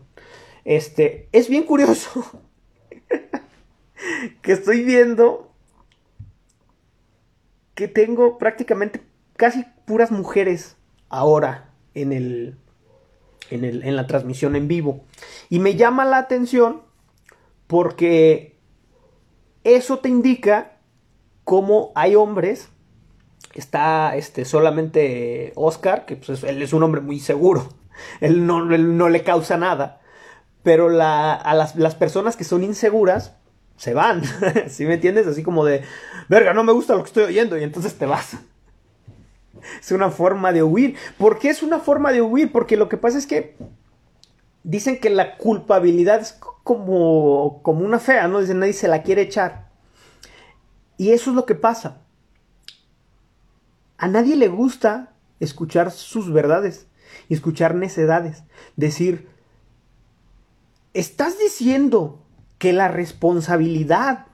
Este, 0.65 1.29
es 1.31 1.47
bien 1.47 1.63
curioso 1.63 2.43
que 4.41 4.51
estoy 4.51 4.83
viendo 4.83 5.51
que 7.75 7.87
tengo 7.87 8.37
prácticamente 8.37 9.01
casi 9.37 9.63
puras 9.85 10.11
mujeres 10.11 10.75
ahora 11.07 11.69
en 11.93 12.11
el, 12.11 12.57
en, 13.49 13.95
la 13.95 14.05
transmisión 14.05 14.55
en 14.55 14.67
vivo. 14.67 15.05
Y 15.49 15.59
me 15.59 15.75
llama 15.75 16.03
la 16.03 16.17
atención 16.17 16.81
porque 17.67 18.57
eso 19.63 19.99
te 19.99 20.09
indica 20.09 20.77
cómo 21.43 21.91
hay 21.95 22.15
hombres. 22.15 22.69
Está 23.53 24.15
este, 24.15 24.45
solamente 24.45 25.53
Oscar, 25.55 26.05
que 26.05 26.15
pues, 26.15 26.43
él 26.43 26.61
es 26.61 26.73
un 26.73 26.83
hombre 26.83 27.01
muy 27.01 27.19
seguro. 27.19 27.69
Él 28.21 28.45
no, 28.45 28.63
no 28.63 29.09
le 29.09 29.23
causa 29.23 29.57
nada. 29.57 29.99
Pero 30.63 30.87
a 30.87 31.53
las, 31.53 31.75
las, 31.75 31.95
personas 31.95 32.35
que 32.35 32.43
son 32.43 32.63
inseguras 32.63 33.33
se 33.75 33.93
van. 33.93 34.23
¿Sí 34.69 34.85
me 34.85 34.95
entiendes? 34.95 35.27
Así 35.27 35.43
como 35.43 35.65
de, 35.65 35.83
verga, 36.27 36.53
no 36.53 36.63
me 36.63 36.71
gusta 36.71 36.95
lo 36.95 37.03
que 37.03 37.07
estoy 37.07 37.23
oyendo. 37.23 37.57
Y 37.57 37.63
entonces 37.63 37.97
te 37.97 38.05
vas. 38.05 38.37
Es 39.81 39.91
una 39.91 40.09
forma 40.09 40.53
de 40.53 40.63
huir. 40.63 40.95
¿Por 41.17 41.37
qué 41.37 41.49
es 41.49 41.63
una 41.63 41.79
forma 41.79 42.13
de 42.13 42.21
huir? 42.21 42.51
Porque 42.51 42.77
lo 42.77 42.87
que 42.87 42.95
pasa 42.95 43.17
es 43.17 43.27
que 43.27 43.57
dicen 44.63 44.99
que 44.99 45.09
la 45.09 45.35
culpabilidad 45.35 46.21
es 46.21 46.33
como, 46.63 47.61
como 47.61 47.85
una 47.85 47.99
fea, 47.99 48.27
¿no? 48.27 48.39
Dicen, 48.39 48.59
nadie 48.59 48.73
se 48.73 48.87
la 48.87 49.03
quiere 49.03 49.23
echar. 49.23 49.67
Y 50.97 51.11
eso 51.11 51.31
es 51.31 51.35
lo 51.35 51.45
que 51.45 51.55
pasa. 51.55 52.01
A 53.99 54.07
nadie 54.07 54.37
le 54.37 54.47
gusta 54.47 55.11
escuchar 55.41 55.91
sus 55.91 56.31
verdades 56.31 56.87
y 57.27 57.33
escuchar 57.33 57.75
necedades. 57.75 58.43
Decir, 58.77 59.27
estás 60.93 61.37
diciendo 61.37 62.23
que 62.57 62.71
la 62.71 62.87
responsabilidad 62.87 64.25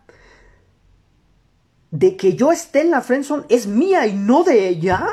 de 1.89 2.15
que 2.15 2.35
yo 2.35 2.51
esté 2.51 2.81
en 2.81 2.91
la 2.91 3.01
friendzone 3.01 3.45
es 3.49 3.65
mía 3.65 4.05
y 4.05 4.13
no 4.13 4.43
de 4.43 4.67
ella. 4.67 5.03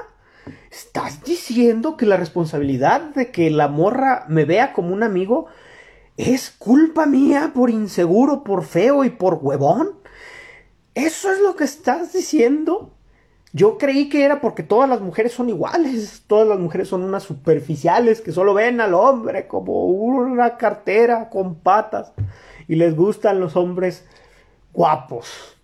¿Estás 0.71 1.25
diciendo 1.25 1.97
que 1.97 2.05
la 2.05 2.19
responsabilidad 2.19 3.01
de 3.15 3.31
que 3.31 3.51
la 3.51 3.69
morra 3.69 4.27
me 4.29 4.45
vea 4.45 4.75
como 4.75 4.93
un 4.93 5.03
amigo 5.03 5.47
es 6.19 6.51
culpa 6.51 7.07
mía 7.07 7.53
por 7.55 7.71
inseguro, 7.71 8.45
por 8.45 8.65
feo 8.65 9.05
y 9.05 9.11
por 9.11 9.39
huevón? 9.41 9.99
¿Eso 10.95 11.33
es 11.33 11.41
lo 11.41 11.57
que 11.57 11.65
estás 11.65 12.13
diciendo? 12.13 12.93
Yo 13.55 13.77
creí 13.77 14.09
que 14.09 14.25
era 14.25 14.41
porque 14.41 14.63
todas 14.63 14.89
las 14.89 15.03
mujeres 15.03 15.33
son 15.33 15.51
iguales, 15.51 16.25
todas 16.27 16.49
las 16.49 16.59
mujeres 16.59 16.89
son 16.89 17.03
unas 17.03 17.23
superficiales 17.23 18.21
que 18.21 18.33
solo 18.33 18.55
ven 18.55 18.81
al 18.81 18.95
hombre 18.95 19.47
como 19.47 19.85
una 19.87 20.57
cartera 20.57 21.29
con 21.29 21.57
patas 21.57 22.13
y 22.67 22.77
les 22.77 22.97
gustan 22.97 23.41
los 23.41 23.57
hombres 23.57 24.07
guapos 24.73 25.59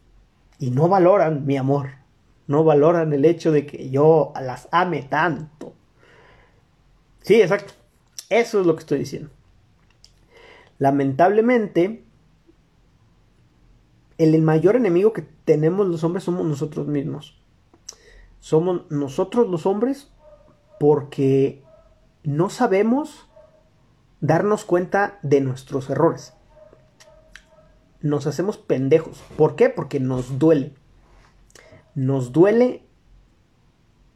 y 0.58 0.70
no 0.70 0.88
valoran 0.88 1.46
mi 1.46 1.56
amor, 1.56 1.90
no 2.46 2.62
valoran 2.62 3.12
el 3.14 3.24
hecho 3.24 3.52
de 3.52 3.64
que 3.64 3.88
yo 3.88 4.32
las 4.40 4.68
ame 4.70 5.02
tanto. 5.02 5.72
Sí, 7.22 7.40
exacto. 7.40 7.72
Eso 8.28 8.60
es 8.60 8.66
lo 8.66 8.74
que 8.74 8.80
estoy 8.80 8.98
diciendo. 8.98 9.30
Lamentablemente, 10.78 12.04
el 14.18 14.42
mayor 14.42 14.76
enemigo 14.76 15.12
que 15.12 15.22
tenemos 15.44 15.86
los 15.86 16.04
hombres 16.04 16.24
somos 16.24 16.44
nosotros 16.44 16.86
mismos 16.86 17.37
somos 18.40 18.90
nosotros 18.90 19.48
los 19.48 19.66
hombres 19.66 20.10
porque 20.78 21.62
no 22.22 22.50
sabemos 22.50 23.28
darnos 24.20 24.64
cuenta 24.64 25.18
de 25.22 25.40
nuestros 25.40 25.90
errores. 25.90 26.34
Nos 28.00 28.26
hacemos 28.26 28.58
pendejos. 28.58 29.22
¿Por 29.36 29.56
qué? 29.56 29.68
Porque 29.68 30.00
nos 30.00 30.38
duele. 30.38 30.74
Nos 31.94 32.32
duele 32.32 32.84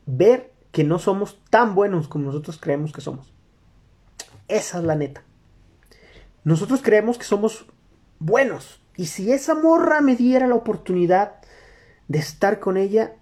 ver 0.07 0.53
que 0.71 0.85
no 0.85 0.99
somos 0.99 1.41
tan 1.51 1.75
buenos 1.75 2.09
como 2.09 2.27
nosotros 2.27 2.59
creemos 2.59 2.93
que 2.93 3.01
somos. 3.01 3.33
Esa 4.49 4.79
es 4.79 4.85
la 4.85 4.95
neta. 4.95 5.23
Nosotros 6.45 6.81
creemos 6.83 7.19
que 7.19 7.25
somos 7.25 7.67
buenos. 8.19 8.81
Y 8.97 9.07
si 9.07 9.33
esa 9.33 9.55
morra 9.55 10.01
me 10.01 10.17
diera 10.17 10.47
la 10.47 10.55
oportunidad 10.55 11.37
de 12.09 12.19
estar 12.19 12.61
con 12.61 12.77
ella, 12.77 13.17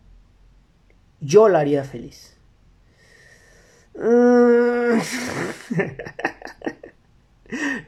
yo 1.20 1.48
la 1.48 1.60
haría 1.60 1.84
feliz. 1.84 2.36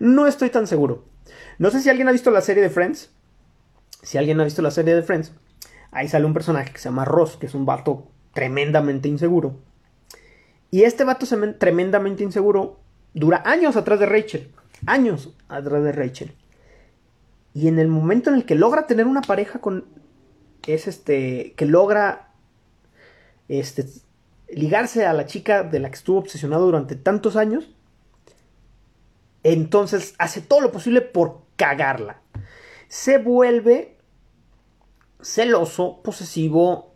no 0.01 0.27
estoy 0.27 0.51
tan 0.51 0.67
seguro. 0.67 1.05
No 1.59 1.71
sé 1.71 1.81
si 1.81 1.89
alguien 1.91 2.09
ha 2.09 2.13
visto 2.13 2.31
la 2.31 2.41
serie 2.41 2.63
de 2.63 2.71
Friends. 2.71 3.11
Si 4.03 4.19
alguien 4.19 4.41
ha 4.41 4.45
visto 4.45 4.63
la 4.63 4.71
serie 4.71 4.95
de 4.95 5.03
Friends, 5.03 5.33
ahí 5.91 6.09
sale 6.09 6.27
un 6.27 6.35
personaje 6.35 6.73
que 6.73 6.79
se 6.79 6.89
llama 6.89 7.05
Ross, 7.05 7.37
que 7.37 7.47
es 7.47 7.55
un 7.55 7.67
vato 7.67 8.09
tremendamente 8.35 9.09
inseguro. 9.09 9.57
Y 10.71 10.85
este 10.85 11.05
vato 11.05 11.27
tremendamente 11.59 12.25
inseguro 12.25 12.81
dura 13.15 13.43
años 13.45 13.77
atrás 13.77 14.01
de 14.01 14.07
Rachel. 14.07 14.51
Años 14.87 15.35
atrás 15.49 15.85
de 15.85 15.93
Rachel. 15.93 16.33
Y 17.55 17.69
en 17.69 17.79
el 17.79 17.89
momento 17.89 18.31
en 18.31 18.37
el 18.37 18.47
que 18.47 18.55
logra 18.55 18.87
tener 18.87 19.07
una 19.07 19.21
pareja 19.21 19.61
con. 19.61 19.85
Es 20.67 20.89
este. 20.89 21.53
que 21.57 21.67
logra 21.67 22.32
este, 23.59 23.87
ligarse 24.49 25.07
a 25.07 25.13
la 25.13 25.27
chica 25.27 25.63
de 25.63 25.79
la 25.81 25.91
que 25.91 25.97
estuvo 25.97 26.19
obsesionado 26.19 26.67
durante 26.67 26.97
tantos 26.97 27.37
años, 27.37 27.69
entonces 29.43 30.15
hace 30.19 30.41
todo 30.41 30.61
lo 30.61 30.73
posible 30.73 31.01
por 31.01 31.43
cagarla. 31.57 32.21
Se 32.89 33.19
vuelve 33.19 33.97
celoso, 35.21 36.01
posesivo. 36.03 36.93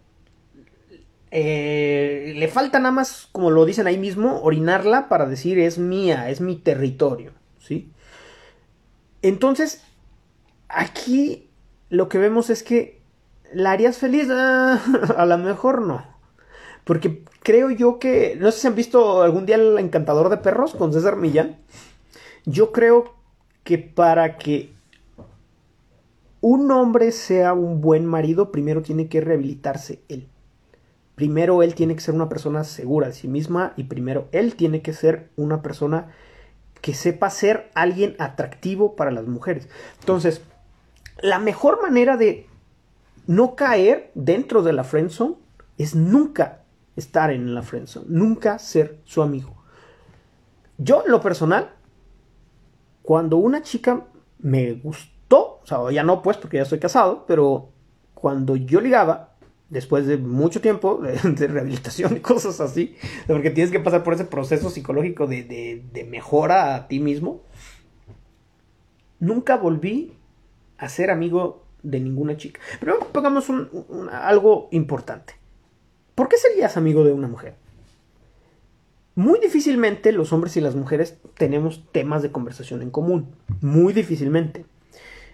Eh, 1.30 2.34
le 2.36 2.48
falta 2.48 2.78
nada 2.78 2.92
más, 2.92 3.28
como 3.32 3.50
lo 3.50 3.64
dicen 3.64 3.86
ahí 3.86 3.98
mismo, 3.98 4.40
orinarla 4.42 5.08
para 5.08 5.26
decir 5.26 5.58
es 5.58 5.78
mía, 5.78 6.30
es 6.30 6.40
mi 6.40 6.56
territorio. 6.56 7.32
¿sí? 7.58 7.90
Entonces, 9.22 9.82
aquí 10.68 11.50
lo 11.88 12.08
que 12.08 12.18
vemos 12.18 12.50
es 12.50 12.62
que 12.62 13.00
la 13.52 13.72
harías 13.72 13.98
feliz. 13.98 14.28
a 14.30 15.26
lo 15.26 15.38
mejor 15.38 15.82
no. 15.82 16.15
Porque 16.86 17.24
creo 17.42 17.72
yo 17.72 17.98
que. 17.98 18.36
No 18.38 18.52
sé 18.52 18.60
si 18.60 18.66
han 18.68 18.76
visto 18.76 19.22
algún 19.22 19.44
día 19.44 19.56
El 19.56 19.76
Encantador 19.76 20.28
de 20.28 20.36
Perros 20.36 20.72
con 20.72 20.92
César 20.92 21.16
Millán. 21.16 21.56
Yo 22.44 22.70
creo 22.70 23.12
que 23.64 23.76
para 23.76 24.36
que 24.38 24.72
un 26.40 26.70
hombre 26.70 27.10
sea 27.10 27.54
un 27.54 27.80
buen 27.80 28.06
marido, 28.06 28.52
primero 28.52 28.82
tiene 28.82 29.08
que 29.08 29.20
rehabilitarse 29.20 30.00
él. 30.08 30.28
Primero 31.16 31.64
él 31.64 31.74
tiene 31.74 31.96
que 31.96 32.02
ser 32.02 32.14
una 32.14 32.28
persona 32.28 32.62
segura 32.62 33.08
de 33.08 33.14
sí 33.14 33.26
misma 33.26 33.72
y 33.76 33.84
primero 33.84 34.28
él 34.30 34.54
tiene 34.54 34.80
que 34.80 34.92
ser 34.92 35.30
una 35.34 35.62
persona 35.62 36.12
que 36.82 36.94
sepa 36.94 37.30
ser 37.30 37.68
alguien 37.74 38.14
atractivo 38.20 38.94
para 38.94 39.10
las 39.10 39.26
mujeres. 39.26 39.68
Entonces, 39.98 40.40
la 41.20 41.40
mejor 41.40 41.82
manera 41.82 42.16
de 42.16 42.46
no 43.26 43.56
caer 43.56 44.12
dentro 44.14 44.62
de 44.62 44.72
la 44.72 44.84
friendzone 44.84 45.34
es 45.78 45.96
nunca 45.96 46.62
estar 46.96 47.30
en 47.30 47.54
la 47.54 47.62
friendzone, 47.62 48.06
nunca 48.08 48.58
ser 48.58 49.00
su 49.04 49.22
amigo. 49.22 49.54
Yo, 50.78 51.04
en 51.04 51.12
lo 51.12 51.20
personal, 51.20 51.70
cuando 53.02 53.36
una 53.36 53.62
chica 53.62 54.06
me 54.38 54.72
gustó, 54.72 55.60
o 55.62 55.66
sea, 55.66 55.78
ya 55.92 56.02
no 56.02 56.22
pues 56.22 56.36
porque 56.36 56.56
ya 56.56 56.64
estoy 56.64 56.78
casado, 56.78 57.24
pero 57.26 57.70
cuando 58.14 58.56
yo 58.56 58.80
ligaba, 58.80 59.36
después 59.68 60.06
de 60.06 60.16
mucho 60.16 60.60
tiempo 60.60 60.96
de, 60.96 61.16
rehabilitación 61.48 62.16
y 62.16 62.20
cosas 62.20 62.60
así, 62.60 62.96
porque 63.26 63.50
tienes 63.50 63.72
que 63.72 63.80
pasar 63.80 64.02
por 64.02 64.14
ese 64.14 64.24
proceso 64.24 64.70
psicológico 64.70 65.26
de, 65.26 66.06
mejora 66.08 66.74
a 66.74 66.88
ti 66.88 67.00
mismo, 67.00 67.42
nunca 69.18 69.56
volví 69.56 70.12
a 70.78 70.88
ser 70.88 71.10
amigo 71.10 71.64
de 71.82 72.00
ninguna 72.00 72.36
chica. 72.36 72.60
Pero 72.80 72.98
pongamos 73.12 73.46
algo 74.10 74.68
importante. 74.72 75.35
¿Por 76.16 76.30
qué 76.30 76.38
serías 76.38 76.78
amigo 76.78 77.04
de 77.04 77.12
una 77.12 77.28
mujer? 77.28 77.56
Muy 79.14 79.38
difícilmente 79.38 80.12
los 80.12 80.32
hombres 80.32 80.56
y 80.56 80.62
las 80.62 80.74
mujeres 80.74 81.18
tenemos 81.36 81.84
temas 81.92 82.22
de 82.22 82.32
conversación 82.32 82.80
en 82.80 82.90
común. 82.90 83.34
Muy 83.60 83.92
difícilmente. 83.92 84.64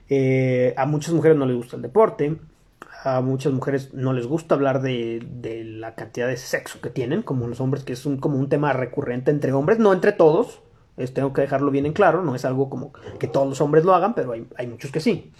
Eh, 0.08 0.74
a 0.76 0.84
muchas 0.86 1.14
mujeres 1.14 1.38
no 1.38 1.46
les 1.46 1.56
gusta 1.56 1.76
el 1.76 1.82
deporte. 1.82 2.36
A 3.04 3.20
muchas 3.20 3.52
mujeres 3.52 3.94
no 3.94 4.12
les 4.12 4.26
gusta 4.26 4.56
hablar 4.56 4.82
de, 4.82 5.24
la 5.64 5.94
cantidad 5.94 6.26
de 6.26 6.36
sexo 6.36 6.80
que 6.80 6.90
tienen, 6.90 7.22
como 7.22 7.46
los 7.46 7.60
hombres, 7.60 7.84
que 7.84 7.92
es 7.92 8.04
un, 8.04 8.18
como 8.18 8.36
un 8.36 8.48
tema 8.48 8.72
recurrente 8.72 9.30
entre 9.30 9.52
hombres, 9.52 9.78
no 9.78 9.92
entre 9.92 10.10
todos. 10.10 10.62
tengo 11.14 11.32
que 11.32 11.42
dejarlo 11.42 11.70
bien 11.70 11.86
en 11.86 11.92
claro, 11.92 12.24
no 12.24 12.34
es 12.34 12.44
algo 12.44 12.68
como 12.68 12.92
que 13.20 13.28
todos 13.28 13.48
los 13.48 13.60
hombres 13.60 13.84
lo 13.84 13.94
hagan, 13.94 14.16
pero 14.16 14.32
hay 14.32 14.66
muchos 14.66 14.90
que 14.90 14.98
sí 14.98 15.32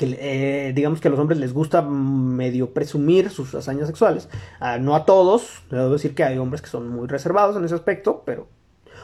que 0.00 0.16
eh, 0.18 0.72
digamos 0.72 0.98
que 0.98 1.08
a 1.08 1.10
los 1.10 1.20
hombres 1.20 1.38
les 1.38 1.52
gusta 1.52 1.82
medio 1.82 2.72
presumir 2.72 3.28
sus 3.28 3.54
hazañas 3.54 3.86
sexuales. 3.86 4.30
Ah, 4.58 4.78
no 4.78 4.96
a 4.96 5.04
todos, 5.04 5.62
debo 5.70 5.90
decir 5.90 6.14
que 6.14 6.24
hay 6.24 6.38
hombres 6.38 6.62
que 6.62 6.70
son 6.70 6.88
muy 6.88 7.06
reservados 7.06 7.54
en 7.54 7.66
ese 7.66 7.74
aspecto, 7.74 8.22
pero... 8.24 8.48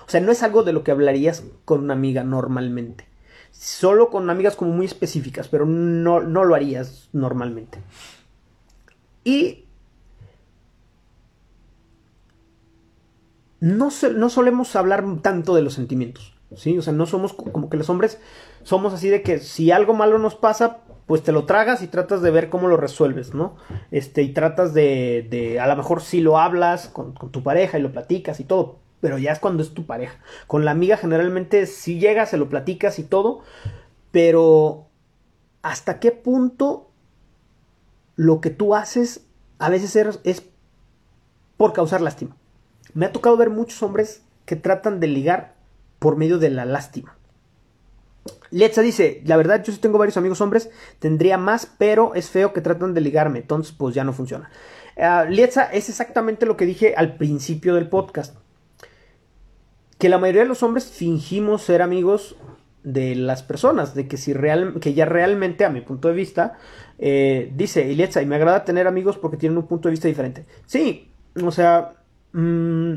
O 0.07 0.09
sea, 0.09 0.23
no 0.23 0.33
es 0.33 0.43
algo 0.43 0.63
de 0.63 0.73
lo 0.73 0.85
que 0.85 0.93
hablarías 0.93 1.45
con 1.67 1.85
una 1.85 1.93
amiga 1.93 2.25
normalmente. 2.25 3.07
Solo 3.51 4.09
con 4.09 4.31
amigas 4.31 4.57
como 4.57 4.71
muy 4.71 4.87
específicas, 4.87 5.49
pero 5.49 5.67
no, 5.67 6.23
no 6.23 6.45
lo 6.45 6.55
harías 6.55 7.11
normalmente. 7.13 7.79
Y... 9.23 9.67
No, 13.61 13.91
no 14.15 14.31
solemos 14.31 14.75
hablar 14.77 15.05
tanto 15.21 15.55
de 15.55 15.61
los 15.61 15.75
sentimientos. 15.75 16.37
¿sí? 16.55 16.79
O 16.79 16.83
sea, 16.83 16.95
no 16.95 17.05
somos 17.05 17.35
como 17.35 17.69
que 17.69 17.77
los 17.77 17.91
hombres 17.91 18.19
somos 18.63 18.95
así 18.95 19.09
de 19.09 19.23
que 19.23 19.39
si 19.39 19.71
algo 19.71 19.95
malo 19.95 20.19
nos 20.19 20.35
pasa, 20.35 20.79
pues 21.07 21.23
te 21.23 21.33
lo 21.33 21.45
tragas 21.45 21.83
y 21.83 21.87
tratas 21.87 22.21
de 22.21 22.31
ver 22.31 22.51
cómo 22.51 22.67
lo 22.67 22.77
resuelves, 22.77 23.33
¿no? 23.33 23.57
Este, 23.91 24.23
y 24.23 24.33
tratas 24.33 24.75
de, 24.75 25.27
de 25.31 25.61
a 25.61 25.67
lo 25.69 25.77
mejor 25.77 26.03
si 26.03 26.21
lo 26.21 26.39
hablas 26.39 26.89
con, 26.89 27.15
tu 27.15 27.43
pareja 27.43 27.79
y 27.79 27.83
lo 27.83 27.93
platicas 27.93 28.41
y 28.41 28.45
todo, 28.45 28.81
pero 29.01 29.17
ya 29.17 29.33
es 29.33 29.39
cuando 29.39 29.63
es 29.63 29.73
tu 29.73 29.87
pareja. 29.87 30.19
Con 30.49 30.65
la 30.65 30.73
amiga 30.73 30.97
generalmente 30.97 31.67
si 31.67 32.01
llegas, 32.01 32.31
se 32.31 32.37
lo 32.37 32.49
platicas 32.49 32.99
y 32.99 33.05
todo, 33.05 33.43
pero 34.11 34.87
hasta 35.63 36.01
qué 36.01 36.11
punto 36.11 36.91
lo 38.17 38.41
que 38.41 38.51
tú 38.51 38.75
haces 38.75 39.25
a 39.59 39.69
veces 39.69 39.95
es 40.25 40.43
por 41.57 41.73
causar 41.73 42.01
lástima. 42.01 42.37
Me 42.95 43.07
ha 43.07 43.13
tocado 43.13 43.37
ver 43.37 43.51
muchos 43.51 43.83
hombres 43.83 44.23
que 44.45 44.57
tratan 44.57 44.99
de 45.01 45.07
ligar 45.07 45.55
por 45.99 46.17
medio 46.17 46.39
de 46.39 46.51
la 46.51 46.65
lástima. 46.65 47.16
Letza 48.51 48.83
dice, 48.83 49.23
la 49.25 49.37
verdad 49.37 49.63
yo 49.63 49.73
sí 49.73 49.79
tengo 49.79 49.99
varios 49.99 50.17
amigos 50.17 50.41
hombres, 50.41 50.71
tendría 50.99 51.39
más, 51.39 51.71
pero 51.79 52.15
es 52.15 52.31
feo 52.31 52.53
que 52.53 52.61
tratan 52.61 52.95
de 52.95 53.01
ligarme, 53.01 53.41
entonces 53.41 53.75
pues 53.77 53.95
ya 53.95 54.05
no 54.05 54.13
funciona. 54.13 54.51
Uh, 54.97 55.31
es 55.33 55.89
exactamente 55.89 56.47
lo 56.47 56.57
que 56.57 56.65
dije 56.65 56.95
al 56.97 57.17
principio 57.17 57.75
del 57.75 57.89
podcast. 57.89 58.37
Que 59.99 60.09
la 60.09 60.19
mayoría 60.19 60.43
de 60.43 60.49
los 60.49 60.63
hombres 60.63 60.87
fingimos 60.87 61.63
ser 61.63 61.83
amigos 61.83 62.37
de 62.83 63.17
las 63.17 63.43
personas, 63.43 63.95
de 63.95 64.07
que 64.07 64.17
si 64.17 64.33
real, 64.33 64.75
que 64.81 64.95
ya 64.95 65.05
realmente, 65.05 65.65
a 65.65 65.71
mi 65.71 65.81
punto 65.81 66.09
de 66.09 66.15
vista, 66.15 66.59
eh, 66.99 67.51
dice 67.55 67.91
Ilietza, 67.91 68.23
y 68.23 68.27
me 68.27 68.37
agrada 68.37 68.65
tener 68.65 68.87
amigos 68.87 69.19
porque 69.19 69.37
tienen 69.37 69.59
un 69.59 69.67
punto 69.67 69.89
de 69.89 69.93
vista 69.93 70.09
diferente. 70.09 70.47
Sí, 70.67 71.11
o 71.43 71.51
sea, 71.51 71.95
mm, 72.33 72.97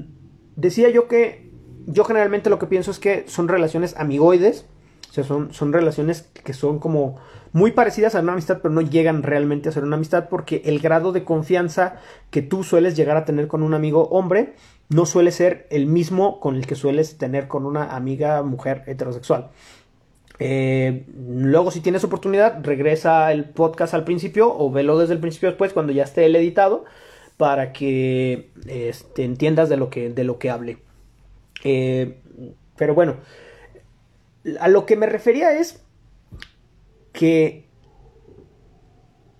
decía 0.55 0.89
yo 0.89 1.07
que 1.07 1.49
yo 1.87 2.03
generalmente 2.03 2.49
lo 2.49 2.59
que 2.59 2.67
pienso 2.67 2.91
es 2.91 2.99
que 2.99 3.25
son 3.27 3.47
relaciones 3.47 3.95
amigoides, 3.97 4.65
o 5.09 5.13
sea, 5.13 5.23
son, 5.23 5.53
son 5.53 5.73
relaciones 5.73 6.29
que 6.43 6.53
son 6.53 6.79
como 6.79 7.17
muy 7.51 7.71
parecidas 7.71 8.13
a 8.15 8.19
una 8.19 8.33
amistad, 8.33 8.59
pero 8.61 8.73
no 8.73 8.81
llegan 8.81 9.23
realmente 9.23 9.69
a 9.69 9.71
ser 9.71 9.83
una 9.83 9.95
amistad 9.95 10.29
porque 10.29 10.61
el 10.65 10.79
grado 10.79 11.11
de 11.11 11.23
confianza 11.23 11.95
que 12.29 12.41
tú 12.41 12.63
sueles 12.63 12.95
llegar 12.95 13.17
a 13.17 13.25
tener 13.25 13.47
con 13.47 13.63
un 13.63 13.73
amigo 13.73 14.07
hombre 14.09 14.53
no 14.89 15.05
suele 15.05 15.31
ser 15.31 15.67
el 15.71 15.87
mismo 15.87 16.39
con 16.39 16.55
el 16.55 16.67
que 16.67 16.75
sueles 16.75 17.17
tener 17.17 17.47
con 17.47 17.65
una 17.65 17.95
amiga 17.95 18.43
mujer 18.43 18.83
heterosexual. 18.85 19.49
Eh, 20.39 21.05
luego, 21.17 21.69
si 21.71 21.81
tienes 21.81 22.03
oportunidad, 22.03 22.63
regresa 22.63 23.31
el 23.31 23.45
podcast 23.45 23.93
al 23.93 24.05
principio 24.05 24.55
o 24.55 24.71
velo 24.71 24.97
desde 24.97 25.13
el 25.13 25.19
principio 25.19 25.49
después 25.49 25.73
cuando 25.73 25.91
ya 25.91 26.03
esté 26.03 26.25
el 26.25 26.35
editado 26.35 26.85
para 27.35 27.73
que 27.73 28.49
este, 28.67 29.23
entiendas 29.23 29.69
de 29.69 29.77
lo 29.77 29.89
que, 29.89 30.09
de 30.09 30.23
lo 30.23 30.39
que 30.39 30.49
hable. 30.49 30.77
Eh, 31.63 32.19
pero 32.77 32.93
bueno, 32.93 33.15
a 34.59 34.67
lo 34.67 34.85
que 34.85 34.95
me 34.95 35.05
refería 35.05 35.57
es 35.57 35.83
que 37.13 37.67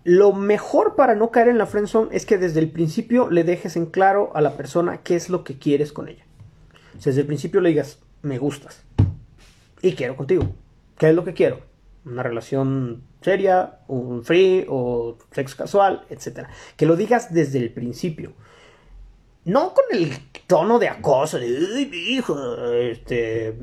lo 0.04 0.34
mejor 0.34 0.96
para 0.96 1.16
no 1.16 1.32
caer 1.32 1.50
en 1.50 1.58
la 1.58 1.66
friendzone 1.66 2.16
es 2.16 2.26
que 2.26 2.38
desde 2.38 2.60
el 2.60 2.72
principio 2.72 3.30
le 3.30 3.44
dejes 3.44 3.76
en 3.76 3.86
claro 3.86 4.32
a 4.34 4.42
la 4.42 4.58
persona 4.58 5.02
qué 5.04 5.16
es 5.16 5.30
lo 5.30 5.44
que 5.44 5.60
quieres 5.60 5.94
con 5.94 6.08
ella. 6.08 6.26
O 6.98 7.02
desde 7.04 7.22
el 7.22 7.28
principio 7.28 7.62
le 7.62 7.70
digas, 7.70 8.00
me 8.22 8.38
gustas 8.38 8.84
y 9.82 9.94
quiero 9.94 10.16
contigo. 10.16 10.52
¿Qué 10.98 11.10
es 11.10 11.16
lo 11.16 11.24
que 11.24 11.34
quiero? 11.34 11.62
Una 12.06 12.24
relación 12.24 13.04
seria, 13.22 13.80
un 13.88 14.24
free 14.24 14.66
o 14.68 15.18
sexo 15.32 15.58
casual, 15.58 16.06
etc. 16.10 16.48
Que 16.76 16.86
lo 16.86 16.96
digas 16.96 17.34
desde 17.34 17.60
el 17.60 17.72
principio. 17.72 18.34
No 19.46 19.74
con 19.74 19.86
el 19.92 20.12
tono 20.48 20.80
de 20.80 20.90
acoso, 20.90 21.40
de, 21.40 21.46
¡ay, 21.46 21.90
hijo! 21.94 22.38
Este, 22.74 23.58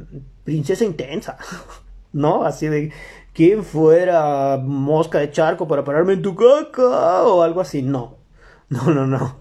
princesa 0.47 0.85
intensa. 0.85 1.37
¿No? 2.13 2.45
Así 2.45 2.69
de, 2.69 2.93
¿quién 3.35 3.63
fuera 3.63 4.57
mosca 4.57 5.19
de 5.19 5.31
charco 5.31 5.69
para 5.69 5.85
pararme 5.85 6.15
en 6.15 6.23
tu 6.23 6.35
caca? 6.35 7.25
O 7.25 7.43
algo 7.43 7.61
así. 7.61 7.83
No. 7.83 8.17
No, 8.69 8.93
no, 8.93 9.07
no. 9.07 9.37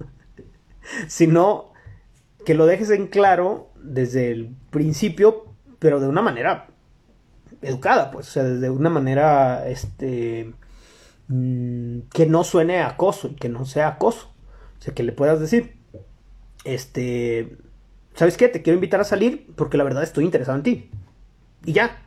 Sino 1.07 1.71
que 2.45 2.53
lo 2.53 2.67
dejes 2.67 2.91
en 2.91 3.07
claro 3.07 3.71
desde 3.81 4.29
el 4.29 4.55
principio, 4.69 5.45
pero 5.79 5.99
de 5.99 6.07
una 6.07 6.21
manera 6.21 6.67
educada, 7.63 8.11
pues, 8.11 8.27
o 8.27 8.31
sea, 8.31 8.43
de 8.43 8.69
una 8.69 8.91
manera, 8.91 9.67
este, 9.67 10.53
mm, 11.27 12.01
que 12.13 12.27
no 12.27 12.43
suene 12.43 12.83
acoso 12.83 13.29
y 13.29 13.33
que 13.33 13.49
no 13.49 13.65
sea 13.65 13.87
acoso. 13.87 14.31
O 14.77 14.81
sea, 14.83 14.93
que 14.93 15.01
le 15.01 15.11
puedas 15.11 15.39
decir, 15.39 15.75
este, 16.65 17.57
¿sabes 18.15 18.37
qué? 18.37 18.47
Te 18.47 18.61
quiero 18.61 18.75
invitar 18.75 18.99
a 18.99 19.03
salir 19.03 19.47
porque 19.55 19.77
la 19.77 19.83
verdad 19.83 20.03
estoy 20.03 20.25
interesado 20.25 20.57
en 20.57 20.63
ti. 20.63 20.89
Y 21.65 21.73
ya. 21.73 22.01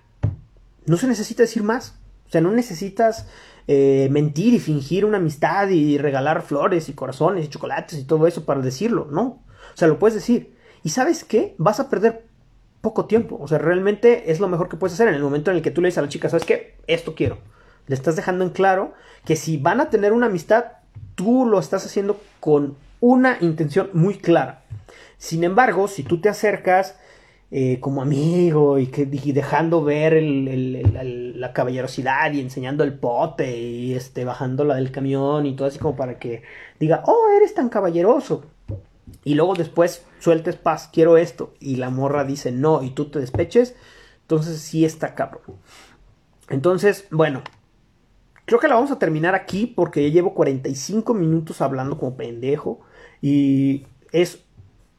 No 0.86 0.96
se 0.96 1.06
necesita 1.06 1.42
decir 1.42 1.62
más. 1.62 1.98
O 2.26 2.30
sea, 2.30 2.40
no 2.40 2.50
necesitas 2.50 3.26
eh, 3.66 4.08
mentir 4.10 4.54
y 4.54 4.58
fingir 4.58 5.04
una 5.04 5.18
amistad 5.18 5.68
y 5.68 5.98
regalar 5.98 6.42
flores 6.42 6.88
y 6.88 6.94
corazones 6.94 7.44
y 7.44 7.48
chocolates 7.48 7.98
y 7.98 8.04
todo 8.04 8.26
eso 8.26 8.44
para 8.44 8.60
decirlo, 8.60 9.08
¿no? 9.10 9.22
O 9.22 9.76
sea, 9.76 9.88
lo 9.88 9.98
puedes 9.98 10.14
decir. 10.14 10.56
¿Y 10.82 10.90
sabes 10.90 11.24
qué? 11.24 11.54
Vas 11.58 11.80
a 11.80 11.90
perder 11.90 12.26
poco 12.80 13.06
tiempo. 13.06 13.38
O 13.40 13.48
sea, 13.48 13.58
realmente 13.58 14.30
es 14.30 14.40
lo 14.40 14.48
mejor 14.48 14.68
que 14.68 14.76
puedes 14.76 14.94
hacer 14.94 15.08
en 15.08 15.14
el 15.14 15.22
momento 15.22 15.50
en 15.50 15.58
el 15.58 15.62
que 15.62 15.70
tú 15.70 15.80
le 15.80 15.88
dices 15.88 15.98
a 15.98 16.02
la 16.02 16.08
chica, 16.08 16.28
¿sabes 16.28 16.46
qué? 16.46 16.76
Esto 16.86 17.14
quiero. 17.14 17.38
Le 17.86 17.94
estás 17.94 18.16
dejando 18.16 18.44
en 18.44 18.50
claro 18.50 18.92
que 19.24 19.36
si 19.36 19.56
van 19.56 19.80
a 19.80 19.90
tener 19.90 20.12
una 20.12 20.26
amistad, 20.26 20.64
tú 21.14 21.46
lo 21.46 21.58
estás 21.58 21.84
haciendo 21.84 22.20
con 22.40 22.76
una 23.00 23.38
intención 23.40 23.90
muy 23.92 24.18
clara. 24.18 24.62
Sin 25.18 25.44
embargo, 25.44 25.88
si 25.88 26.04
tú 26.04 26.20
te 26.20 26.28
acercas 26.28 26.96
eh, 27.50 27.80
como 27.80 28.02
amigo 28.02 28.78
y, 28.78 28.86
que, 28.86 29.06
dejando 29.06 29.82
ver 29.82 30.22
la 30.22 31.52
caballerosidad 31.52 32.32
y 32.32 32.40
enseñando 32.40 32.84
el 32.84 32.98
pote 32.98 33.58
y 33.58 33.94
este, 33.94 34.24
bajándola 34.24 34.76
del 34.76 34.92
camión 34.92 35.46
y 35.46 35.56
todo 35.56 35.68
así 35.68 35.78
como 35.78 35.96
para 35.96 36.18
que 36.18 36.42
diga, 36.78 37.02
oh, 37.06 37.28
eres 37.36 37.54
tan 37.54 37.68
caballeroso. 37.68 38.44
Y 39.24 39.34
luego 39.34 39.54
después 39.54 40.04
sueltes 40.20 40.56
paz, 40.56 40.88
quiero 40.92 41.16
esto. 41.16 41.54
Y 41.58 41.76
la 41.76 41.90
morra 41.90 42.24
dice 42.24 42.52
no 42.52 42.82
y 42.82 42.90
tú 42.90 43.10
te 43.10 43.18
despeches. 43.18 43.74
Entonces 44.22 44.60
sí 44.60 44.84
está 44.84 45.14
cabrón. 45.14 45.42
Entonces, 46.48 47.06
bueno. 47.10 47.42
Creo 48.44 48.60
que 48.60 48.68
la 48.68 48.76
vamos 48.76 48.90
a 48.90 48.98
terminar 48.98 49.34
aquí 49.34 49.66
porque 49.66 50.02
ya 50.02 50.08
llevo 50.14 50.32
45 50.32 51.12
minutos 51.12 51.60
hablando 51.60 51.98
como 51.98 52.16
pendejo. 52.16 52.80
Y 53.20 53.86
es 54.10 54.47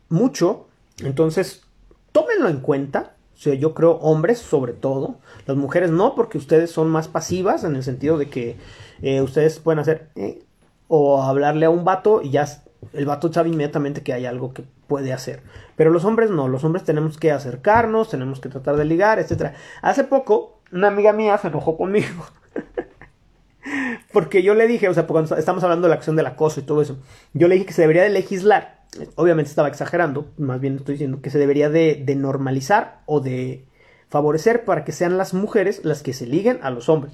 mucho. 0.09 0.67
Entonces, 1.03 1.63
tómenlo 2.11 2.49
en 2.49 2.59
cuenta. 2.59 3.15
O 3.35 3.41
sea, 3.41 3.53
yo 3.53 3.73
creo 3.73 3.93
hombres 3.93 4.39
sobre 4.39 4.73
todo. 4.73 5.15
Las 5.45 5.55
mujeres 5.55 5.91
no, 5.91 6.15
porque 6.15 6.37
ustedes 6.37 6.71
son 6.71 6.89
más 6.89 7.07
pasivas 7.07 7.63
en 7.63 7.75
el 7.75 7.83
sentido 7.83 8.17
de 8.17 8.29
que 8.29 8.57
eh, 9.01 9.21
ustedes 9.21 9.59
pueden 9.59 9.79
hacer 9.79 10.09
eh, 10.15 10.43
o 10.87 11.23
hablarle 11.23 11.65
a 11.65 11.69
un 11.69 11.85
vato 11.85 12.21
y 12.21 12.31
ya 12.31 12.45
el 12.93 13.05
vato 13.05 13.31
sabe 13.31 13.49
inmediatamente 13.49 14.03
que 14.03 14.13
hay 14.13 14.25
algo 14.25 14.53
que 14.53 14.63
puede 14.87 15.13
hacer. 15.13 15.41
Pero 15.75 15.91
los 15.91 16.03
hombres 16.05 16.31
no, 16.31 16.47
los 16.47 16.63
hombres 16.63 16.83
tenemos 16.83 17.17
que 17.17 17.31
acercarnos, 17.31 18.09
tenemos 18.09 18.39
que 18.39 18.49
tratar 18.49 18.75
de 18.75 18.85
ligar, 18.85 19.19
etc. 19.19 19.53
Hace 19.81 20.03
poco, 20.03 20.59
una 20.71 20.87
amiga 20.87 21.13
mía 21.13 21.37
se 21.37 21.47
enojó 21.47 21.77
conmigo. 21.77 22.25
Porque 24.13 24.41
yo 24.43 24.55
le 24.55 24.67
dije, 24.67 24.89
o 24.89 24.93
sea, 24.93 25.05
cuando 25.05 25.35
estamos 25.37 25.63
hablando 25.63 25.87
de 25.87 25.89
la 25.89 25.95
acción 25.95 26.15
del 26.15 26.25
acoso 26.25 26.59
y 26.59 26.63
todo 26.63 26.81
eso, 26.81 26.97
yo 27.33 27.47
le 27.47 27.55
dije 27.55 27.67
que 27.67 27.73
se 27.73 27.81
debería 27.83 28.03
de 28.03 28.09
legislar. 28.09 28.78
Obviamente 29.15 29.49
estaba 29.49 29.67
exagerando, 29.67 30.31
más 30.37 30.59
bien 30.59 30.77
estoy 30.77 30.93
diciendo 30.93 31.21
que 31.21 31.29
se 31.29 31.37
debería 31.37 31.69
de, 31.69 32.03
normalizar 32.15 33.01
o 33.05 33.19
de 33.19 33.65
favorecer 34.09 34.65
para 34.65 34.83
que 34.83 34.91
sean 34.91 35.17
las 35.17 35.33
mujeres 35.33 35.85
las 35.85 36.01
que 36.01 36.13
se 36.13 36.25
liguen 36.25 36.59
a 36.63 36.71
los 36.71 36.89
hombres. 36.89 37.13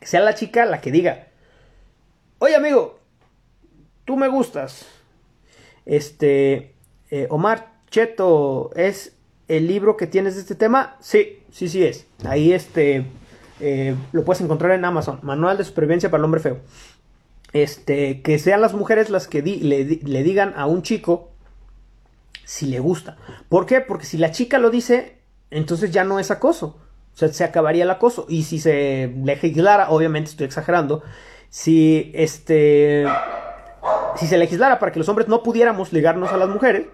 Que 0.00 0.06
sea 0.06 0.20
la 0.20 0.34
chica 0.34 0.64
la 0.64 0.80
que 0.80 0.90
diga, 0.90 1.28
oye 2.38 2.56
amigo, 2.56 2.98
tú 4.04 4.16
me 4.16 4.28
gustas. 4.28 4.86
Este, 5.84 6.74
eh, 7.10 7.26
Omar 7.30 7.74
Cheto, 7.90 8.70
¿es 8.74 9.14
el 9.48 9.66
libro 9.66 9.96
que 9.96 10.06
tienes 10.06 10.34
de 10.34 10.40
este 10.40 10.54
tema? 10.54 10.96
Sí, 11.00 11.42
sí, 11.52 11.68
sí 11.68 11.84
es. 11.84 12.06
Ahí 12.24 12.52
este, 12.52 13.06
eh, 13.60 13.94
lo 14.12 14.24
puedes 14.24 14.40
encontrar 14.40 14.72
en 14.72 14.84
Amazon. 14.84 15.20
Manual 15.22 15.58
de 15.58 15.64
supervivencia 15.64 16.10
para 16.10 16.20
el 16.20 16.24
hombre 16.24 16.40
feo. 16.40 16.58
Este, 17.54 18.20
que 18.20 18.38
sean 18.38 18.60
las 18.60 18.74
mujeres 18.74 19.08
las 19.10 19.28
que 19.28 19.40
le, 19.40 19.84
le 19.84 20.22
digan 20.22 20.52
a 20.56 20.66
un 20.66 20.82
chico 20.82 21.30
si 22.44 22.66
le 22.66 22.80
gusta. 22.80 23.16
¿Por 23.48 23.64
qué? 23.64 23.80
Porque 23.80 24.04
si 24.04 24.18
la 24.18 24.30
chica 24.30 24.58
lo 24.58 24.70
dice, 24.70 25.18
entonces 25.50 25.90
ya 25.90 26.04
no 26.04 26.18
es 26.18 26.30
acoso. 26.30 26.78
O 27.14 27.16
sea, 27.16 27.32
se 27.32 27.44
acabaría 27.44 27.84
el 27.84 27.90
acoso. 27.90 28.26
Y 28.28 28.42
si 28.42 28.58
se 28.58 29.14
legislara, 29.22 29.90
obviamente 29.90 30.30
estoy 30.30 30.46
exagerando, 30.46 31.02
si 31.48 32.10
este 32.14 33.06
si 34.16 34.26
se 34.26 34.38
legislara 34.38 34.78
para 34.78 34.92
que 34.92 34.98
los 34.98 35.08
hombres 35.08 35.28
no 35.28 35.42
pudiéramos 35.42 35.92
ligarnos 35.92 36.32
a 36.32 36.36
las 36.36 36.48
mujeres, 36.48 36.86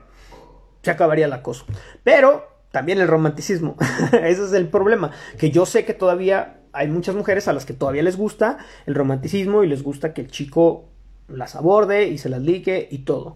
se 0.83 0.91
acabaría 0.91 1.27
el 1.27 1.33
acoso. 1.33 1.65
Pero 2.05 2.47
también 2.71 3.01
el 3.01 3.09
romanticismo. 3.09 3.77
Ese 4.13 4.45
es 4.45 4.53
el 4.53 4.69
problema. 4.69 5.11
Que 5.39 5.51
yo 5.51 5.67
sé 5.67 5.85
que 5.85 5.95
todavía 5.95 6.60
hay 6.73 6.89
muchas 6.89 7.15
mujeres 7.15 7.49
a 7.49 7.53
las 7.53 7.65
que 7.65 7.73
todavía 7.73 8.03
les 8.03 8.17
gusta 8.17 8.59
el 8.87 8.95
romanticismo 8.95 9.65
y 9.65 9.69
les 9.69 9.83
gusta 9.83 10.15
que 10.15 10.23
el 10.23 10.31
chico 10.31 10.85
las 11.29 11.57
aborde 11.57 12.09
y 12.09 12.19
se 12.19 12.29
las 12.29 12.43
ligue 12.43 12.89
y 12.91 12.99
todo. 12.99 13.35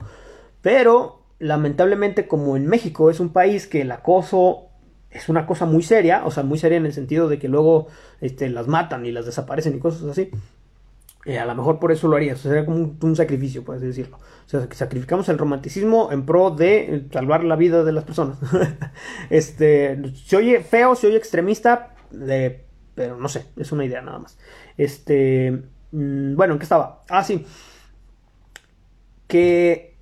Pero 0.63 1.23
lamentablemente 1.39 2.27
como 2.27 2.57
en 2.57 2.67
México 2.67 3.11
es 3.11 3.21
un 3.21 3.31
país 3.31 3.67
que 3.67 3.83
el 3.83 3.93
acoso 3.93 4.69
es 5.11 5.29
una 5.29 5.47
cosa 5.47 5.65
muy 5.65 5.83
seria, 5.83 6.27
o 6.27 6.31
sea, 6.31 6.43
muy 6.43 6.59
seria 6.59 6.77
en 6.77 6.87
el 6.87 6.93
sentido 6.93 7.29
de 7.29 7.39
que 7.39 7.49
luego 7.49 7.87
este, 8.21 8.49
las 8.49 8.67
matan 8.67 9.07
y 9.07 9.13
las 9.13 9.27
desaparecen 9.27 9.77
y 9.77 9.79
cosas 9.79 10.03
así. 10.11 10.31
Eh, 11.25 11.39
a 11.39 11.47
lo 11.47 11.55
mejor 11.55 11.79
por 11.79 11.91
eso 11.91 12.09
lo 12.09 12.17
haría, 12.17 12.37
sería 12.37 12.67
como 12.67 12.97
un, 13.01 13.17
sacrificio, 13.17 13.65
por 13.65 13.77
así 13.77 13.87
decirlo. 13.87 14.19
O 14.19 14.49
sea, 14.49 14.69
que 14.69 14.75
sacrificamos 14.75 15.29
el 15.29 15.39
romanticismo 15.39 16.11
en 16.13 16.27
pro 16.27 16.51
de 16.51 16.97
eh, 16.97 17.05
salvar 17.13 17.45
la 17.45 17.57
vida 17.57 17.85
de 17.85 17.93
las 17.93 18.05
personas. 18.05 18.39
este, 19.31 20.03
oye 20.37 20.61
feo, 20.61 20.95
se 20.97 21.07
oye 21.07 21.17
extremista, 21.17 21.95
pero 22.95 23.17
no 23.17 23.29
sé, 23.29 23.47
es 23.57 23.73
una 23.73 23.85
idea 23.85 24.03
nada 24.03 24.19
más. 24.19 24.39
Este, 24.77 25.51
mm, 25.93 26.37
bueno, 26.37 26.55
¿en 26.55 26.59
qué 26.59 26.65
estaba? 26.65 27.05
Ah, 27.09 27.25
sí. 27.25 27.45
Que 29.27 29.97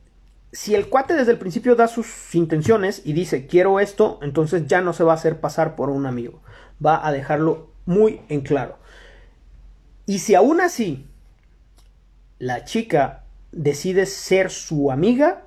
si 0.53 0.74
el 0.74 0.88
cuate 0.88 1.14
desde 1.14 1.32
el 1.32 1.38
principio 1.38 1.74
da 1.74 1.88
sus 1.88 2.34
intenciones 2.34 3.03
y 3.05 3.14
dice 3.14 3.47
quiero 3.47 3.80
esto, 3.80 4.18
entonces 4.22 4.66
ya 4.66 4.82
no 4.82 4.93
se 4.93 5.05
va 5.05 5.12
a 5.12 5.16
hacer 5.16 5.40
pasar 5.40 5.74
por 5.76 5.88
un 5.88 6.07
amigo. 6.07 6.43
Va 6.84 7.07
a 7.07 7.12
dejarlo 7.12 7.70
muy 7.86 8.20
en 8.28 8.43
claro. 8.43 8.78
Y 10.07 10.18
si 10.18 10.34
aún 10.34 10.61
así 10.61 11.09
la 12.38 12.64
chica 12.64 13.24
decide 13.53 14.07
ser 14.07 14.51
su 14.51 14.90
amiga, 14.90 15.45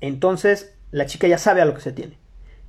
entonces 0.00 0.74
la 0.90 1.06
chica 1.06 1.26
ya 1.26 1.38
sabe 1.38 1.62
a 1.62 1.64
lo 1.64 1.74
que 1.74 1.80
se 1.80 1.92
tiene. 1.92 2.18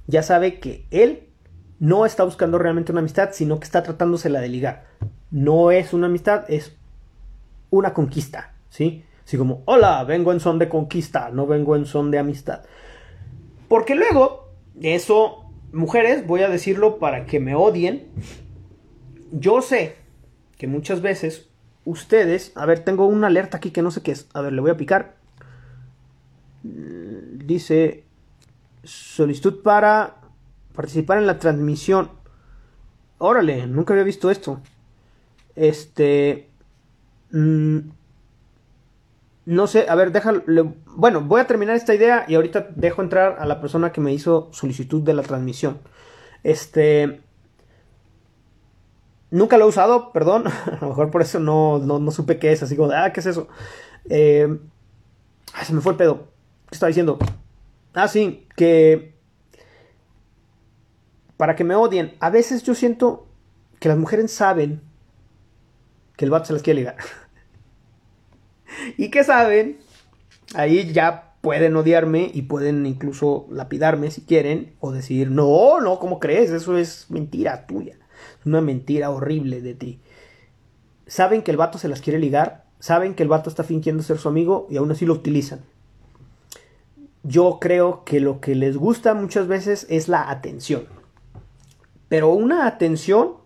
Ya 0.07 0.23
sabe 0.23 0.59
que 0.59 0.85
él 0.89 1.32
no 1.79 2.05
está 2.05 2.23
buscando 2.23 2.57
realmente 2.57 2.91
una 2.91 3.01
amistad, 3.01 3.29
sino 3.33 3.59
que 3.59 3.65
está 3.65 3.83
tratándosela 3.83 4.39
de 4.39 4.49
ligar. 4.49 4.85
No 5.31 5.71
es 5.71 5.93
una 5.93 6.07
amistad, 6.07 6.45
es 6.47 6.75
una 7.69 7.93
conquista, 7.93 8.53
¿sí? 8.69 9.03
Así 9.25 9.37
como, 9.37 9.63
hola, 9.65 10.03
vengo 10.03 10.31
en 10.31 10.39
son 10.39 10.59
de 10.59 10.69
conquista, 10.69 11.29
no 11.29 11.47
vengo 11.47 11.75
en 11.75 11.85
son 11.85 12.11
de 12.11 12.19
amistad. 12.19 12.61
Porque 13.67 13.95
luego, 13.95 14.51
eso, 14.81 15.45
mujeres, 15.71 16.27
voy 16.27 16.41
a 16.41 16.49
decirlo 16.49 16.99
para 16.99 17.25
que 17.25 17.39
me 17.39 17.55
odien. 17.55 18.07
Yo 19.31 19.61
sé 19.61 19.95
que 20.57 20.67
muchas 20.67 21.01
veces 21.01 21.49
ustedes, 21.85 22.51
a 22.55 22.65
ver, 22.65 22.79
tengo 22.79 23.07
una 23.07 23.27
alerta 23.27 23.57
aquí 23.57 23.71
que 23.71 23.81
no 23.81 23.91
sé 23.91 24.01
qué 24.01 24.11
es. 24.11 24.27
A 24.33 24.41
ver, 24.41 24.53
le 24.53 24.61
voy 24.61 24.71
a 24.71 24.77
picar. 24.77 25.15
Mm, 26.63 27.45
dice 27.45 28.03
solicitud 28.83 29.61
para 29.63 30.22
participar 30.75 31.17
en 31.17 31.27
la 31.27 31.39
transmisión. 31.39 32.09
Órale, 33.17 33.67
nunca 33.67 33.93
había 33.93 34.03
visto 34.03 34.29
esto. 34.29 34.61
Este... 35.55 36.49
Mm, 37.31 37.79
no 39.45 39.67
sé, 39.67 39.87
a 39.89 39.95
ver, 39.95 40.11
déjalo. 40.11 40.43
Bueno, 40.85 41.21
voy 41.21 41.41
a 41.41 41.47
terminar 41.47 41.75
esta 41.75 41.93
idea 41.93 42.25
y 42.27 42.35
ahorita 42.35 42.69
dejo 42.75 43.01
entrar 43.01 43.37
a 43.39 43.45
la 43.45 43.59
persona 43.59 43.91
que 43.91 43.99
me 43.99 44.13
hizo 44.13 44.49
solicitud 44.51 45.01
de 45.01 45.13
la 45.13 45.23
transmisión. 45.23 45.79
Este. 46.43 47.21
Nunca 49.31 49.57
lo 49.57 49.65
he 49.65 49.67
usado, 49.67 50.13
perdón. 50.13 50.47
A 50.67 50.77
lo 50.79 50.89
mejor 50.89 51.11
por 51.11 51.21
eso 51.21 51.39
no, 51.39 51.79
no, 51.79 52.11
supe 52.11 52.39
qué 52.39 52.51
es. 52.51 52.63
Así 52.63 52.75
como, 52.77 52.91
ah, 52.91 53.11
¿qué 53.11 53.19
es 53.19 53.25
eso? 53.25 53.47
Eh, 54.09 54.59
se 55.63 55.73
me 55.73 55.81
fue 55.81 55.93
el 55.93 55.97
pedo. 55.97 56.27
¿Qué 56.69 56.75
estaba 56.75 56.89
diciendo? 56.89 57.17
Ah, 57.93 58.07
sí, 58.07 58.47
que. 58.55 59.12
Para 61.37 61.55
que 61.55 61.63
me 61.63 61.75
odien. 61.75 62.15
A 62.19 62.29
veces 62.29 62.63
yo 62.63 62.75
siento 62.75 63.27
que 63.79 63.89
las 63.89 63.97
mujeres 63.97 64.31
saben 64.31 64.81
que 66.15 66.25
el 66.25 66.31
vato 66.31 66.45
se 66.45 66.53
las 66.53 66.61
quiere 66.61 66.81
ligar. 66.81 66.97
y 68.97 69.09
que 69.09 69.23
saben, 69.23 69.79
ahí 70.55 70.91
ya 70.91 71.35
pueden 71.41 71.75
odiarme 71.75 72.31
y 72.33 72.43
pueden 72.43 72.85
incluso 72.85 73.47
lapidarme 73.51 74.11
si 74.11 74.21
quieren 74.21 74.75
o 74.79 74.93
decir, 74.93 75.29
no, 75.29 75.81
no, 75.81 75.99
¿cómo 75.99 76.19
crees? 76.19 76.51
Eso 76.51 76.77
es 76.77 77.07
mentira 77.09 77.67
tuya, 77.67 77.97
es 78.39 78.45
una 78.45 78.61
mentira 78.61 79.09
horrible 79.09 79.61
de 79.61 79.73
ti. 79.73 79.99
Saben 81.05 81.41
que 81.41 81.51
el 81.51 81.57
vato 81.57 81.77
se 81.77 81.89
las 81.89 81.99
quiere 81.99 82.17
ligar, 82.17 82.63
saben 82.79 83.13
que 83.13 83.23
el 83.23 83.29
vato 83.29 83.49
está 83.49 83.65
fingiendo 83.65 84.03
ser 84.03 84.19
su 84.19 84.29
amigo 84.29 84.67
y 84.69 84.77
aún 84.77 84.91
así 84.91 85.05
lo 85.05 85.13
utilizan. 85.13 85.59
Yo 87.23 87.57
creo 87.59 88.05
que 88.05 88.21
lo 88.21 88.39
que 88.39 88.55
les 88.55 88.77
gusta 88.77 89.13
muchas 89.13 89.47
veces 89.47 89.85
es 89.89 90.07
la 90.07 90.29
atención. 90.29 91.02
Pero 92.13 92.29
una 92.29 92.67
atención 92.67 93.37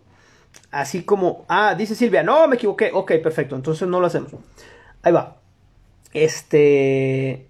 así 0.70 1.02
como, 1.02 1.46
ah, 1.48 1.74
dice 1.74 1.94
Silvia, 1.94 2.22
no, 2.22 2.46
me 2.48 2.56
equivoqué, 2.56 2.90
ok, 2.92 3.12
perfecto, 3.22 3.56
entonces 3.56 3.88
no 3.88 3.98
lo 3.98 4.08
hacemos. 4.08 4.30
Ahí 5.02 5.10
va. 5.10 5.38
Este. 6.12 7.48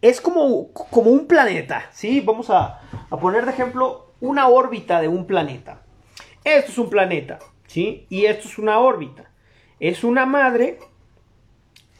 Es 0.00 0.22
como, 0.22 0.72
como 0.72 1.10
un 1.10 1.26
planeta, 1.26 1.90
¿sí? 1.92 2.22
Vamos 2.22 2.48
a, 2.48 2.80
a 3.10 3.16
poner 3.18 3.44
de 3.44 3.50
ejemplo 3.50 4.14
una 4.20 4.48
órbita 4.48 5.02
de 5.02 5.08
un 5.08 5.26
planeta. 5.26 5.82
Esto 6.42 6.72
es 6.72 6.78
un 6.78 6.88
planeta, 6.88 7.40
¿sí? 7.66 8.06
Y 8.08 8.24
esto 8.24 8.48
es 8.48 8.56
una 8.56 8.78
órbita. 8.78 9.30
Es 9.80 10.02
una 10.02 10.24
madre 10.24 10.78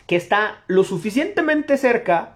que 0.07 0.17
está 0.17 0.65
lo 0.69 0.85
suficientemente 0.85 1.77
cerca 1.77 2.34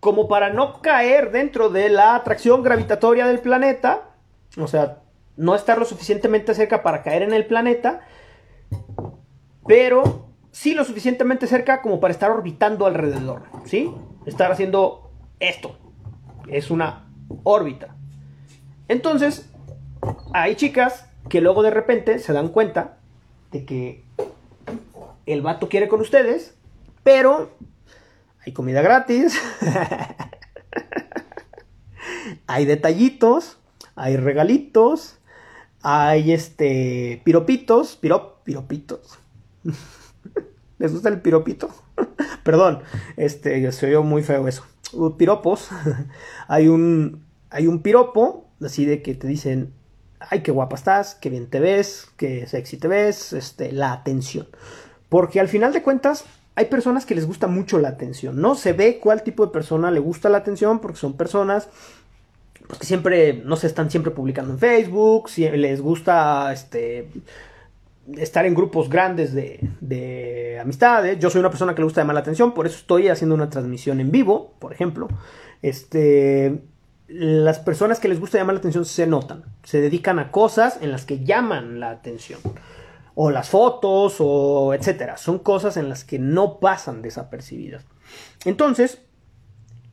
como 0.00 0.28
para 0.28 0.50
no 0.50 0.80
caer 0.80 1.30
dentro 1.30 1.68
de 1.68 1.90
la 1.90 2.14
atracción 2.14 2.62
gravitatoria 2.62 3.26
del 3.26 3.40
planeta, 3.40 4.10
o 4.56 4.66
sea, 4.66 5.02
no 5.36 5.54
estar 5.54 5.78
lo 5.78 5.84
suficientemente 5.84 6.54
cerca 6.54 6.82
para 6.82 7.02
caer 7.02 7.22
en 7.22 7.34
el 7.34 7.46
planeta, 7.46 8.00
pero 9.66 10.30
sí 10.50 10.74
lo 10.74 10.84
suficientemente 10.84 11.46
cerca 11.46 11.82
como 11.82 12.00
para 12.00 12.12
estar 12.12 12.30
orbitando 12.30 12.86
alrededor, 12.86 13.42
¿sí? 13.64 13.94
Estar 14.26 14.50
haciendo 14.50 15.10
esto. 15.38 15.78
Es 16.48 16.70
una 16.70 17.06
órbita. 17.44 17.94
Entonces, 18.88 19.50
hay 20.32 20.56
chicas 20.56 21.08
que 21.28 21.40
luego 21.40 21.62
de 21.62 21.70
repente 21.70 22.18
se 22.18 22.32
dan 22.32 22.48
cuenta 22.48 22.98
de 23.52 23.64
que 23.64 24.04
el 25.26 25.42
vato 25.42 25.68
quiere 25.68 25.88
con 25.88 26.00
ustedes, 26.00 26.56
pero 27.02 27.50
hay 28.44 28.52
comida 28.52 28.82
gratis, 28.82 29.38
hay 32.46 32.64
detallitos, 32.64 33.58
hay 33.94 34.16
regalitos, 34.16 35.18
hay 35.82 36.32
este 36.32 37.22
piropitos, 37.24 37.96
pirop, 37.96 38.42
piropitos, 38.44 39.18
¿Les 40.78 40.92
gusta 40.92 41.10
el 41.10 41.20
piropito? 41.20 41.68
Perdón, 42.42 42.82
este, 43.18 43.70
se 43.70 43.86
oyó 43.86 44.02
muy 44.02 44.22
feo 44.22 44.48
eso. 44.48 44.64
Uh, 44.92 45.16
piropos. 45.16 45.68
hay 46.48 46.68
un, 46.68 47.22
hay 47.50 47.66
un 47.66 47.82
piropo, 47.82 48.48
así 48.64 48.86
de 48.86 49.02
que 49.02 49.14
te 49.14 49.26
dicen, 49.26 49.74
ay, 50.18 50.42
qué 50.42 50.50
guapa 50.50 50.76
estás, 50.76 51.14
qué 51.14 51.28
bien 51.28 51.48
te 51.48 51.60
ves, 51.60 52.08
qué 52.16 52.46
sexy 52.46 52.78
te 52.78 52.88
ves, 52.88 53.34
este, 53.34 53.72
la 53.72 53.92
atención. 53.92 54.48
Porque 55.10 55.38
al 55.38 55.48
final 55.48 55.74
de 55.74 55.82
cuentas, 55.82 56.24
hay 56.54 56.66
personas 56.66 57.06
que 57.06 57.14
les 57.14 57.26
gusta 57.26 57.46
mucho 57.46 57.78
la 57.78 57.88
atención, 57.88 58.40
¿no? 58.40 58.54
Se 58.54 58.72
ve 58.72 58.98
cuál 58.98 59.22
tipo 59.22 59.46
de 59.46 59.52
persona 59.52 59.90
le 59.90 60.00
gusta 60.00 60.28
la 60.28 60.38
atención, 60.38 60.80
porque 60.80 60.98
son 60.98 61.16
personas 61.16 61.68
pues, 62.66 62.78
que 62.80 62.86
siempre, 62.86 63.42
no 63.44 63.56
se 63.56 63.66
están 63.66 63.90
siempre 63.90 64.12
publicando 64.12 64.52
en 64.52 64.58
Facebook, 64.58 65.28
si 65.28 65.48
les 65.48 65.80
gusta, 65.80 66.52
este, 66.52 67.08
estar 68.16 68.46
en 68.46 68.54
grupos 68.54 68.88
grandes 68.88 69.34
de, 69.34 70.58
amistades. 70.60 71.18
Yo 71.18 71.30
soy 71.30 71.40
una 71.40 71.50
persona 71.50 71.74
que 71.74 71.80
le 71.80 71.84
gusta 71.84 72.00
llamar 72.00 72.14
la 72.14 72.20
atención, 72.20 72.52
por 72.52 72.66
eso 72.66 72.76
estoy 72.76 73.08
haciendo 73.08 73.34
una 73.34 73.50
transmisión 73.50 74.00
en 74.00 74.10
vivo, 74.10 74.54
por 74.58 74.72
ejemplo. 74.72 75.08
Este, 75.62 76.62
las 77.08 77.58
personas 77.58 77.98
que 77.98 78.08
les 78.08 78.20
gusta 78.20 78.38
llamar 78.38 78.54
la 78.54 78.60
atención 78.60 78.84
se 78.84 79.06
notan, 79.06 79.44
se 79.64 79.80
dedican 79.80 80.18
a 80.18 80.30
cosas 80.30 80.78
en 80.80 80.92
las 80.92 81.04
que 81.04 81.24
llaman 81.24 81.80
la 81.80 81.90
atención. 81.90 82.40
O 83.22 83.30
las 83.30 83.50
fotos, 83.50 84.16
o 84.20 84.72
etcétera. 84.72 85.18
Son 85.18 85.38
cosas 85.40 85.76
en 85.76 85.90
las 85.90 86.04
que 86.04 86.18
no 86.18 86.58
pasan 86.58 87.02
desapercibidas. 87.02 87.84
Entonces, 88.46 89.02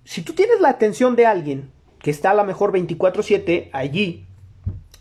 si 0.06 0.22
tú 0.22 0.32
tienes 0.32 0.62
la 0.62 0.70
atención 0.70 1.18
de 1.18 1.26
alguien 1.26 1.70
que 2.00 2.10
está 2.10 2.32
a 2.32 2.36
lo 2.36 2.46
mejor 2.46 2.72
24-7 2.72 3.70
allí, 3.74 4.26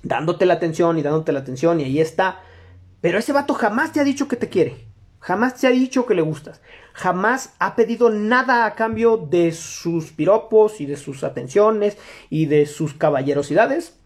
dándote 0.02 0.44
la 0.44 0.54
atención 0.54 0.98
y 0.98 1.02
dándote 1.02 1.30
la 1.30 1.38
atención, 1.38 1.78
y 1.78 1.84
ahí 1.84 2.00
está, 2.00 2.40
pero 3.00 3.20
ese 3.20 3.32
vato 3.32 3.54
jamás 3.54 3.92
te 3.92 4.00
ha 4.00 4.04
dicho 4.04 4.26
que 4.26 4.34
te 4.34 4.48
quiere. 4.48 4.74
Jamás 5.20 5.54
te 5.54 5.68
ha 5.68 5.70
dicho 5.70 6.04
que 6.04 6.16
le 6.16 6.22
gustas. 6.22 6.60
Jamás 6.94 7.54
ha 7.60 7.76
pedido 7.76 8.10
nada 8.10 8.66
a 8.66 8.74
cambio 8.74 9.18
de 9.18 9.52
sus 9.52 10.10
piropos 10.10 10.80
y 10.80 10.86
de 10.86 10.96
sus 10.96 11.22
atenciones 11.22 11.96
y 12.28 12.46
de 12.46 12.66
sus 12.66 12.92
caballerosidades. 12.92 13.96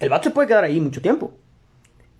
El 0.00 0.08
vato 0.08 0.30
se 0.30 0.30
puede 0.30 0.48
quedar 0.48 0.64
ahí 0.64 0.80
mucho 0.80 1.02
tiempo. 1.02 1.34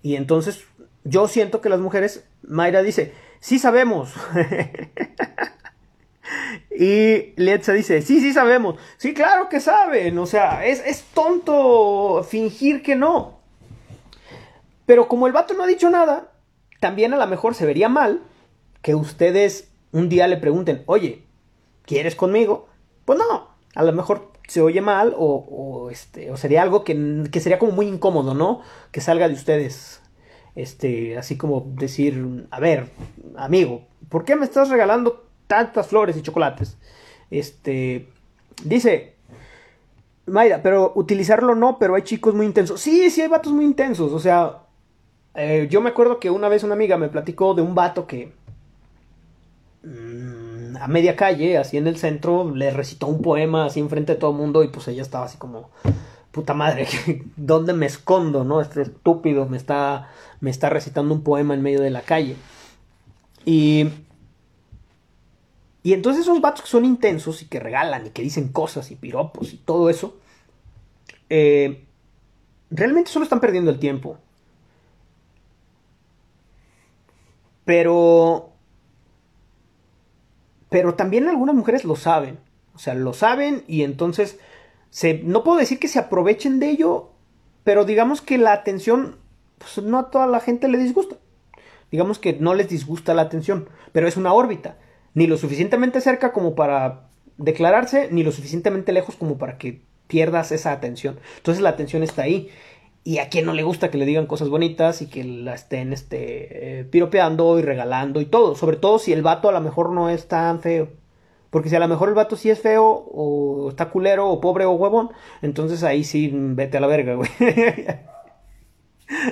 Y 0.03 0.15
entonces 0.15 0.65
yo 1.03 1.27
siento 1.27 1.61
que 1.61 1.69
las 1.69 1.79
mujeres, 1.79 2.25
Mayra 2.43 2.81
dice, 2.81 3.13
sí 3.39 3.59
sabemos. 3.59 4.13
y 6.71 7.33
Letza 7.35 7.73
dice, 7.73 8.01
sí, 8.01 8.19
sí 8.19 8.33
sabemos. 8.33 8.75
Sí, 8.97 9.13
claro 9.13 9.49
que 9.49 9.59
saben. 9.59 10.17
O 10.17 10.25
sea, 10.25 10.65
es, 10.65 10.83
es 10.85 11.03
tonto 11.13 12.25
fingir 12.27 12.81
que 12.81 12.95
no. 12.95 13.39
Pero 14.85 15.07
como 15.07 15.27
el 15.27 15.33
vato 15.33 15.53
no 15.53 15.63
ha 15.63 15.67
dicho 15.67 15.89
nada, 15.89 16.31
también 16.79 17.13
a 17.13 17.17
lo 17.17 17.27
mejor 17.27 17.55
se 17.55 17.65
vería 17.65 17.89
mal 17.89 18.21
que 18.81 18.95
ustedes 18.95 19.69
un 19.91 20.09
día 20.09 20.27
le 20.27 20.37
pregunten, 20.37 20.83
oye, 20.85 21.23
¿quieres 21.83 22.15
conmigo? 22.15 22.67
Pues 23.05 23.19
no, 23.19 23.49
a 23.75 23.83
lo 23.83 23.93
mejor 23.93 24.31
se 24.47 24.61
oye 24.61 24.81
mal 24.81 25.13
o, 25.17 25.89
este, 25.91 26.31
o 26.31 26.37
sería 26.37 26.63
algo 26.63 26.83
que, 26.83 27.25
que, 27.31 27.39
sería 27.39 27.59
como 27.59 27.71
muy 27.71 27.87
incómodo, 27.87 28.33
¿no? 28.33 28.61
Que 28.91 29.01
salga 29.01 29.27
de 29.27 29.35
ustedes, 29.35 30.01
este, 30.61 31.17
así 31.17 31.37
como 31.37 31.71
decir, 31.75 32.47
a 32.51 32.59
ver, 32.59 32.89
amigo, 33.37 33.83
¿por 34.09 34.25
qué 34.25 34.35
me 34.35 34.45
estás 34.45 34.69
regalando 34.69 35.25
tantas 35.47 35.87
flores 35.87 36.17
y 36.17 36.21
chocolates? 36.21 36.77
Este, 37.31 38.09
dice, 38.63 39.15
Mayra, 40.25 40.61
pero 40.61 40.91
utilizarlo 40.95 41.55
no, 41.55 41.79
pero 41.79 41.95
hay 41.95 42.01
chicos 42.01 42.35
muy 42.35 42.45
intensos. 42.45 42.81
Sí, 42.81 43.09
sí 43.09 43.21
hay 43.21 43.29
vatos 43.29 43.53
muy 43.53 43.63
intensos, 43.63 44.11
o 44.11 44.19
sea, 44.19 44.63
eh, 45.35 45.67
yo 45.69 45.79
me 45.79 45.91
acuerdo 45.91 46.19
que 46.19 46.29
una 46.29 46.49
vez 46.49 46.63
una 46.63 46.73
amiga 46.73 46.97
me 46.97 47.07
platicó 47.07 47.53
de 47.53 47.61
un 47.61 47.73
vato 47.73 48.05
que 48.05 48.33
mm, 49.83 50.75
a 50.75 50.87
media 50.87 51.15
calle, 51.15 51.57
así 51.57 51.77
en 51.77 51.87
el 51.87 51.97
centro, 51.97 52.53
le 52.53 52.71
recitó 52.71 53.07
un 53.07 53.21
poema 53.21 53.65
así 53.65 53.79
enfrente 53.79 54.13
de 54.13 54.19
todo 54.19 54.31
el 54.31 54.37
mundo 54.37 54.63
y 54.63 54.67
pues 54.67 54.87
ella 54.89 55.03
estaba 55.03 55.25
así 55.25 55.37
como, 55.37 55.69
puta 56.31 56.53
madre, 56.53 56.87
¿dónde 57.35 57.73
me 57.73 57.85
escondo, 57.85 58.43
no? 58.43 58.61
Este 58.61 58.83
estúpido 58.83 59.47
me 59.47 59.57
está, 59.57 60.09
me 60.39 60.49
está 60.49 60.69
recitando 60.69 61.13
un 61.13 61.23
poema 61.23 61.53
en 61.53 61.61
medio 61.61 61.81
de 61.81 61.89
la 61.89 62.01
calle. 62.01 62.35
Y... 63.45 63.89
Y 65.81 65.93
entonces 65.93 66.23
esos 66.23 66.41
vatos 66.41 66.63
que 66.63 66.69
son 66.69 66.83
intensos 66.83 67.41
y 67.41 67.45
que 67.45 67.59
regalan 67.59 68.05
y 68.05 68.09
que 68.09 68.21
dicen 68.21 68.51
cosas 68.51 68.91
y 68.91 68.95
piropos 68.95 69.53
y 69.53 69.57
todo 69.57 69.89
eso, 69.89 70.17
eh, 71.29 71.85
realmente 72.69 73.09
solo 73.09 73.23
están 73.23 73.39
perdiendo 73.39 73.71
el 73.71 73.79
tiempo. 73.79 74.17
Pero... 77.63 78.51
Pero 80.69 80.95
también 80.95 81.29
algunas 81.29 81.55
mujeres 81.55 81.85
lo 81.85 81.95
saben. 81.95 82.39
O 82.75 82.79
sea, 82.79 82.93
lo 82.93 83.13
saben 83.13 83.63
y 83.67 83.83
entonces... 83.83 84.37
No 85.23 85.43
puedo 85.43 85.57
decir 85.57 85.79
que 85.79 85.87
se 85.87 85.99
aprovechen 85.99 86.59
de 86.59 86.69
ello, 86.69 87.11
pero 87.63 87.85
digamos 87.85 88.21
que 88.21 88.37
la 88.37 88.53
atención, 88.53 89.17
pues 89.57 89.85
no 89.85 89.99
a 89.99 90.09
toda 90.09 90.27
la 90.27 90.39
gente 90.39 90.67
le 90.67 90.77
disgusta. 90.77 91.17
Digamos 91.91 92.19
que 92.19 92.33
no 92.33 92.53
les 92.53 92.69
disgusta 92.69 93.13
la 93.13 93.23
atención, 93.23 93.69
pero 93.91 94.07
es 94.07 94.17
una 94.17 94.33
órbita. 94.33 94.77
Ni 95.13 95.27
lo 95.27 95.37
suficientemente 95.37 96.01
cerca 96.01 96.31
como 96.31 96.55
para 96.55 97.09
declararse, 97.37 98.09
ni 98.11 98.23
lo 98.23 98.31
suficientemente 98.31 98.91
lejos 98.91 99.15
como 99.15 99.37
para 99.37 99.57
que 99.57 99.81
pierdas 100.07 100.51
esa 100.51 100.71
atención. 100.71 101.19
Entonces 101.37 101.61
la 101.61 101.69
atención 101.69 102.03
está 102.03 102.23
ahí. 102.23 102.49
Y 103.03 103.19
a 103.19 103.29
quien 103.29 103.45
no 103.45 103.53
le 103.53 103.63
gusta 103.63 103.89
que 103.89 103.97
le 103.97 104.05
digan 104.05 104.27
cosas 104.27 104.49
bonitas 104.49 105.01
y 105.01 105.07
que 105.07 105.23
la 105.23 105.55
estén 105.55 105.93
este, 105.93 106.79
eh, 106.79 106.83
piropeando 106.83 107.57
y 107.57 107.61
regalando 107.61 108.19
y 108.21 108.25
todo. 108.25 108.55
Sobre 108.55 108.77
todo 108.77 108.99
si 108.99 109.13
el 109.13 109.21
vato 109.21 109.49
a 109.49 109.53
lo 109.53 109.61
mejor 109.61 109.91
no 109.91 110.09
es 110.09 110.27
tan 110.27 110.59
feo. 110.59 110.89
Porque 111.49 111.69
si 111.69 111.75
a 111.75 111.79
lo 111.79 111.87
mejor 111.87 112.09
el 112.09 112.15
vato 112.15 112.35
sí 112.35 112.49
es 112.49 112.59
feo, 112.59 112.85
o 112.85 113.69
está 113.69 113.89
culero, 113.89 114.29
o 114.29 114.39
pobre, 114.39 114.65
o 114.65 114.71
huevón, 114.71 115.11
entonces 115.41 115.83
ahí 115.83 116.03
sí 116.03 116.31
vete 116.33 116.77
a 116.77 116.81
la 116.81 116.87
verga, 116.87 117.15
güey. 117.15 117.29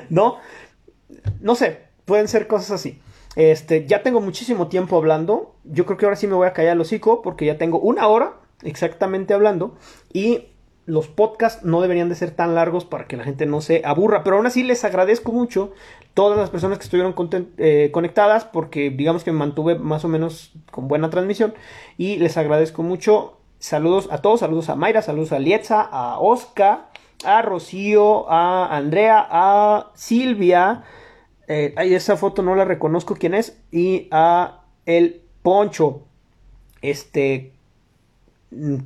¿No? 0.09 0.37
No 1.39 1.55
sé, 1.55 1.83
pueden 2.05 2.27
ser 2.27 2.47
cosas 2.47 2.71
así. 2.71 2.99
Este, 3.35 3.85
ya 3.85 4.01
tengo 4.01 4.19
muchísimo 4.19 4.67
tiempo 4.67 4.97
hablando. 4.97 5.55
Yo 5.63 5.85
creo 5.85 5.97
que 5.97 6.05
ahora 6.05 6.15
sí 6.15 6.25
me 6.25 6.33
voy 6.33 6.47
a 6.47 6.53
callar 6.53 6.73
el 6.73 6.81
hocico 6.81 7.21
porque 7.21 7.45
ya 7.45 7.59
tengo 7.59 7.79
una 7.79 8.07
hora 8.07 8.37
exactamente 8.63 9.35
hablando. 9.35 9.77
Y 10.11 10.47
los 10.87 11.09
podcasts 11.09 11.65
no 11.65 11.81
deberían 11.81 12.07
de 12.07 12.15
ser 12.15 12.31
tan 12.31 12.55
largos 12.55 12.85
para 12.85 13.07
que 13.07 13.17
la 13.17 13.25
gente 13.25 13.45
no 13.45 13.59
se 13.59 13.81
aburra. 13.83 14.23
Pero 14.23 14.37
aún 14.37 14.47
así 14.47 14.63
les 14.63 14.85
agradezco 14.85 15.33
mucho 15.33 15.73
todas 16.13 16.37
las 16.37 16.49
personas 16.49 16.77
que 16.77 16.85
estuvieron 16.85 17.13
eh, 17.57 17.89
conectadas 17.91 18.45
porque 18.45 18.89
digamos 18.89 19.25
que 19.25 19.33
me 19.33 19.37
mantuve 19.37 19.75
más 19.75 20.05
o 20.05 20.07
menos 20.07 20.53
con 20.71 20.87
buena 20.87 21.09
transmisión. 21.09 21.53
Y 21.97 22.15
les 22.15 22.37
agradezco 22.37 22.83
mucho. 22.83 23.37
Saludos 23.59 24.07
a 24.11 24.19
todos, 24.19 24.39
saludos 24.39 24.69
a 24.69 24.75
Mayra, 24.75 25.01
saludos 25.01 25.33
a 25.33 25.39
Lietza, 25.39 25.81
a 25.81 26.19
Oscar, 26.19 26.89
a 27.25 27.41
Rocío, 27.41 28.31
a 28.31 28.73
Andrea, 28.73 29.27
a 29.29 29.91
Silvia. 29.93 30.83
Eh, 31.49 31.75
esa 31.77 32.15
foto 32.15 32.43
no 32.43 32.55
la 32.55 32.63
reconozco 32.63 33.15
quién 33.15 33.33
es. 33.33 33.61
Y 33.71 34.07
a 34.11 34.61
el 34.85 35.21
Poncho. 35.41 36.03
Este, 36.81 37.56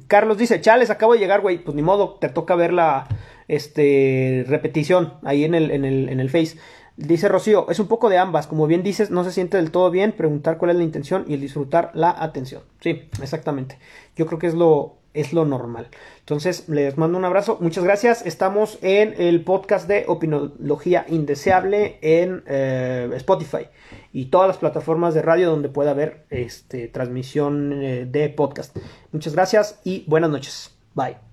Carlos 0.07 0.37
dice, 0.37 0.61
chales, 0.61 0.89
acabo 0.89 1.13
de 1.13 1.19
llegar, 1.19 1.41
güey. 1.41 1.63
Pues 1.63 1.75
ni 1.75 1.81
modo, 1.81 2.17
te 2.19 2.29
toca 2.29 2.55
ver 2.55 2.73
la 2.73 3.07
este, 3.47 4.45
repetición 4.47 5.13
ahí 5.23 5.43
en 5.43 5.55
el, 5.55 5.71
en, 5.71 5.85
el, 5.85 6.09
en 6.09 6.19
el 6.19 6.29
Face. 6.29 6.57
Dice 6.97 7.27
Rocío, 7.27 7.67
es 7.69 7.79
un 7.79 7.87
poco 7.87 8.09
de 8.09 8.17
ambas. 8.17 8.47
Como 8.47 8.67
bien 8.67 8.83
dices, 8.83 9.11
no 9.11 9.23
se 9.23 9.31
siente 9.31 9.57
del 9.57 9.71
todo 9.71 9.89
bien 9.91 10.11
preguntar 10.11 10.57
cuál 10.57 10.71
es 10.71 10.77
la 10.77 10.83
intención 10.83 11.25
y 11.27 11.33
el 11.33 11.41
disfrutar 11.41 11.91
la 11.93 12.11
atención. 12.11 12.63
Sí, 12.79 13.09
exactamente. 13.21 13.77
Yo 14.15 14.25
creo 14.25 14.39
que 14.39 14.47
es 14.47 14.53
lo, 14.53 15.00
es 15.13 15.33
lo 15.33 15.45
normal. 15.45 15.87
Entonces, 16.19 16.67
les 16.69 16.97
mando 16.97 17.17
un 17.17 17.25
abrazo. 17.25 17.57
Muchas 17.61 17.83
gracias. 17.83 18.25
Estamos 18.25 18.79
en 18.81 19.13
el 19.17 19.43
podcast 19.43 19.87
de 19.87 20.05
Opinología 20.07 21.05
Indeseable 21.07 21.97
en 22.01 22.43
eh, 22.47 23.09
Spotify 23.15 23.67
y 24.13 24.25
todas 24.25 24.47
las 24.47 24.57
plataformas 24.57 25.13
de 25.13 25.21
radio 25.21 25.49
donde 25.49 25.69
pueda 25.69 25.91
haber 25.91 26.25
este, 26.29 26.87
transmisión 26.87 27.73
eh, 27.81 28.05
de 28.05 28.29
podcast. 28.29 28.75
Muchas 29.11 29.33
gracias 29.33 29.79
y 29.83 30.03
buenas 30.07 30.29
noches. 30.29 30.75
Bye. 30.93 31.30